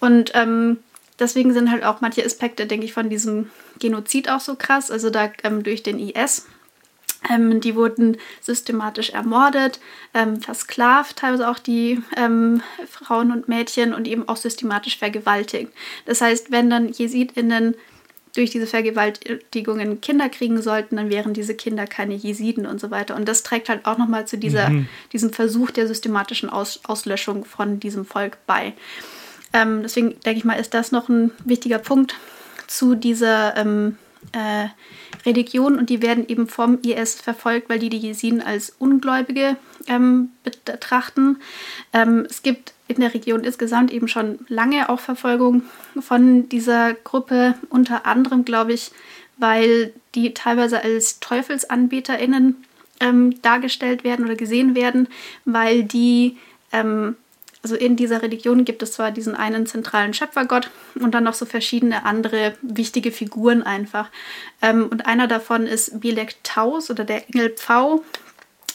Und 0.00 0.32
ähm, 0.34 0.78
deswegen 1.18 1.52
sind 1.52 1.70
halt 1.70 1.84
auch 1.84 2.00
manche 2.00 2.24
Aspekte, 2.24 2.66
denke 2.66 2.86
ich, 2.86 2.92
von 2.92 3.10
diesem 3.10 3.50
Genozid 3.78 4.30
auch 4.30 4.40
so 4.40 4.54
krass. 4.54 4.90
Also 4.90 5.10
da 5.10 5.30
ähm, 5.42 5.62
durch 5.62 5.82
den 5.82 5.98
IS. 5.98 6.46
Ähm, 7.28 7.60
die 7.60 7.74
wurden 7.74 8.16
systematisch 8.40 9.10
ermordet, 9.10 9.80
ähm, 10.14 10.40
versklavt, 10.40 11.16
teilweise 11.16 11.48
auch 11.48 11.58
die 11.58 12.00
ähm, 12.16 12.62
Frauen 12.88 13.32
und 13.32 13.48
Mädchen 13.48 13.92
und 13.92 14.06
eben 14.06 14.28
auch 14.28 14.36
systematisch 14.36 14.98
vergewaltigt. 14.98 15.72
Das 16.04 16.20
heißt, 16.20 16.52
wenn 16.52 16.70
dann 16.70 16.92
JesidInnen 16.92 17.74
durch 18.34 18.50
diese 18.50 18.68
Vergewaltigungen 18.68 20.00
Kinder 20.00 20.28
kriegen 20.28 20.62
sollten, 20.62 20.96
dann 20.96 21.10
wären 21.10 21.34
diese 21.34 21.54
Kinder 21.54 21.86
keine 21.88 22.14
Jesiden 22.14 22.66
und 22.66 22.80
so 22.80 22.92
weiter. 22.92 23.16
Und 23.16 23.26
das 23.26 23.42
trägt 23.42 23.68
halt 23.68 23.84
auch 23.84 23.98
nochmal 23.98 24.28
zu 24.28 24.38
dieser, 24.38 24.70
mhm. 24.70 24.88
diesem 25.12 25.32
Versuch 25.32 25.72
der 25.72 25.88
systematischen 25.88 26.48
Aus 26.48 26.80
Auslöschung 26.84 27.44
von 27.44 27.80
diesem 27.80 28.04
Volk 28.04 28.38
bei. 28.46 28.74
Ähm, 29.52 29.82
deswegen 29.82 30.20
denke 30.20 30.38
ich 30.38 30.44
mal, 30.44 30.54
ist 30.54 30.74
das 30.74 30.92
noch 30.92 31.08
ein 31.08 31.30
wichtiger 31.44 31.78
Punkt 31.78 32.14
zu 32.66 32.94
dieser 32.94 33.56
ähm, 33.56 33.96
äh, 34.32 34.68
Religion 35.24 35.78
und 35.78 35.90
die 35.90 36.02
werden 36.02 36.26
eben 36.28 36.48
vom 36.48 36.78
IS 36.82 37.14
verfolgt, 37.14 37.68
weil 37.68 37.78
die 37.78 37.88
die 37.88 37.98
Jesiden 37.98 38.42
als 38.42 38.74
Ungläubige 38.78 39.56
ähm, 39.86 40.30
betrachten. 40.44 41.38
Ähm, 41.92 42.26
es 42.28 42.42
gibt 42.42 42.72
in 42.88 43.00
der 43.00 43.14
Region 43.14 43.44
insgesamt 43.44 43.92
eben 43.92 44.08
schon 44.08 44.38
lange 44.48 44.88
auch 44.88 45.00
Verfolgung 45.00 45.62
von 46.00 46.48
dieser 46.48 46.94
Gruppe, 46.94 47.54
unter 47.68 48.06
anderem, 48.06 48.44
glaube 48.44 48.72
ich, 48.72 48.90
weil 49.36 49.92
die 50.14 50.34
teilweise 50.34 50.82
als 50.82 51.20
TeufelsanbeterInnen 51.20 52.56
ähm, 53.00 53.40
dargestellt 53.42 54.04
werden 54.04 54.24
oder 54.24 54.34
gesehen 54.34 54.74
werden, 54.74 55.08
weil 55.44 55.84
die 55.84 56.36
ähm, 56.72 57.16
also 57.62 57.74
in 57.74 57.96
dieser 57.96 58.22
Religion 58.22 58.64
gibt 58.64 58.82
es 58.82 58.92
zwar 58.92 59.10
diesen 59.10 59.34
einen 59.34 59.66
zentralen 59.66 60.14
Schöpfergott 60.14 60.70
und 60.94 61.12
dann 61.12 61.24
noch 61.24 61.34
so 61.34 61.44
verschiedene 61.44 62.04
andere 62.04 62.54
wichtige 62.62 63.10
Figuren 63.10 63.62
einfach. 63.62 64.10
Ähm, 64.62 64.88
und 64.88 65.06
einer 65.06 65.26
davon 65.26 65.66
ist 65.66 66.00
Belek 66.00 66.36
Taus 66.44 66.90
oder 66.90 67.04
der 67.04 67.28
Engel 67.28 67.50
Pfau. 67.50 68.04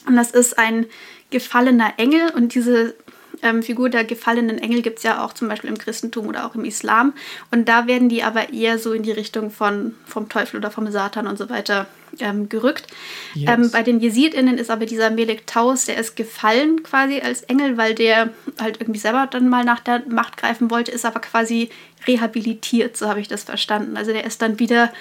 Und 0.06 0.16
das 0.18 0.32
ist 0.32 0.60
ein 0.60 0.86
gefallener 1.30 1.94
Engel 1.98 2.30
und 2.32 2.56
diese 2.56 2.96
ähm, 3.44 3.62
Figur 3.62 3.90
der 3.90 4.04
gefallenen 4.04 4.58
Engel 4.58 4.82
gibt 4.82 4.98
es 4.98 5.04
ja 5.04 5.24
auch 5.24 5.34
zum 5.34 5.50
Beispiel 5.50 5.70
im 5.70 5.78
Christentum 5.78 6.28
oder 6.28 6.46
auch 6.46 6.56
im 6.56 6.66
Islam. 6.66 7.14
Und 7.52 7.68
da 7.70 7.88
werden 7.88 8.10
die 8.10 8.24
aber 8.24 8.52
eher 8.52 8.80
so 8.80 8.94
in 8.94 9.04
die 9.04 9.12
Richtung 9.12 9.52
von, 9.52 9.94
vom 10.06 10.30
Teufel 10.30 10.58
oder 10.58 10.72
vom 10.72 10.90
Satan 10.92 11.28
und 11.28 11.38
so 11.38 11.50
weiter 11.50 11.88
ähm, 12.20 12.50
gerückt. 12.50 12.88
Yes. 13.34 13.50
Ähm, 13.50 13.72
bei 13.72 13.84
den 13.84 14.00
JesidInnen 14.00 14.58
ist 14.58 14.72
aber 14.72 14.86
dieser 14.86 15.10
Melek 15.10 15.46
Taus, 15.46 15.86
der 15.86 15.98
ist 15.98 16.16
gefallen 16.16 16.84
quasi 16.84 17.20
als 17.20 17.44
Engel, 17.44 17.78
weil 17.78 17.96
der 17.96 18.30
halt 18.60 18.80
irgendwie 18.80 19.00
selber 19.00 19.28
dann 19.30 19.50
mal 19.50 19.66
nach 19.66 19.80
der 19.80 20.04
Macht 20.08 20.38
greifen 20.38 20.72
wollte, 20.72 20.92
ist 20.92 21.06
aber 21.06 21.20
quasi 21.20 21.70
rehabilitiert, 22.08 22.98
so 22.98 23.08
habe 23.08 23.20
ich 23.20 23.28
das 23.28 23.44
verstanden. 23.44 23.98
Also 23.98 24.12
der 24.12 24.26
ist 24.26 24.42
dann 24.42 24.60
wieder, 24.60 24.92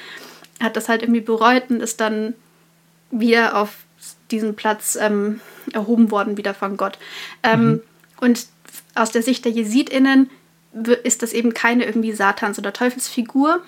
hat 0.61 0.77
das 0.77 0.89
halt 0.89 1.03
irgendwie 1.03 1.21
bereut 1.21 1.71
und 1.71 1.81
ist 1.81 2.01
dann 2.01 2.35
wieder 3.11 3.57
auf 3.57 3.75
diesen 4.31 4.57
Platz 4.57 4.97
ähm, 5.01 5.41
erhoben 5.73 6.11
worden, 6.11 6.37
wieder 6.37 6.55
von 6.55 6.77
Gott. 6.77 6.99
Ähm, 7.43 7.65
mhm. 7.65 7.83
Und 8.23 8.47
aus 8.95 9.11
der 9.11 9.23
Sicht 9.23 9.45
der 9.45 9.51
JesidInnen 9.51 10.31
ist 11.03 11.25
das 11.25 11.33
eben 11.33 11.55
keine 11.55 11.85
irgendwie 11.85 12.13
Satans- 12.13 12.57
oder 12.57 12.73
Teufelsfigur. 12.73 13.61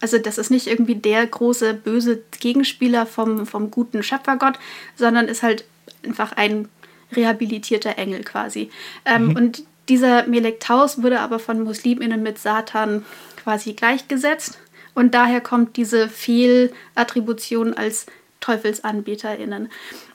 Also 0.00 0.18
das 0.18 0.38
ist 0.38 0.50
nicht 0.50 0.66
irgendwie 0.66 0.96
der 0.96 1.24
große 1.24 1.72
böse 1.72 2.20
Gegenspieler 2.40 3.06
vom, 3.06 3.46
vom 3.46 3.70
guten 3.70 4.02
Schöpfergott, 4.02 4.58
sondern 4.96 5.28
ist 5.28 5.44
halt 5.44 5.64
einfach 6.04 6.32
ein 6.32 6.68
rehabilitierter 7.14 7.96
Engel 7.96 8.24
quasi. 8.24 8.70
Ähm, 9.04 9.28
mhm. 9.28 9.36
Und 9.36 9.62
dieser 9.88 10.26
Melektaus 10.26 11.00
wurde 11.00 11.20
aber 11.20 11.38
von 11.38 11.62
Musliminnen 11.62 12.24
mit 12.24 12.38
Satan 12.38 13.04
quasi 13.36 13.74
gleichgesetzt. 13.74 14.58
Und 14.94 15.14
daher 15.14 15.40
kommt 15.40 15.76
diese 15.76 16.08
Fehlattribution 16.08 17.74
als 17.74 18.06
TeufelsanbeterInnen. 18.42 19.70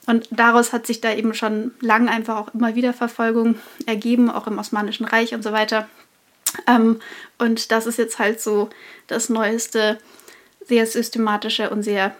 Und 0.05 0.27
daraus 0.29 0.71
hat 0.73 0.85
sich 0.85 1.01
da 1.01 1.11
eben 1.11 1.33
schon 1.33 1.71
lang 1.81 2.07
einfach 2.07 2.37
auch 2.37 2.53
immer 2.53 2.75
wieder 2.75 2.93
Verfolgung 2.93 3.55
ergeben, 3.87 4.29
auch 4.29 4.45
im 4.45 4.59
Osmanischen 4.59 5.05
Reich 5.05 5.33
und 5.33 5.43
so 5.43 5.51
weiter. 5.51 5.89
Ähm, 6.67 6.99
und 7.39 7.71
das 7.71 7.87
ist 7.87 7.97
jetzt 7.97 8.19
halt 8.19 8.39
so 8.39 8.69
das 9.07 9.29
neueste, 9.29 9.97
sehr 10.65 10.85
systematische 10.85 11.69
und 11.69 11.83
sehr 11.83 12.15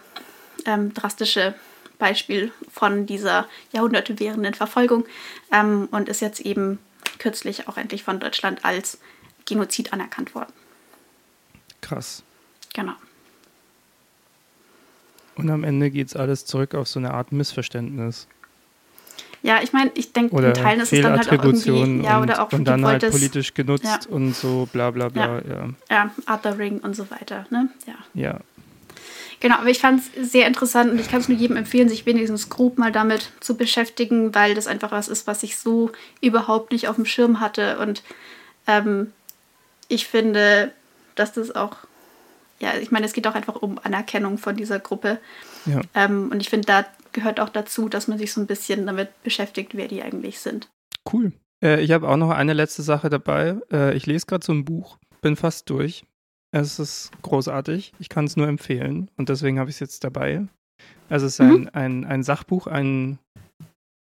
ähm, 0.64 0.92
drastische 0.92 1.54
Beispiel 1.98 2.52
von 2.72 3.06
dieser 3.06 3.48
Jahrhunderte 3.72 4.18
währenden 4.18 4.54
Verfolgung 4.54 5.04
ähm, 5.52 5.88
und 5.90 6.08
ist 6.08 6.20
jetzt 6.20 6.40
eben 6.40 6.78
kürzlich 7.18 7.68
auch 7.68 7.76
endlich 7.76 8.04
von 8.04 8.20
Deutschland 8.20 8.64
als 8.64 8.98
Genozid 9.46 9.92
anerkannt 9.92 10.34
worden. 10.34 10.52
Krass. 11.80 12.22
Genau. 12.74 12.94
Und 15.38 15.50
am 15.50 15.64
Ende 15.64 15.90
geht 15.90 16.08
es 16.08 16.16
alles 16.16 16.44
zurück 16.44 16.74
auf 16.74 16.88
so 16.88 16.98
eine 16.98 17.14
Art 17.14 17.32
Missverständnis. 17.32 18.26
Ja, 19.42 19.62
ich 19.62 19.72
meine, 19.72 19.92
ich 19.94 20.12
denke, 20.12 20.36
in 20.36 20.52
Teilen 20.52 20.80
ist 20.80 20.92
es 20.92 21.00
dann 21.00 21.16
halt 21.16 21.28
auch 21.28 21.44
irgendwie, 21.44 22.04
ja, 22.04 22.20
oder 22.20 22.42
auch 22.42 22.52
und 22.52 22.64
dann 22.64 22.84
halt 22.84 23.08
politisch 23.08 23.54
genutzt 23.54 23.84
ja. 23.84 24.00
und 24.10 24.34
so 24.34 24.68
bla 24.72 24.90
bla 24.90 25.08
bla, 25.08 25.40
ja. 25.48 25.68
Ja, 25.88 26.10
ja 26.26 26.34
Othering 26.34 26.80
und 26.80 26.96
so 26.96 27.08
weiter, 27.10 27.46
ne? 27.50 27.68
Ja. 27.86 27.94
Ja. 28.14 28.40
Genau, 29.40 29.58
aber 29.58 29.68
ich 29.68 29.78
fand 29.78 30.02
es 30.16 30.32
sehr 30.32 30.48
interessant 30.48 30.90
und 30.90 30.98
ich 30.98 31.08
kann 31.08 31.20
es 31.20 31.28
nur 31.28 31.38
jedem 31.38 31.56
empfehlen, 31.56 31.88
sich 31.88 32.04
wenigstens 32.04 32.48
grob 32.48 32.78
mal 32.78 32.90
damit 32.90 33.30
zu 33.38 33.56
beschäftigen, 33.56 34.34
weil 34.34 34.56
das 34.56 34.66
einfach 34.66 34.90
was 34.90 35.06
ist, 35.06 35.28
was 35.28 35.44
ich 35.44 35.56
so 35.56 35.92
überhaupt 36.20 36.72
nicht 36.72 36.88
auf 36.88 36.96
dem 36.96 37.04
Schirm 37.04 37.38
hatte 37.38 37.78
und 37.78 38.02
ähm, 38.66 39.12
ich 39.86 40.08
finde, 40.08 40.72
dass 41.14 41.32
das 41.32 41.54
auch 41.54 41.76
ja, 42.60 42.74
ich 42.80 42.90
meine, 42.90 43.06
es 43.06 43.12
geht 43.12 43.26
auch 43.26 43.34
einfach 43.34 43.56
um 43.56 43.78
Anerkennung 43.82 44.38
von 44.38 44.56
dieser 44.56 44.80
Gruppe. 44.80 45.18
Ja. 45.66 45.80
Ähm, 45.94 46.30
und 46.32 46.40
ich 46.40 46.50
finde, 46.50 46.66
da 46.66 46.86
gehört 47.12 47.40
auch 47.40 47.48
dazu, 47.48 47.88
dass 47.88 48.08
man 48.08 48.18
sich 48.18 48.32
so 48.32 48.40
ein 48.40 48.46
bisschen 48.46 48.86
damit 48.86 49.22
beschäftigt, 49.22 49.76
wer 49.76 49.88
die 49.88 50.02
eigentlich 50.02 50.40
sind. 50.40 50.68
Cool. 51.10 51.32
Äh, 51.62 51.80
ich 51.82 51.92
habe 51.92 52.08
auch 52.08 52.16
noch 52.16 52.30
eine 52.30 52.52
letzte 52.52 52.82
Sache 52.82 53.10
dabei. 53.10 53.56
Äh, 53.72 53.96
ich 53.96 54.06
lese 54.06 54.26
gerade 54.26 54.44
so 54.44 54.52
ein 54.52 54.64
Buch, 54.64 54.98
bin 55.20 55.36
fast 55.36 55.70
durch. 55.70 56.04
Es 56.50 56.78
ist 56.78 57.10
großartig. 57.22 57.92
Ich 57.98 58.08
kann 58.08 58.24
es 58.24 58.36
nur 58.36 58.48
empfehlen 58.48 59.10
und 59.16 59.28
deswegen 59.28 59.58
habe 59.58 59.70
ich 59.70 59.76
es 59.76 59.80
jetzt 59.80 60.04
dabei. 60.04 60.46
Also 61.08 61.26
es 61.26 61.34
ist 61.34 61.40
ein, 61.40 61.60
mhm. 61.60 61.70
ein, 61.72 62.04
ein 62.04 62.22
Sachbuch, 62.22 62.66
ein 62.66 63.18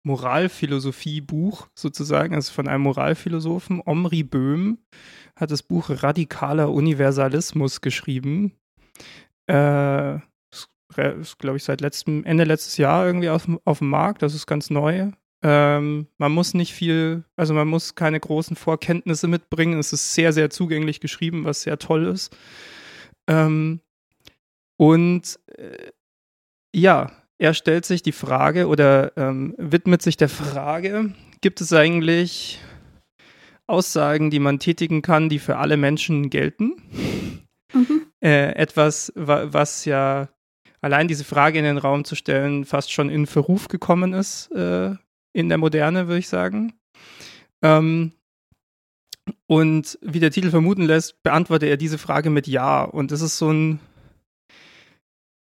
Moralphilosophie-Buch 0.04 1.68
sozusagen. 1.74 2.34
Ist 2.34 2.50
von 2.50 2.68
einem 2.68 2.84
Moralphilosophen, 2.84 3.82
Omri 3.84 4.22
Böhm 4.22 4.78
hat 5.36 5.50
das 5.50 5.62
Buch 5.62 5.90
Radikaler 5.90 6.70
Universalismus 6.70 7.80
geschrieben. 7.80 8.52
Äh, 9.46 10.16
ist, 10.96 11.38
glaube 11.38 11.56
ich, 11.56 11.64
seit 11.64 11.80
letztem, 11.80 12.24
Ende 12.24 12.44
letztes 12.44 12.76
Jahr 12.76 13.06
irgendwie 13.06 13.30
auf, 13.30 13.48
auf 13.64 13.78
dem 13.78 13.88
Markt. 13.88 14.22
Das 14.22 14.34
ist 14.34 14.46
ganz 14.46 14.70
neu. 14.70 15.10
Ähm, 15.42 16.06
man 16.18 16.32
muss 16.32 16.54
nicht 16.54 16.72
viel, 16.72 17.24
also 17.36 17.52
man 17.54 17.66
muss 17.66 17.94
keine 17.94 18.20
großen 18.20 18.56
Vorkenntnisse 18.56 19.26
mitbringen. 19.26 19.78
Es 19.78 19.92
ist 19.92 20.14
sehr, 20.14 20.32
sehr 20.32 20.50
zugänglich 20.50 21.00
geschrieben, 21.00 21.44
was 21.44 21.62
sehr 21.62 21.78
toll 21.78 22.06
ist. 22.06 22.36
Ähm, 23.26 23.80
und 24.76 25.38
äh, 25.56 25.90
ja, 26.74 27.10
er 27.42 27.54
stellt 27.54 27.84
sich 27.84 28.04
die 28.04 28.12
Frage 28.12 28.68
oder 28.68 29.16
ähm, 29.16 29.56
widmet 29.58 30.00
sich 30.00 30.16
der 30.16 30.28
Frage, 30.28 31.12
gibt 31.40 31.60
es 31.60 31.72
eigentlich 31.72 32.60
Aussagen, 33.66 34.30
die 34.30 34.38
man 34.38 34.60
tätigen 34.60 35.02
kann, 35.02 35.28
die 35.28 35.40
für 35.40 35.56
alle 35.56 35.76
Menschen 35.76 36.30
gelten. 36.30 36.76
Mhm. 37.74 38.06
Äh, 38.22 38.54
etwas, 38.54 39.12
wa 39.16 39.48
was 39.50 39.84
ja 39.86 40.28
allein 40.80 41.08
diese 41.08 41.24
Frage 41.24 41.58
in 41.58 41.64
den 41.64 41.78
Raum 41.78 42.04
zu 42.04 42.14
stellen, 42.14 42.64
fast 42.64 42.92
schon 42.92 43.10
in 43.10 43.26
Verruf 43.26 43.66
gekommen 43.66 44.12
ist 44.12 44.52
äh, 44.52 44.94
in 45.32 45.48
der 45.48 45.58
Moderne, 45.58 46.06
würde 46.06 46.20
ich 46.20 46.28
sagen. 46.28 46.74
Ähm, 47.60 48.12
und 49.48 49.98
wie 50.00 50.20
der 50.20 50.30
Titel 50.30 50.50
vermuten 50.50 50.82
lässt, 50.82 51.24
beantwortet 51.24 51.70
er 51.70 51.76
diese 51.76 51.98
Frage 51.98 52.30
mit 52.30 52.46
Ja. 52.46 52.84
Und 52.84 53.10
das 53.10 53.20
ist 53.20 53.36
so 53.36 53.50
ein 53.50 53.80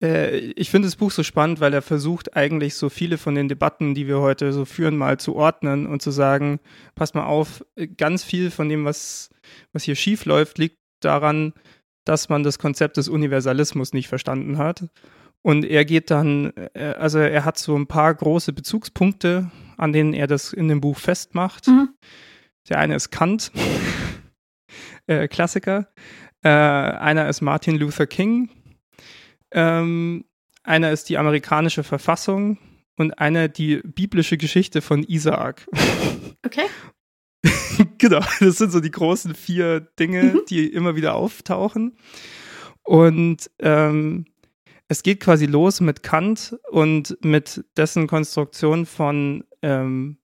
ich 0.01 0.71
finde 0.71 0.87
das 0.87 0.95
Buch 0.95 1.11
so 1.11 1.21
spannend, 1.21 1.59
weil 1.59 1.75
er 1.75 1.83
versucht 1.83 2.35
eigentlich 2.35 2.73
so 2.73 2.89
viele 2.89 3.19
von 3.19 3.35
den 3.35 3.47
Debatten, 3.47 3.93
die 3.93 4.07
wir 4.07 4.19
heute 4.19 4.51
so 4.51 4.65
führen, 4.65 4.97
mal 4.97 5.19
zu 5.19 5.35
ordnen 5.35 5.85
und 5.85 6.01
zu 6.01 6.09
sagen, 6.09 6.59
pass 6.95 7.13
mal 7.13 7.25
auf, 7.25 7.63
ganz 7.97 8.23
viel 8.23 8.49
von 8.49 8.67
dem, 8.67 8.83
was, 8.83 9.29
was 9.73 9.83
hier 9.83 9.95
schief 9.95 10.25
läuft, 10.25 10.57
liegt 10.57 10.79
daran, 11.01 11.53
dass 12.03 12.29
man 12.29 12.43
das 12.43 12.57
Konzept 12.57 12.97
des 12.97 13.09
Universalismus 13.09 13.93
nicht 13.93 14.07
verstanden 14.07 14.57
hat. 14.57 14.85
Und 15.43 15.65
er 15.65 15.85
geht 15.85 16.11
dann, 16.11 16.53
äh, 16.73 16.93
also 16.97 17.19
er 17.19 17.45
hat 17.45 17.57
so 17.57 17.75
ein 17.75 17.87
paar 17.87 18.13
große 18.13 18.53
Bezugspunkte, 18.53 19.51
an 19.77 19.93
denen 19.93 20.13
er 20.13 20.27
das 20.27 20.53
in 20.53 20.67
dem 20.67 20.81
Buch 20.81 20.97
festmacht. 20.97 21.67
Mhm. 21.67 21.89
Der 22.69 22.79
eine 22.79 22.95
ist 22.95 23.09
Kant, 23.09 23.51
äh, 25.07 25.27
Klassiker. 25.27 25.87
Äh, 26.43 26.49
einer 26.49 27.27
ist 27.27 27.41
Martin 27.41 27.77
Luther 27.77 28.07
King, 28.07 28.49
ähm, 29.51 30.25
einer 30.63 30.91
ist 30.91 31.09
die 31.09 31.17
amerikanische 31.17 31.83
Verfassung 31.83 32.57
und 32.97 33.19
einer 33.19 33.47
die 33.47 33.77
biblische 33.77 34.37
Geschichte 34.37 34.81
von 34.81 35.03
Isaak. 35.03 35.67
Okay. 36.43 36.65
genau, 37.99 38.19
das 38.39 38.57
sind 38.57 38.71
so 38.71 38.79
die 38.79 38.89
großen 38.89 39.35
vier 39.35 39.79
Dinge, 39.79 40.23
mhm. 40.23 40.41
die 40.49 40.67
immer 40.67 40.95
wieder 40.95 41.13
auftauchen. 41.13 41.95
Und 42.83 43.51
ähm, 43.59 44.25
es 44.87 45.03
geht 45.03 45.19
quasi 45.19 45.45
los 45.45 45.81
mit 45.81 46.01
Kant 46.03 46.57
und 46.71 47.15
mit 47.23 47.63
dessen 47.77 48.07
Konstruktion 48.07 48.85
von, 48.85 49.43
ähm, 49.61 50.17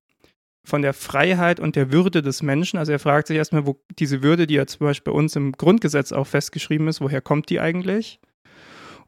von 0.66 0.82
der 0.82 0.94
Freiheit 0.94 1.60
und 1.60 1.76
der 1.76 1.92
Würde 1.92 2.22
des 2.22 2.42
Menschen. 2.42 2.78
Also 2.78 2.92
er 2.92 3.00
fragt 3.00 3.28
sich 3.28 3.38
erstmal, 3.38 3.68
wo 3.68 3.80
diese 4.00 4.24
Würde, 4.24 4.48
die 4.48 4.56
ja 4.56 4.66
zum 4.66 4.88
Beispiel 4.88 5.14
bei 5.14 5.18
uns 5.18 5.36
im 5.36 5.52
Grundgesetz 5.52 6.12
auch 6.12 6.28
festgeschrieben 6.28 6.88
ist, 6.88 7.00
woher 7.00 7.22
kommt 7.22 7.50
die 7.50 7.60
eigentlich? 7.60 8.20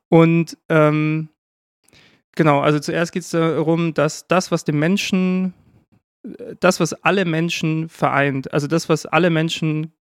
Und 0.09 0.57
ähm, 0.69 1.29
genau, 2.35 2.59
also 2.59 2.79
zuerst 2.79 3.11
geht 3.11 3.23
es 3.23 3.29
darum, 3.29 3.93
dass 3.93 4.27
das, 4.27 4.51
was 4.51 4.63
den 4.63 4.79
Menschen, 4.79 5.53
das, 6.59 6.79
was 6.79 6.93
alle 6.93 7.25
Menschen 7.25 7.89
vereint, 7.89 8.51
also 8.53 8.67
das, 8.67 8.89
was 8.89 9.05
alle 9.05 9.29
Menschen 9.29 9.93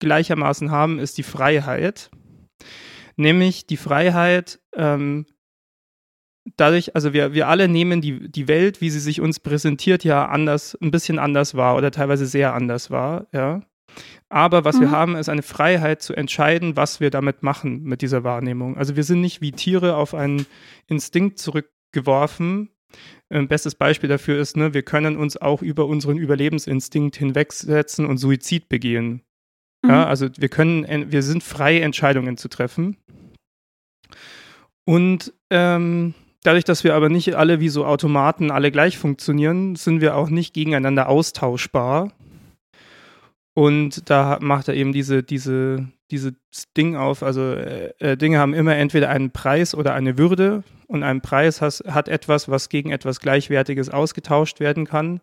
gleichermaßen 0.00 0.70
haben, 0.70 0.98
ist 0.98 1.18
die 1.18 1.22
Freiheit. 1.22 2.10
Nämlich 3.16 3.66
die 3.66 3.76
Freiheit, 3.76 4.58
ähm, 4.74 5.26
dadurch, 6.56 6.94
also 6.96 7.12
wir, 7.12 7.34
wir 7.34 7.48
alle 7.48 7.68
nehmen 7.68 8.00
die, 8.00 8.30
die 8.30 8.48
Welt, 8.48 8.80
wie 8.80 8.90
sie 8.90 9.00
sich 9.00 9.20
uns 9.20 9.38
präsentiert, 9.38 10.02
ja 10.02 10.26
anders, 10.26 10.76
ein 10.80 10.90
bisschen 10.90 11.18
anders 11.18 11.54
wahr 11.54 11.76
oder 11.76 11.90
teilweise 11.90 12.26
sehr 12.26 12.54
anders 12.54 12.90
wahr, 12.90 13.26
ja. 13.32 13.62
Aber 14.32 14.64
was 14.64 14.76
mhm. 14.76 14.80
wir 14.80 14.90
haben, 14.92 15.14
ist 15.14 15.28
eine 15.28 15.42
Freiheit 15.42 16.00
zu 16.00 16.14
entscheiden, 16.14 16.74
was 16.74 17.00
wir 17.00 17.10
damit 17.10 17.42
machen 17.42 17.82
mit 17.82 18.00
dieser 18.00 18.24
Wahrnehmung. 18.24 18.78
Also 18.78 18.96
wir 18.96 19.04
sind 19.04 19.20
nicht 19.20 19.42
wie 19.42 19.52
Tiere 19.52 19.94
auf 19.96 20.14
einen 20.14 20.46
Instinkt 20.86 21.38
zurückgeworfen, 21.38 22.70
Ein 23.28 23.46
bestes 23.48 23.74
Beispiel 23.74 24.08
dafür 24.08 24.40
ist, 24.40 24.56
ne, 24.56 24.72
wir 24.72 24.82
können 24.82 25.18
uns 25.18 25.36
auch 25.36 25.60
über 25.60 25.84
unseren 25.84 26.16
Überlebensinstinkt 26.16 27.16
hinwegsetzen 27.16 28.06
und 28.06 28.16
Suizid 28.16 28.70
begehen. 28.70 29.20
Mhm. 29.82 29.90
Ja, 29.90 30.06
also 30.06 30.28
wir 30.38 30.48
können, 30.48 31.12
wir 31.12 31.22
sind 31.22 31.42
frei, 31.42 31.80
Entscheidungen 31.80 32.38
zu 32.38 32.48
treffen. 32.48 32.96
Und 34.86 35.34
ähm, 35.50 36.14
dadurch, 36.42 36.64
dass 36.64 36.84
wir 36.84 36.94
aber 36.94 37.10
nicht 37.10 37.34
alle 37.34 37.60
wie 37.60 37.68
so 37.68 37.84
Automaten 37.84 38.50
alle 38.50 38.70
gleich 38.70 38.96
funktionieren, 38.96 39.76
sind 39.76 40.00
wir 40.00 40.16
auch 40.16 40.30
nicht 40.30 40.54
gegeneinander 40.54 41.10
austauschbar. 41.10 42.12
Und 43.54 44.08
da 44.08 44.38
macht 44.40 44.68
er 44.68 44.74
eben 44.74 44.92
diese, 44.92 45.22
diese, 45.22 45.88
dieses 46.10 46.32
Ding 46.76 46.96
auf. 46.96 47.22
Also 47.22 47.52
äh, 47.52 47.92
äh, 47.98 48.16
Dinge 48.16 48.38
haben 48.38 48.54
immer 48.54 48.76
entweder 48.76 49.10
einen 49.10 49.30
Preis 49.30 49.74
oder 49.74 49.94
eine 49.94 50.16
Würde. 50.16 50.64
Und 50.86 51.02
ein 51.02 51.20
Preis 51.20 51.60
has, 51.60 51.82
hat 51.86 52.08
etwas, 52.08 52.48
was 52.48 52.68
gegen 52.68 52.90
etwas 52.90 53.20
Gleichwertiges 53.20 53.90
ausgetauscht 53.90 54.60
werden 54.60 54.86
kann. 54.86 55.20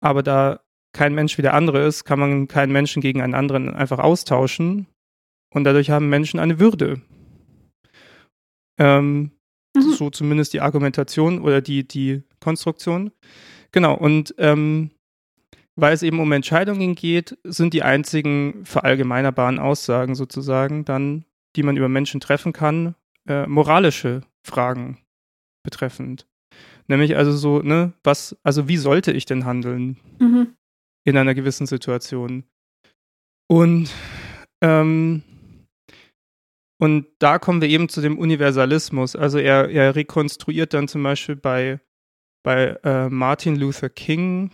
Aber 0.00 0.22
da 0.22 0.60
kein 0.92 1.14
Mensch 1.14 1.38
wie 1.38 1.42
der 1.42 1.54
andere 1.54 1.84
ist, 1.86 2.04
kann 2.04 2.18
man 2.18 2.48
keinen 2.48 2.72
Menschen 2.72 3.02
gegen 3.02 3.20
einen 3.20 3.34
anderen 3.34 3.74
einfach 3.74 3.98
austauschen. 3.98 4.86
Und 5.52 5.64
dadurch 5.64 5.90
haben 5.90 6.08
Menschen 6.08 6.38
eine 6.38 6.60
Würde. 6.60 7.00
Ähm, 8.78 9.32
mhm. 9.74 9.80
So 9.92 10.10
zumindest 10.10 10.52
die 10.52 10.60
Argumentation 10.60 11.40
oder 11.40 11.60
die, 11.60 11.86
die 11.86 12.22
Konstruktion. 12.40 13.10
Genau, 13.72 13.94
und 13.94 14.34
ähm, 14.38 14.90
weil 15.80 15.92
es 15.92 16.02
eben 16.02 16.18
um 16.18 16.32
Entscheidungen 16.32 16.96
geht, 16.96 17.38
sind 17.44 17.72
die 17.72 17.84
einzigen 17.84 18.64
verallgemeinerbaren 18.64 19.60
Aussagen 19.60 20.16
sozusagen 20.16 20.84
dann, 20.84 21.24
die 21.54 21.62
man 21.62 21.76
über 21.76 21.88
Menschen 21.88 22.20
treffen 22.20 22.52
kann, 22.52 22.96
äh, 23.28 23.46
moralische 23.46 24.22
Fragen 24.42 24.98
betreffend. 25.62 26.26
Nämlich 26.88 27.16
also 27.16 27.30
so, 27.30 27.60
ne, 27.60 27.92
was, 28.02 28.36
also 28.42 28.66
wie 28.66 28.76
sollte 28.76 29.12
ich 29.12 29.24
denn 29.24 29.44
handeln 29.44 29.98
mhm. 30.18 30.56
in 31.04 31.16
einer 31.16 31.34
gewissen 31.34 31.68
Situation? 31.68 32.42
Und 33.46 33.88
ähm, 34.60 35.22
und 36.80 37.06
da 37.20 37.38
kommen 37.38 37.60
wir 37.60 37.68
eben 37.68 37.88
zu 37.88 38.00
dem 38.00 38.18
Universalismus. 38.18 39.14
Also 39.14 39.38
er, 39.38 39.68
er 39.68 39.94
rekonstruiert 39.94 40.74
dann 40.74 40.88
zum 40.88 41.02
Beispiel 41.04 41.36
bei, 41.36 41.80
bei 42.44 42.78
äh, 42.82 43.08
Martin 43.08 43.56
Luther 43.56 43.88
King, 43.88 44.50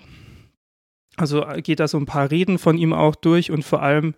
also 1.16 1.44
äh, 1.44 1.62
geht 1.62 1.80
da 1.80 1.88
so 1.88 1.98
ein 1.98 2.06
paar 2.06 2.30
Reden 2.30 2.58
von 2.58 2.78
ihm 2.78 2.92
auch 2.92 3.14
durch 3.14 3.50
und 3.50 3.64
vor 3.64 3.82
allem 3.82 4.14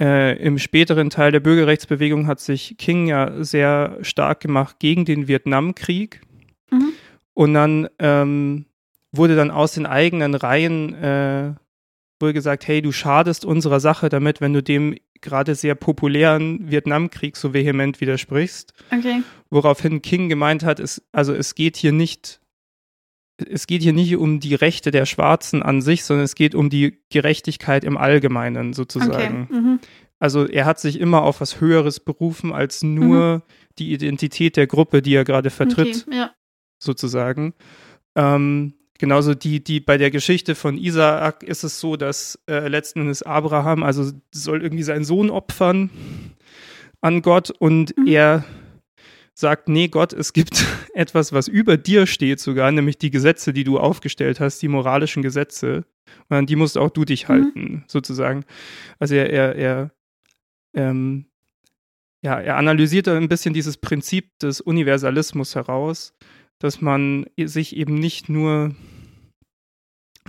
äh, 0.00 0.36
im 0.42 0.58
späteren 0.58 1.10
Teil 1.10 1.32
der 1.32 1.40
Bürgerrechtsbewegung 1.40 2.26
hat 2.26 2.40
sich 2.40 2.76
King 2.78 3.06
ja 3.06 3.42
sehr 3.44 3.98
stark 4.02 4.40
gemacht 4.40 4.78
gegen 4.78 5.04
den 5.04 5.28
Vietnamkrieg. 5.28 6.20
Mhm. 6.70 6.92
Und 7.34 7.54
dann 7.54 7.88
ähm, 7.98 8.66
wurde 9.12 9.36
dann 9.36 9.50
aus 9.50 9.74
den 9.74 9.86
eigenen 9.86 10.34
Reihen 10.34 10.94
äh, 10.94 11.54
wohl 12.20 12.32
gesagt, 12.32 12.66
hey, 12.66 12.82
du 12.82 12.92
schadest 12.92 13.44
unserer 13.44 13.80
Sache 13.80 14.08
damit, 14.08 14.40
wenn 14.40 14.52
du 14.52 14.62
dem 14.62 14.96
gerade 15.20 15.54
sehr 15.54 15.74
populären 15.74 16.70
Vietnamkrieg 16.70 17.36
so 17.36 17.54
vehement 17.54 18.00
widersprichst. 18.00 18.72
Okay. 18.90 19.22
Woraufhin 19.50 20.02
King 20.02 20.28
gemeint 20.28 20.64
hat, 20.64 20.80
es, 20.80 21.02
also 21.12 21.32
es 21.32 21.54
geht 21.54 21.76
hier 21.76 21.92
nicht 21.92 22.40
es 23.36 23.66
geht 23.66 23.82
hier 23.82 23.92
nicht 23.92 24.16
um 24.16 24.40
die 24.40 24.54
Rechte 24.54 24.90
der 24.90 25.06
Schwarzen 25.06 25.62
an 25.62 25.80
sich, 25.80 26.04
sondern 26.04 26.24
es 26.24 26.34
geht 26.34 26.54
um 26.54 26.70
die 26.70 27.00
Gerechtigkeit 27.10 27.84
im 27.84 27.96
Allgemeinen 27.96 28.72
sozusagen. 28.72 29.48
Okay. 29.50 29.60
Mhm. 29.60 29.80
Also 30.18 30.46
er 30.46 30.64
hat 30.64 30.78
sich 30.78 31.00
immer 31.00 31.22
auf 31.22 31.40
was 31.40 31.60
Höheres 31.60 32.00
berufen 32.00 32.52
als 32.52 32.82
nur 32.82 33.36
mhm. 33.36 33.42
die 33.78 33.92
Identität 33.92 34.56
der 34.56 34.66
Gruppe, 34.66 35.02
die 35.02 35.14
er 35.14 35.24
gerade 35.24 35.50
vertritt, 35.50 36.06
okay, 36.06 36.16
ja. 36.16 36.30
sozusagen. 36.78 37.54
Ähm, 38.14 38.74
genauso 38.98 39.34
die, 39.34 39.62
die 39.62 39.80
bei 39.80 39.98
der 39.98 40.10
Geschichte 40.10 40.54
von 40.54 40.78
Isaak 40.78 41.42
ist 41.42 41.64
es 41.64 41.80
so, 41.80 41.96
dass 41.96 42.38
äh, 42.48 42.68
letzten 42.68 43.00
Endes 43.00 43.22
Abraham, 43.22 43.82
also 43.82 44.12
soll 44.32 44.62
irgendwie 44.62 44.84
seinen 44.84 45.04
Sohn 45.04 45.30
opfern 45.30 45.90
an 47.00 47.20
Gott 47.20 47.50
und 47.50 47.96
mhm. 47.98 48.06
er 48.06 48.44
sagt, 49.34 49.68
nee, 49.68 49.88
Gott, 49.88 50.12
es 50.12 50.32
gibt 50.32 50.64
etwas, 50.94 51.32
was 51.32 51.48
über 51.48 51.76
dir 51.76 52.06
steht 52.06 52.40
sogar, 52.40 52.70
nämlich 52.70 52.98
die 52.98 53.10
Gesetze, 53.10 53.52
die 53.52 53.64
du 53.64 53.78
aufgestellt 53.78 54.40
hast, 54.40 54.62
die 54.62 54.68
moralischen 54.68 55.22
Gesetze. 55.22 55.84
Und 56.28 56.36
an 56.36 56.46
die 56.46 56.56
musst 56.56 56.78
auch 56.78 56.90
du 56.90 57.04
dich 57.04 57.24
mhm. 57.24 57.32
halten, 57.32 57.84
sozusagen. 57.88 58.44
Also 58.98 59.16
er, 59.16 59.30
er, 59.30 59.54
er, 59.56 59.90
ähm, 60.74 61.26
ja, 62.22 62.40
er 62.40 62.56
analysiert 62.56 63.08
ein 63.08 63.28
bisschen 63.28 63.52
dieses 63.52 63.76
Prinzip 63.76 64.38
des 64.38 64.60
Universalismus 64.60 65.54
heraus, 65.54 66.14
dass 66.58 66.80
man 66.80 67.26
sich 67.36 67.76
eben 67.76 67.96
nicht 67.96 68.28
nur 68.28 68.74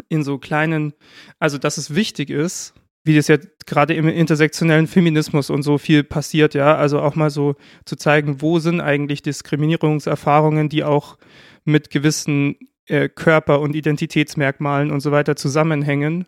in 0.09 0.23
so 0.23 0.37
kleinen, 0.37 0.93
also 1.39 1.57
dass 1.57 1.77
es 1.77 1.95
wichtig 1.95 2.29
ist, 2.29 2.73
wie 3.05 3.15
das 3.15 3.27
ja 3.27 3.37
gerade 3.67 3.93
im 3.93 4.09
intersektionellen 4.09 4.87
Feminismus 4.87 5.49
und 5.49 5.61
so 5.61 5.77
viel 5.77 6.03
passiert, 6.03 6.55
ja, 6.55 6.75
also 6.75 6.99
auch 6.99 7.15
mal 7.15 7.29
so 7.29 7.55
zu 7.85 7.95
zeigen, 7.95 8.41
wo 8.41 8.59
sind 8.59 8.81
eigentlich 8.81 9.21
Diskriminierungserfahrungen, 9.21 10.69
die 10.69 10.83
auch 10.83 11.17
mit 11.63 11.91
gewissen 11.91 12.57
äh, 12.87 13.07
Körper- 13.07 13.61
und 13.61 13.75
Identitätsmerkmalen 13.75 14.91
und 14.91 15.01
so 15.01 15.11
weiter 15.11 15.35
zusammenhängen, 15.35 16.25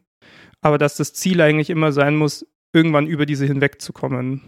aber 0.61 0.77
dass 0.77 0.95
das 0.95 1.13
Ziel 1.13 1.41
eigentlich 1.41 1.71
immer 1.71 1.91
sein 1.91 2.15
muss, 2.15 2.45
irgendwann 2.73 3.07
über 3.07 3.25
diese 3.25 3.45
hinwegzukommen. 3.45 4.41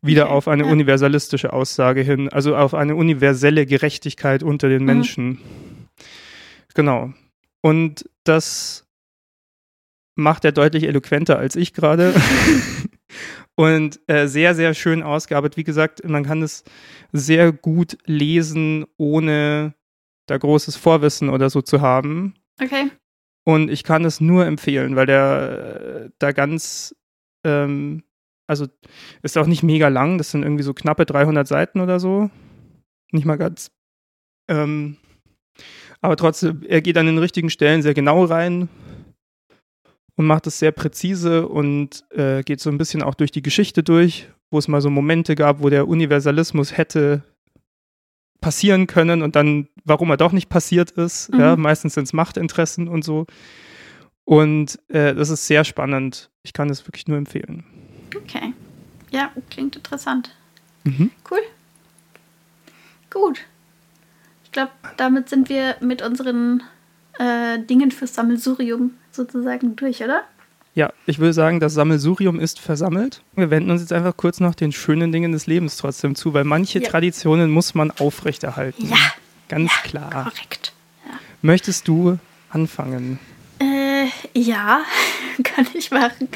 Wieder 0.00 0.30
auf 0.30 0.48
eine 0.48 0.64
universalistische 0.64 1.52
Aussage 1.52 2.00
hin, 2.00 2.30
also 2.30 2.56
auf 2.56 2.72
eine 2.72 2.96
universelle 2.96 3.66
Gerechtigkeit 3.66 4.42
unter 4.42 4.68
den 4.68 4.80
mhm. 4.80 4.86
Menschen. 4.86 5.38
Genau. 6.74 7.12
Und 7.60 8.08
das 8.24 8.85
macht 10.16 10.44
er 10.44 10.52
deutlich 10.52 10.84
eloquenter 10.84 11.38
als 11.38 11.54
ich 11.54 11.72
gerade. 11.72 12.14
und 13.54 14.00
äh, 14.08 14.26
sehr, 14.26 14.54
sehr 14.54 14.74
schön 14.74 15.02
ausgearbeitet. 15.02 15.56
Wie 15.56 15.64
gesagt, 15.64 16.06
man 16.08 16.24
kann 16.24 16.42
es 16.42 16.64
sehr 17.12 17.52
gut 17.52 17.98
lesen, 18.06 18.86
ohne 18.96 19.74
da 20.26 20.36
großes 20.36 20.76
Vorwissen 20.76 21.28
oder 21.28 21.50
so 21.50 21.62
zu 21.62 21.80
haben. 21.80 22.34
Okay. 22.60 22.90
Und 23.44 23.70
ich 23.70 23.84
kann 23.84 24.04
es 24.04 24.20
nur 24.20 24.44
empfehlen, 24.44 24.96
weil 24.96 25.06
der 25.06 26.06
äh, 26.06 26.10
da 26.18 26.32
ganz, 26.32 26.96
ähm, 27.44 28.02
also 28.48 28.66
ist 29.22 29.38
auch 29.38 29.46
nicht 29.46 29.62
mega 29.62 29.88
lang, 29.88 30.18
das 30.18 30.32
sind 30.32 30.42
irgendwie 30.42 30.64
so 30.64 30.74
knappe 30.74 31.06
300 31.06 31.46
Seiten 31.46 31.80
oder 31.80 32.00
so. 32.00 32.28
Nicht 33.12 33.24
mal 33.24 33.36
ganz. 33.36 33.70
Ähm, 34.48 34.96
aber 36.00 36.16
trotzdem, 36.16 36.62
er 36.68 36.82
geht 36.82 36.98
an 36.98 37.06
den 37.06 37.18
richtigen 37.18 37.50
Stellen 37.50 37.82
sehr 37.82 37.94
genau 37.94 38.24
rein, 38.24 38.68
und 40.16 40.26
macht 40.26 40.46
es 40.46 40.58
sehr 40.58 40.72
präzise 40.72 41.46
und 41.46 42.04
äh, 42.10 42.42
geht 42.42 42.60
so 42.60 42.70
ein 42.70 42.78
bisschen 42.78 43.02
auch 43.02 43.14
durch 43.14 43.30
die 43.30 43.42
Geschichte 43.42 43.82
durch, 43.82 44.28
wo 44.50 44.58
es 44.58 44.68
mal 44.68 44.80
so 44.80 44.90
Momente 44.90 45.34
gab, 45.34 45.62
wo 45.62 45.68
der 45.68 45.88
Universalismus 45.88 46.76
hätte 46.76 47.22
passieren 48.40 48.86
können 48.86 49.22
und 49.22 49.36
dann, 49.36 49.68
warum 49.84 50.10
er 50.10 50.16
doch 50.16 50.32
nicht 50.32 50.48
passiert 50.48 50.90
ist. 50.92 51.32
Mhm. 51.32 51.40
Ja, 51.40 51.56
meistens 51.56 51.94
sind 51.94 52.04
es 52.04 52.12
Machtinteressen 52.12 52.88
und 52.88 53.04
so. 53.04 53.26
Und 54.24 54.78
äh, 54.88 55.14
das 55.14 55.30
ist 55.30 55.46
sehr 55.46 55.64
spannend. 55.64 56.30
Ich 56.42 56.52
kann 56.52 56.70
es 56.70 56.86
wirklich 56.86 57.06
nur 57.06 57.18
empfehlen. 57.18 57.64
Okay. 58.14 58.52
Ja, 59.10 59.30
klingt 59.50 59.76
interessant. 59.76 60.34
Mhm. 60.84 61.10
Cool. 61.30 61.40
Gut. 63.10 63.40
Ich 64.44 64.52
glaube, 64.52 64.72
damit 64.96 65.28
sind 65.28 65.48
wir 65.48 65.76
mit 65.80 66.02
unseren 66.02 66.62
äh, 67.18 67.58
Dingen 67.60 67.90
fürs 67.90 68.14
Sammelsurium 68.14 68.92
sozusagen 69.16 69.76
durch, 69.76 70.02
oder? 70.02 70.22
Ja, 70.76 70.92
ich 71.06 71.18
würde 71.18 71.32
sagen, 71.32 71.58
das 71.58 71.72
Sammelsurium 71.72 72.38
ist 72.38 72.60
versammelt. 72.60 73.22
Wir 73.34 73.50
wenden 73.50 73.70
uns 73.70 73.80
jetzt 73.80 73.94
einfach 73.94 74.14
kurz 74.14 74.40
noch 74.40 74.54
den 74.54 74.72
schönen 74.72 75.10
Dingen 75.10 75.32
des 75.32 75.46
Lebens 75.46 75.78
trotzdem 75.78 76.14
zu, 76.14 76.34
weil 76.34 76.44
manche 76.44 76.80
ja. 76.80 76.88
Traditionen 76.90 77.50
muss 77.50 77.74
man 77.74 77.90
aufrechterhalten. 77.92 78.90
Ja. 78.90 78.96
Ganz 79.48 79.70
ja, 79.72 79.88
klar. 79.88 80.24
Korrekt. 80.24 80.74
Ja. 81.06 81.14
Möchtest 81.40 81.88
du 81.88 82.18
anfangen? 82.50 83.18
Äh, 83.58 84.08
ja, 84.34 84.80
kann 85.42 85.66
ich 85.72 85.90
machen. 85.90 86.28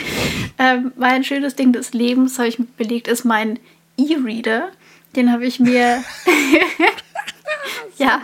Ähm, 0.59 0.93
mein 0.97 1.22
schönes 1.22 1.55
Ding 1.55 1.74
des 1.74 1.93
Lebens, 1.93 2.39
habe 2.39 2.49
ich 2.49 2.59
belegt, 2.78 3.09
ist 3.09 3.24
mein 3.24 3.59
E-Reader. 3.99 4.70
Den 5.16 5.33
habe 5.33 5.45
ich 5.45 5.61
mir 5.61 6.03
ja, 7.99 8.21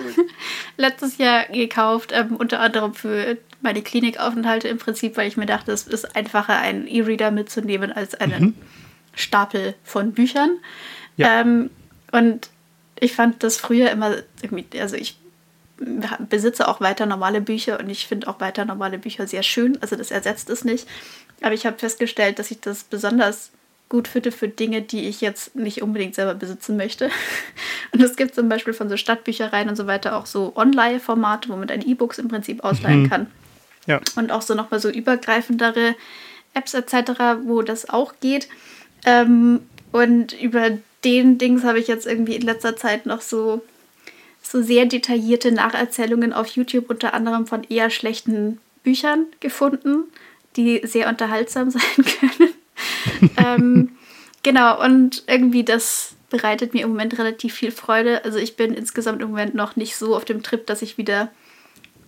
letztes 0.77 1.19
Jahr 1.19 1.47
gekauft, 1.47 2.13
ähm, 2.13 2.37
unter 2.37 2.61
anderem 2.61 2.95
für 2.95 3.37
meine 3.61 3.83
Klinikaufenthalte 3.83 4.69
im 4.69 4.79
Prinzip, 4.79 5.17
weil 5.17 5.29
ich 5.29 5.37
mir 5.37 5.47
dachte, 5.47 5.73
es 5.73 5.87
ist 5.87 6.17
einfacher, 6.17 6.59
einen 6.59 6.87
E-Reader 6.87 7.31
mitzunehmen 7.31 7.93
als 7.93 8.15
einen 8.15 8.43
mhm. 8.43 8.55
Stapel 9.15 9.75
von 9.83 10.13
Büchern. 10.13 10.59
Ja. 11.17 11.41
Ähm, 11.41 11.71
und 12.13 12.51
ich 12.99 13.15
fand 13.15 13.43
das 13.43 13.57
früher 13.57 13.91
immer 13.91 14.17
irgendwie, 14.43 14.67
also 14.81 14.97
ich 14.97 15.19
besitze 16.31 16.69
auch 16.69 16.81
weiter 16.81 17.05
normale 17.05 17.41
Bücher 17.41 17.79
und 17.79 17.91
ich 17.91 18.07
finde 18.07 18.29
auch 18.29 18.41
weiter 18.41 18.65
normale 18.65 18.99
Bücher 18.99 19.27
sehr 19.27 19.43
schön. 19.43 19.79
Also 19.83 19.97
das 19.97 20.11
ersetzt 20.11 20.49
es 20.49 20.65
nicht. 20.65 20.89
Aber 21.43 21.53
ich 21.53 21.67
habe 21.67 21.79
festgestellt, 21.79 22.39
dass 22.39 22.51
ich 22.51 22.61
das 22.61 22.85
besonders 22.85 23.51
gut 23.89 24.09
finde 24.09 24.33
für 24.33 24.49
Dinge, 24.49 24.83
die 24.83 25.09
ich 25.09 25.21
jetzt 25.21 25.55
nicht 25.55 25.83
unbedingt 25.83 26.15
selber 26.15 26.35
besitzen 26.35 26.77
möchte. 26.77 27.11
Und 27.93 28.03
es 28.03 28.17
gibt 28.17 28.35
zum 28.35 28.49
Beispiel 28.49 28.73
von 28.73 28.89
so 28.89 28.97
Stadtbüchereien 28.97 29.69
und 29.69 29.77
so 29.77 29.87
weiter 29.87 30.17
auch 30.17 30.27
so 30.27 30.53
Online-Formate, 30.57 31.49
wo 31.49 31.57
man 31.57 31.69
dann 31.69 31.81
E-Books 31.83 32.19
im 32.19 32.29
Prinzip 32.29 32.65
ausleihen 32.65 33.05
Mhm. 33.05 33.09
kann. 33.11 33.27
Ja. 33.87 34.01
Und 34.17 34.33
auch 34.33 34.43
so 34.43 34.55
nochmal 34.55 34.81
so 34.81 34.91
übergreifendere 34.91 35.95
Apps 36.55 36.75
etc., 36.75 37.13
wo 37.45 37.63
das 37.63 37.89
auch 37.89 38.15
geht. 38.21 38.49
Ähm, 39.05 39.61
und 39.93 40.33
über 40.41 40.71
den 41.05 41.39
Dings 41.39 41.63
habe 41.63 41.79
ich 41.79 41.87
jetzt 41.87 42.07
irgendwie 42.07 42.35
in 42.35 42.43
letzter 42.43 42.77
Zeit 42.77 43.07
noch 43.07 43.21
so, 43.21 43.63
so 44.43 44.61
sehr 44.63 44.87
detaillierte 44.87 45.53
Nacherzählungen 45.53 46.33
auf 46.33 46.49
YouTube, 46.49 46.91
unter 46.91 47.15
anderem 47.15 47.47
von 47.47 47.63
eher 47.63 47.91
schlechten 47.91 48.59
Büchern 48.83 49.27
gefunden, 49.41 50.05
die 50.57 50.81
sehr 50.85 51.09
unterhaltsam 51.09 51.71
sein 51.71 51.83
können. 51.97 52.51
ähm, 53.37 53.91
genau, 54.43 54.83
und 54.85 55.25
irgendwie 55.27 55.65
das 55.65 56.15
bereitet 56.31 56.75
mir 56.75 56.83
im 56.83 56.91
Moment 56.91 57.19
relativ 57.19 57.55
viel 57.55 57.71
Freude. 57.71 58.25
Also 58.25 58.39
ich 58.39 58.57
bin 58.57 58.75
insgesamt 58.75 59.23
im 59.23 59.31
Moment 59.31 59.55
noch 59.55 59.77
nicht 59.77 59.97
so 59.97 60.17
auf 60.17 60.25
dem 60.25 60.43
Trip, 60.43 60.67
dass 60.67 60.83
ich 60.83 60.99
wieder 60.99 61.31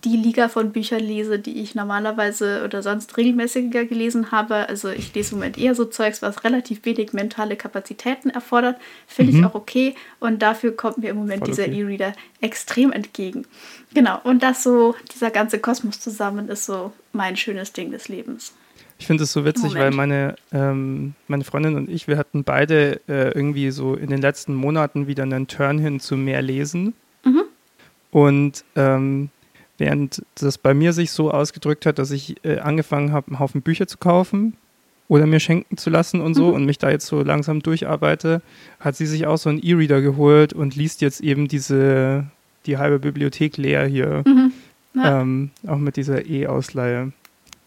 die 0.05 0.15
Liga 0.15 0.47
von 0.47 0.71
Büchern 0.71 1.01
lese, 1.01 1.39
die 1.39 1.61
ich 1.61 1.75
normalerweise 1.75 2.63
oder 2.63 2.81
sonst 2.81 3.17
regelmäßiger 3.17 3.85
gelesen 3.85 4.31
habe. 4.31 4.69
Also 4.69 4.89
ich 4.89 5.13
lese 5.13 5.33
im 5.33 5.39
Moment 5.39 5.57
eher 5.57 5.75
so 5.75 5.83
Zeugs, 5.85 6.21
was 6.21 6.43
relativ 6.45 6.85
wenig 6.85 7.11
mentale 7.11 7.57
Kapazitäten 7.57 8.29
erfordert. 8.29 8.77
Finde 9.07 9.33
ich 9.33 9.39
Mhm. 9.39 9.47
auch 9.47 9.55
okay. 9.55 9.95
Und 10.19 10.41
dafür 10.41 10.75
kommt 10.75 10.99
mir 10.99 11.09
im 11.09 11.17
Moment 11.17 11.39
Voll 11.39 11.49
dieser 11.49 11.63
okay. 11.63 11.81
E-Reader 11.81 12.13
extrem 12.39 12.93
entgegen. 12.93 13.45
Genau. 13.93 14.19
Und 14.23 14.41
das 14.41 14.63
so, 14.63 14.95
dieser 15.13 15.31
ganze 15.31 15.59
Kosmos 15.59 15.99
zusammen 15.99 16.47
ist 16.47 16.65
so 16.65 16.93
mein 17.11 17.35
schönes 17.35 17.73
Ding 17.73 17.91
des 17.91 18.07
Lebens. 18.07 18.53
Ich 18.99 19.07
finde 19.07 19.23
es 19.23 19.31
so 19.33 19.45
witzig, 19.45 19.73
Moment. 19.73 19.79
weil 19.83 19.91
meine, 19.91 20.35
ähm, 20.51 21.13
meine 21.27 21.43
Freundin 21.45 21.75
und 21.75 21.89
ich, 21.89 22.07
wir 22.07 22.17
hatten 22.17 22.43
beide 22.43 22.99
äh, 23.07 23.29
irgendwie 23.33 23.71
so 23.71 23.95
in 23.95 24.09
den 24.09 24.21
letzten 24.21 24.53
Monaten 24.53 25.07
wieder 25.07 25.23
einen 25.23 25.47
Turn 25.47 25.79
hin 25.79 25.99
zu 25.99 26.15
mehr 26.17 26.41
Lesen. 26.41 26.93
Mhm. 27.25 27.41
Und 28.11 28.63
ähm, 28.75 29.29
während 29.77 30.21
das 30.35 30.57
bei 30.57 30.73
mir 30.73 30.93
sich 30.93 31.11
so 31.11 31.31
ausgedrückt 31.31 31.85
hat, 31.85 31.97
dass 31.97 32.11
ich 32.11 32.35
äh, 32.43 32.59
angefangen 32.59 33.11
habe, 33.13 33.27
einen 33.27 33.39
Haufen 33.39 33.61
Bücher 33.61 33.87
zu 33.87 33.97
kaufen 33.97 34.53
oder 35.07 35.25
mir 35.25 35.39
schenken 35.39 35.77
zu 35.77 35.89
lassen 35.89 36.19
und 36.19 36.33
so 36.33 36.49
Mhm. 36.49 36.53
und 36.55 36.65
mich 36.65 36.77
da 36.77 36.89
jetzt 36.89 37.05
so 37.07 37.23
langsam 37.23 37.61
durcharbeite, 37.63 38.41
hat 38.81 38.95
sie 38.97 39.05
sich 39.05 39.25
auch 39.27 39.37
so 39.37 39.49
einen 39.49 39.59
E-Reader 39.63 40.01
geholt 40.01 40.51
und 40.53 40.75
liest 40.75 41.01
jetzt 41.01 41.21
eben 41.21 41.47
diese, 41.47 42.25
die 42.65 42.77
halbe 42.77 42.99
Bibliothek 42.99 43.55
leer 43.57 43.85
hier, 43.85 44.23
Mhm. 44.27 44.51
Ja. 44.93 45.21
ähm, 45.21 45.51
auch 45.67 45.77
mit 45.77 45.95
dieser 45.95 46.25
E-Ausleihe. 46.25 47.13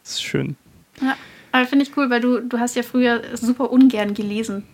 Das 0.03 0.13
ist 0.13 0.23
schön. 0.25 0.57
Ja. 1.03 1.17
Aber 1.53 1.67
finde 1.67 1.85
ich 1.85 1.97
cool, 1.97 2.09
weil 2.09 2.21
du, 2.21 2.41
du 2.41 2.59
hast 2.59 2.77
ja 2.77 2.83
früher 2.83 3.21
super 3.35 3.71
ungern 3.71 4.15
gelesen. 4.15 4.65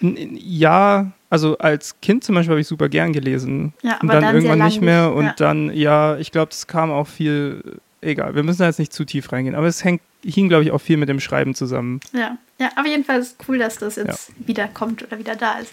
Ja, 0.00 1.12
also 1.30 1.58
als 1.58 2.00
Kind 2.00 2.24
zum 2.24 2.34
Beispiel 2.34 2.52
habe 2.52 2.60
ich 2.60 2.66
super 2.66 2.88
gern 2.88 3.12
gelesen. 3.12 3.74
Ja, 3.82 3.98
und 4.00 4.08
dann, 4.08 4.22
dann 4.22 4.34
irgendwann 4.34 4.64
nicht 4.64 4.80
mehr. 4.80 5.12
Und 5.12 5.24
ja. 5.24 5.34
dann, 5.36 5.72
ja, 5.74 6.16
ich 6.16 6.32
glaube, 6.32 6.50
das 6.50 6.66
kam 6.66 6.90
auch 6.90 7.06
viel. 7.06 7.78
Egal, 8.00 8.34
wir 8.34 8.42
müssen 8.42 8.58
da 8.58 8.66
jetzt 8.66 8.78
nicht 8.78 8.92
zu 8.92 9.04
tief 9.04 9.32
reingehen. 9.32 9.54
Aber 9.54 9.66
es 9.66 9.82
hängt, 9.82 10.02
hing, 10.22 10.48
glaube 10.48 10.64
ich, 10.64 10.72
auch 10.72 10.80
viel 10.80 10.96
mit 10.96 11.08
dem 11.08 11.20
Schreiben 11.20 11.54
zusammen. 11.54 12.00
Ja, 12.12 12.36
ja, 12.58 12.70
aber 12.76 12.88
jedenfalls 12.88 13.36
cool, 13.48 13.58
dass 13.58 13.78
das 13.78 13.96
jetzt 13.96 14.32
wieder 14.46 14.68
kommt 14.68 15.02
oder 15.02 15.18
wieder 15.18 15.36
da 15.36 15.58
ist. 15.58 15.72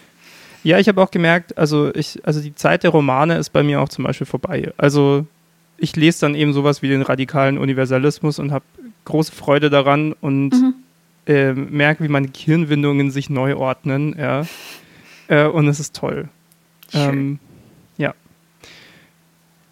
Ja, 0.64 0.78
ich 0.78 0.88
habe 0.88 1.02
auch 1.02 1.10
gemerkt, 1.10 1.58
also 1.58 1.92
ich, 1.94 2.20
also 2.24 2.40
die 2.40 2.54
Zeit 2.54 2.84
der 2.84 2.90
Romane 2.90 3.36
ist 3.36 3.50
bei 3.50 3.62
mir 3.62 3.80
auch 3.80 3.88
zum 3.88 4.04
Beispiel 4.04 4.26
vorbei. 4.26 4.72
Also 4.76 5.26
ich 5.76 5.96
lese 5.96 6.20
dann 6.20 6.34
eben 6.34 6.52
sowas 6.52 6.82
wie 6.82 6.88
den 6.88 7.02
radikalen 7.02 7.58
Universalismus 7.58 8.38
und 8.38 8.52
habe 8.52 8.64
große 9.04 9.32
Freude 9.32 9.70
daran 9.70 10.12
und 10.20 10.50
Mhm. 10.50 10.74
äh, 11.26 11.52
merke, 11.52 12.04
wie 12.04 12.08
meine 12.08 12.28
Gehirnwindungen 12.28 13.10
sich 13.10 13.30
neu 13.30 13.56
ordnen. 13.56 14.14
Ja. 14.18 14.46
Äh, 15.28 15.46
und 15.46 15.68
es 15.68 15.80
ist 15.80 15.94
toll. 15.96 16.28
Ähm, 16.92 17.38
ja. 17.98 18.14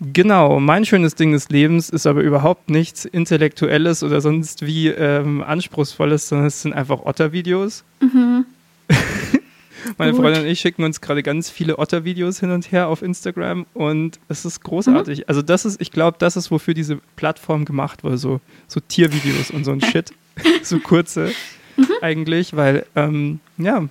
Genau, 0.01 0.61
mein 0.61 0.87
schönes 0.87 1.15
Ding 1.15 1.33
des 1.33 1.51
Lebens 1.51 1.91
ist 1.91 2.07
aber 2.07 2.23
überhaupt 2.23 2.71
nichts 2.71 3.05
Intellektuelles 3.05 4.03
oder 4.03 4.23
sonst 4.23 4.65
wie 4.65 4.89
ähm, 4.89 5.43
Anspruchsvolles, 5.43 6.29
sondern 6.29 6.47
es 6.47 6.63
sind 6.63 6.73
einfach 6.73 7.01
Otter-Videos. 7.05 7.85
Mhm. 8.01 8.47
Meine 9.99 10.13
Gut. 10.13 10.21
Freundin 10.21 10.43
und 10.43 10.49
ich 10.49 10.61
schicken 10.61 10.85
uns 10.85 11.01
gerade 11.01 11.23
ganz 11.23 11.51
viele 11.51 11.79
Otter-Videos 11.79 12.41
hin 12.41 12.51
und 12.51 12.71
her 12.73 12.89
auf 12.89 13.03
Instagram 13.03 13.67
und 13.75 14.19
es 14.29 14.45
ist 14.45 14.63
großartig. 14.63 15.29
Also 15.29 15.43
das 15.43 15.65
ist, 15.65 15.81
ich 15.81 15.91
glaube, 15.91 16.17
das 16.19 16.37
ist, 16.37 16.51
wofür 16.51 16.75
diese 16.75 16.97
Plattform 17.17 17.65
gemacht 17.65 18.05
wurde, 18.05 18.19
so, 18.19 18.41
so 18.69 18.81
Tiervideos 18.81 19.51
und 19.51 19.65
so 19.65 19.73
ein 19.73 19.81
Shit, 19.81 20.13
so 20.63 20.79
kurze 20.79 21.33
eigentlich, 22.03 22.55
weil, 22.57 22.87
ähm, 22.97 23.41
ja, 23.57 23.85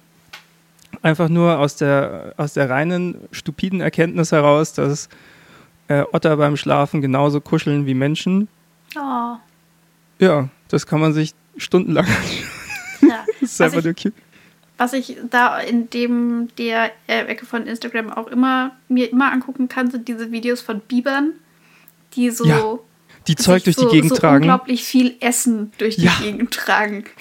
einfach 1.01 1.29
nur 1.29 1.59
aus 1.59 1.75
der, 1.75 2.33
aus 2.37 2.53
der 2.53 2.69
reinen, 2.69 3.15
stupiden 3.31 3.81
Erkenntnis 3.81 4.31
heraus, 4.31 4.73
dass 4.73 5.09
äh, 5.87 6.03
Otter 6.11 6.37
beim 6.37 6.57
Schlafen 6.57 7.01
genauso 7.01 7.41
kuscheln 7.41 7.85
wie 7.85 7.93
Menschen. 7.93 8.47
Oh, 8.95 9.35
Ja, 10.19 10.49
das 10.67 10.85
kann 10.85 10.99
man 10.99 11.13
sich 11.13 11.33
stundenlang 11.57 12.05
anschauen. 12.05 13.09
ja. 13.09 13.25
Das 13.41 13.51
ist 13.51 13.59
Was 13.61 13.73
einfach 13.73 13.83
nur 13.85 13.93
cute. 13.93 14.13
Was 14.79 14.93
ich 14.93 15.17
da 15.29 15.59
in 15.59 15.89
dem 15.91 16.47
der 16.57 16.91
äh, 17.07 17.25
Ecke 17.25 17.45
von 17.45 17.67
Instagram 17.67 18.11
auch 18.11 18.27
immer 18.27 18.71
mir 18.87 19.11
immer 19.11 19.31
angucken 19.31 19.67
kann, 19.69 19.91
sind 19.91 20.07
diese 20.07 20.31
Videos 20.31 20.61
von 20.61 20.79
Bibern, 20.79 21.33
die 22.15 22.31
so 22.31 22.45
Ja, 22.45 22.79
Die 23.27 23.35
Zeug 23.35 23.63
durch 23.65 23.75
so, 23.75 23.87
die 23.87 23.95
Gegend 23.95 24.09
so 24.09 24.15
tragen. 24.15 24.37
unglaublich 24.43 24.83
viel 24.83 25.15
Essen 25.19 25.71
durch 25.77 25.97
die 25.97 26.05
Ja. 26.05 26.13
Gegend 26.21 26.51
tragen. 26.51 27.03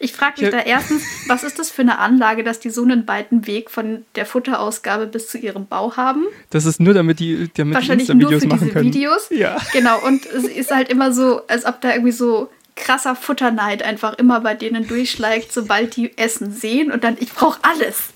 Ich 0.00 0.12
frage 0.12 0.40
mich 0.42 0.50
da 0.50 0.60
erstens, 0.60 1.02
was 1.26 1.42
ist 1.42 1.58
das 1.58 1.70
für 1.70 1.82
eine 1.82 1.98
Anlage, 1.98 2.42
dass 2.44 2.60
die 2.60 2.70
so 2.70 2.82
einen 2.82 3.06
weiten 3.08 3.46
Weg 3.46 3.68
von 3.70 4.04
der 4.14 4.26
Futterausgabe 4.26 5.06
bis 5.06 5.28
zu 5.28 5.38
ihrem 5.38 5.66
Bau 5.66 5.96
haben? 5.96 6.24
Das 6.50 6.64
ist 6.66 6.80
nur, 6.80 6.94
damit 6.94 7.18
die, 7.18 7.50
damit 7.54 7.72
die 7.72 7.74
Wahrscheinlich 7.74 8.08
nur 8.08 8.30
Insta-Videos 8.32 8.42
für 8.42 8.48
machen 8.48 8.60
diese 8.64 8.72
können. 8.72 8.86
Videos. 8.94 9.28
Ja. 9.30 9.56
Genau, 9.72 9.98
und 10.06 10.24
es 10.26 10.44
ist 10.44 10.70
halt 10.70 10.88
immer 10.88 11.12
so, 11.12 11.46
als 11.48 11.66
ob 11.66 11.80
da 11.80 11.90
irgendwie 11.92 12.12
so 12.12 12.48
krasser 12.78 13.14
Futterneid 13.16 13.82
einfach 13.82 14.14
immer 14.14 14.40
bei 14.40 14.54
denen 14.54 14.86
durchschlägt, 14.86 15.52
sobald 15.52 15.96
die 15.96 16.16
Essen 16.16 16.50
sehen 16.52 16.90
und 16.90 17.04
dann, 17.04 17.16
ich 17.20 17.32
brauche 17.32 17.58
alles. 17.62 18.10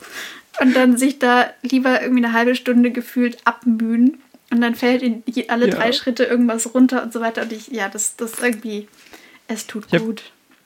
Und 0.61 0.75
dann 0.77 0.97
sich 0.97 1.19
da 1.19 1.47
lieber 1.63 2.03
irgendwie 2.03 2.25
eine 2.25 2.33
halbe 2.35 2.55
Stunde 2.55 2.91
gefühlt 2.91 3.39
abmühen 3.45 4.19
und 4.51 4.61
dann 4.61 4.75
fällt 4.75 5.03
in 5.03 5.23
je- 5.27 5.49
alle 5.49 5.69
Ja. 5.69 5.75
drei 5.77 5.93
Schritte 5.93 6.25
irgendwas 6.25 6.75
runter 6.75 7.03
und 7.03 7.13
so 7.13 7.21
weiter. 7.21 7.43
Und 7.43 7.53
ich, 7.53 7.69
ja, 7.69 7.89
das, 7.89 8.17
das 8.17 8.39
irgendwie, 8.41 8.87
es 9.49 9.67
tut 9.67 9.85
Ich 9.89 9.95
hab- 9.95 10.03
gut. 10.03 10.23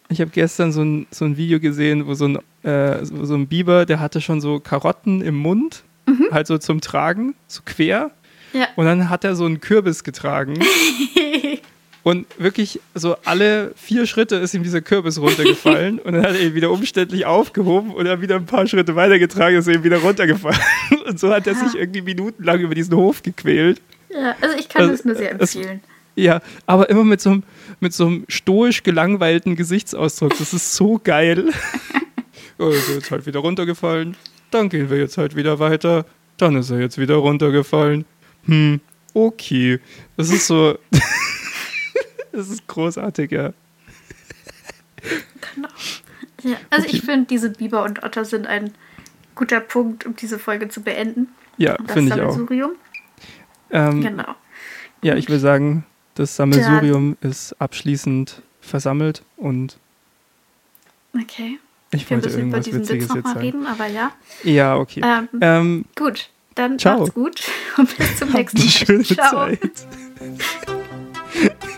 Ich 0.09 0.21
habe 0.21 0.31
gestern 0.31 0.71
so 0.73 0.83
ein, 0.83 1.07
so 1.11 1.25
ein 1.25 1.37
Video 1.37 1.59
gesehen, 1.59 2.07
wo 2.07 2.15
so 2.15 2.27
ein, 2.29 2.39
äh, 2.63 3.05
so, 3.05 3.25
so 3.25 3.35
ein 3.35 3.49
Biber, 3.49 3.87
der 3.87 3.99
hatte 4.01 4.21
schon 4.21 4.41
so 4.41 4.61
Karotten 4.61 5.21
im 5.21 5.35
Mund, 5.37 5.83
halt 6.31 6.47
so 6.47 6.59
zum 6.59 6.81
Tragen, 6.81 7.35
so 7.49 7.63
quer. 7.65 8.13
Ja. 8.53 8.69
Und 8.77 8.87
dann 8.87 9.11
hat 9.11 9.25
er 9.25 9.35
so 9.35 9.45
einen 9.45 9.61
Kürbis 9.61 10.05
getragen. 10.05 10.55
Und 12.07 12.25
wirklich 12.39 12.79
so 12.95 13.17
alle 13.25 13.73
vier 13.75 14.07
Schritte 14.07 14.37
ist 14.37 14.55
ihm 14.55 14.63
dieser 14.63 14.81
Kürbis 14.81 15.19
runtergefallen. 15.21 15.99
und 15.99 16.13
dann 16.13 16.23
hat 16.23 16.35
er 16.37 16.41
ihn 16.41 16.55
wieder 16.55 16.71
umständlich 16.71 17.27
aufgehoben 17.27 17.91
und 17.93 18.05
dann 18.05 18.21
wieder 18.21 18.37
ein 18.37 18.47
paar 18.47 18.65
Schritte 18.69 18.95
weitergetragen, 18.95 19.59
ist 19.59 19.67
er 19.67 19.75
ihm 19.75 19.83
wieder 19.83 19.99
runtergefallen. 19.99 20.57
Und 21.05 21.19
so 21.19 21.31
hat 21.35 21.49
er 21.49 21.57
sich 21.57 21.75
irgendwie 21.75 22.03
minutenlang 22.03 22.61
über 22.61 22.77
diesen 22.77 22.95
Hof 22.95 23.23
gequält. 23.25 23.83
Ja, 24.09 24.37
also 24.41 24.57
ich 24.57 24.69
kann 24.69 24.83
Also, 24.83 24.95
es 24.95 25.05
nur 25.05 25.17
sehr 25.17 25.35
es- 25.41 25.57
empfehlen. 25.57 25.81
Ja, 26.15 26.43
aber 26.67 26.89
immer 26.91 27.03
mit 27.03 27.21
so 27.21 27.31
einem, 27.31 27.43
mit 27.81 27.93
so 27.93 28.07
einem 28.07 28.25
stoisch 28.29 28.85
gelangweilten 28.85 29.57
Gesichtsausdruck. 29.57 30.39
Das 30.39 30.53
ist 30.55 30.77
so 30.77 31.01
geil. 31.03 31.51
oh, 32.59 32.69
ist 32.69 32.89
er 32.89 32.95
jetzt 32.95 33.11
halt 33.11 33.27
wieder 33.27 33.41
runtergefallen. 33.41 34.17
Dann 34.53 34.69
gehen 34.69 34.91
wir 34.91 34.99
jetzt 34.99 35.19
halt 35.19 35.35
wieder 35.35 35.59
weiter. 35.59 36.07
Dann 36.37 36.55
ist 36.55 36.71
er 36.71 36.79
jetzt 36.79 36.99
wieder 36.99 37.17
runtergefallen. 37.17 38.05
Hm, 38.45 38.81
okay. 39.13 39.81
Das 40.17 40.31
ist 40.31 40.47
so. 40.47 40.79
das 42.37 42.51
ist 42.51 42.67
großartig, 42.69 43.31
ja. 43.33 43.53
Genau. 45.55 45.69
Ja, 46.43 46.57
also 46.71 46.87
ich 46.89 47.01
finde, 47.03 47.27
diese 47.27 47.51
Biber 47.51 47.83
und 47.85 48.03
Otter 48.05 48.25
sind 48.25 48.47
ein 48.47 48.73
guter 49.35 49.61
Punkt, 49.61 50.07
um 50.07 50.15
diese 50.17 50.39
Folge 50.39 50.69
zu 50.69 50.83
beenden. 50.83 51.29
Ja, 51.57 51.77
finde 51.89 52.15
ich 52.15 52.21
auch. 52.21 52.39
Ähm, 53.71 54.01
Genau. 54.03 54.35
Ja, 55.03 55.15
ich 55.17 55.29
will 55.29 55.39
sagen, 55.39 55.85
das 56.15 56.37
Sammelsurium 56.37 57.17
ist 57.21 57.55
abschließend 57.61 58.43
versammelt 58.61 59.23
und 59.37 59.79
Okay. 61.15 61.59
ich 61.93 62.09
Wir 62.11 62.17
wollte 62.17 62.27
müssen 62.29 62.29
über 62.29 62.39
irgendwas 62.39 62.65
diesen 62.65 62.81
Witziges 62.83 63.09
Witz 63.09 63.25
nochmal 63.25 63.39
reden, 63.39 63.67
aber 63.67 63.87
ja. 63.87 64.13
Ja, 64.43 64.77
okay. 64.77 65.01
Ähm, 65.05 65.29
Ähm, 65.41 65.85
gut, 65.97 66.29
dann 66.55 66.79
Ciao. 66.79 67.01
macht's 67.01 67.15
gut 67.15 67.43
und 67.79 67.97
bis 67.97 68.17
zum 68.19 68.31
nächsten 68.33 68.59
Mal. 68.59 68.69
schöne 68.69 69.05
Ciao. 69.05 69.31
Zeit. 69.47 69.61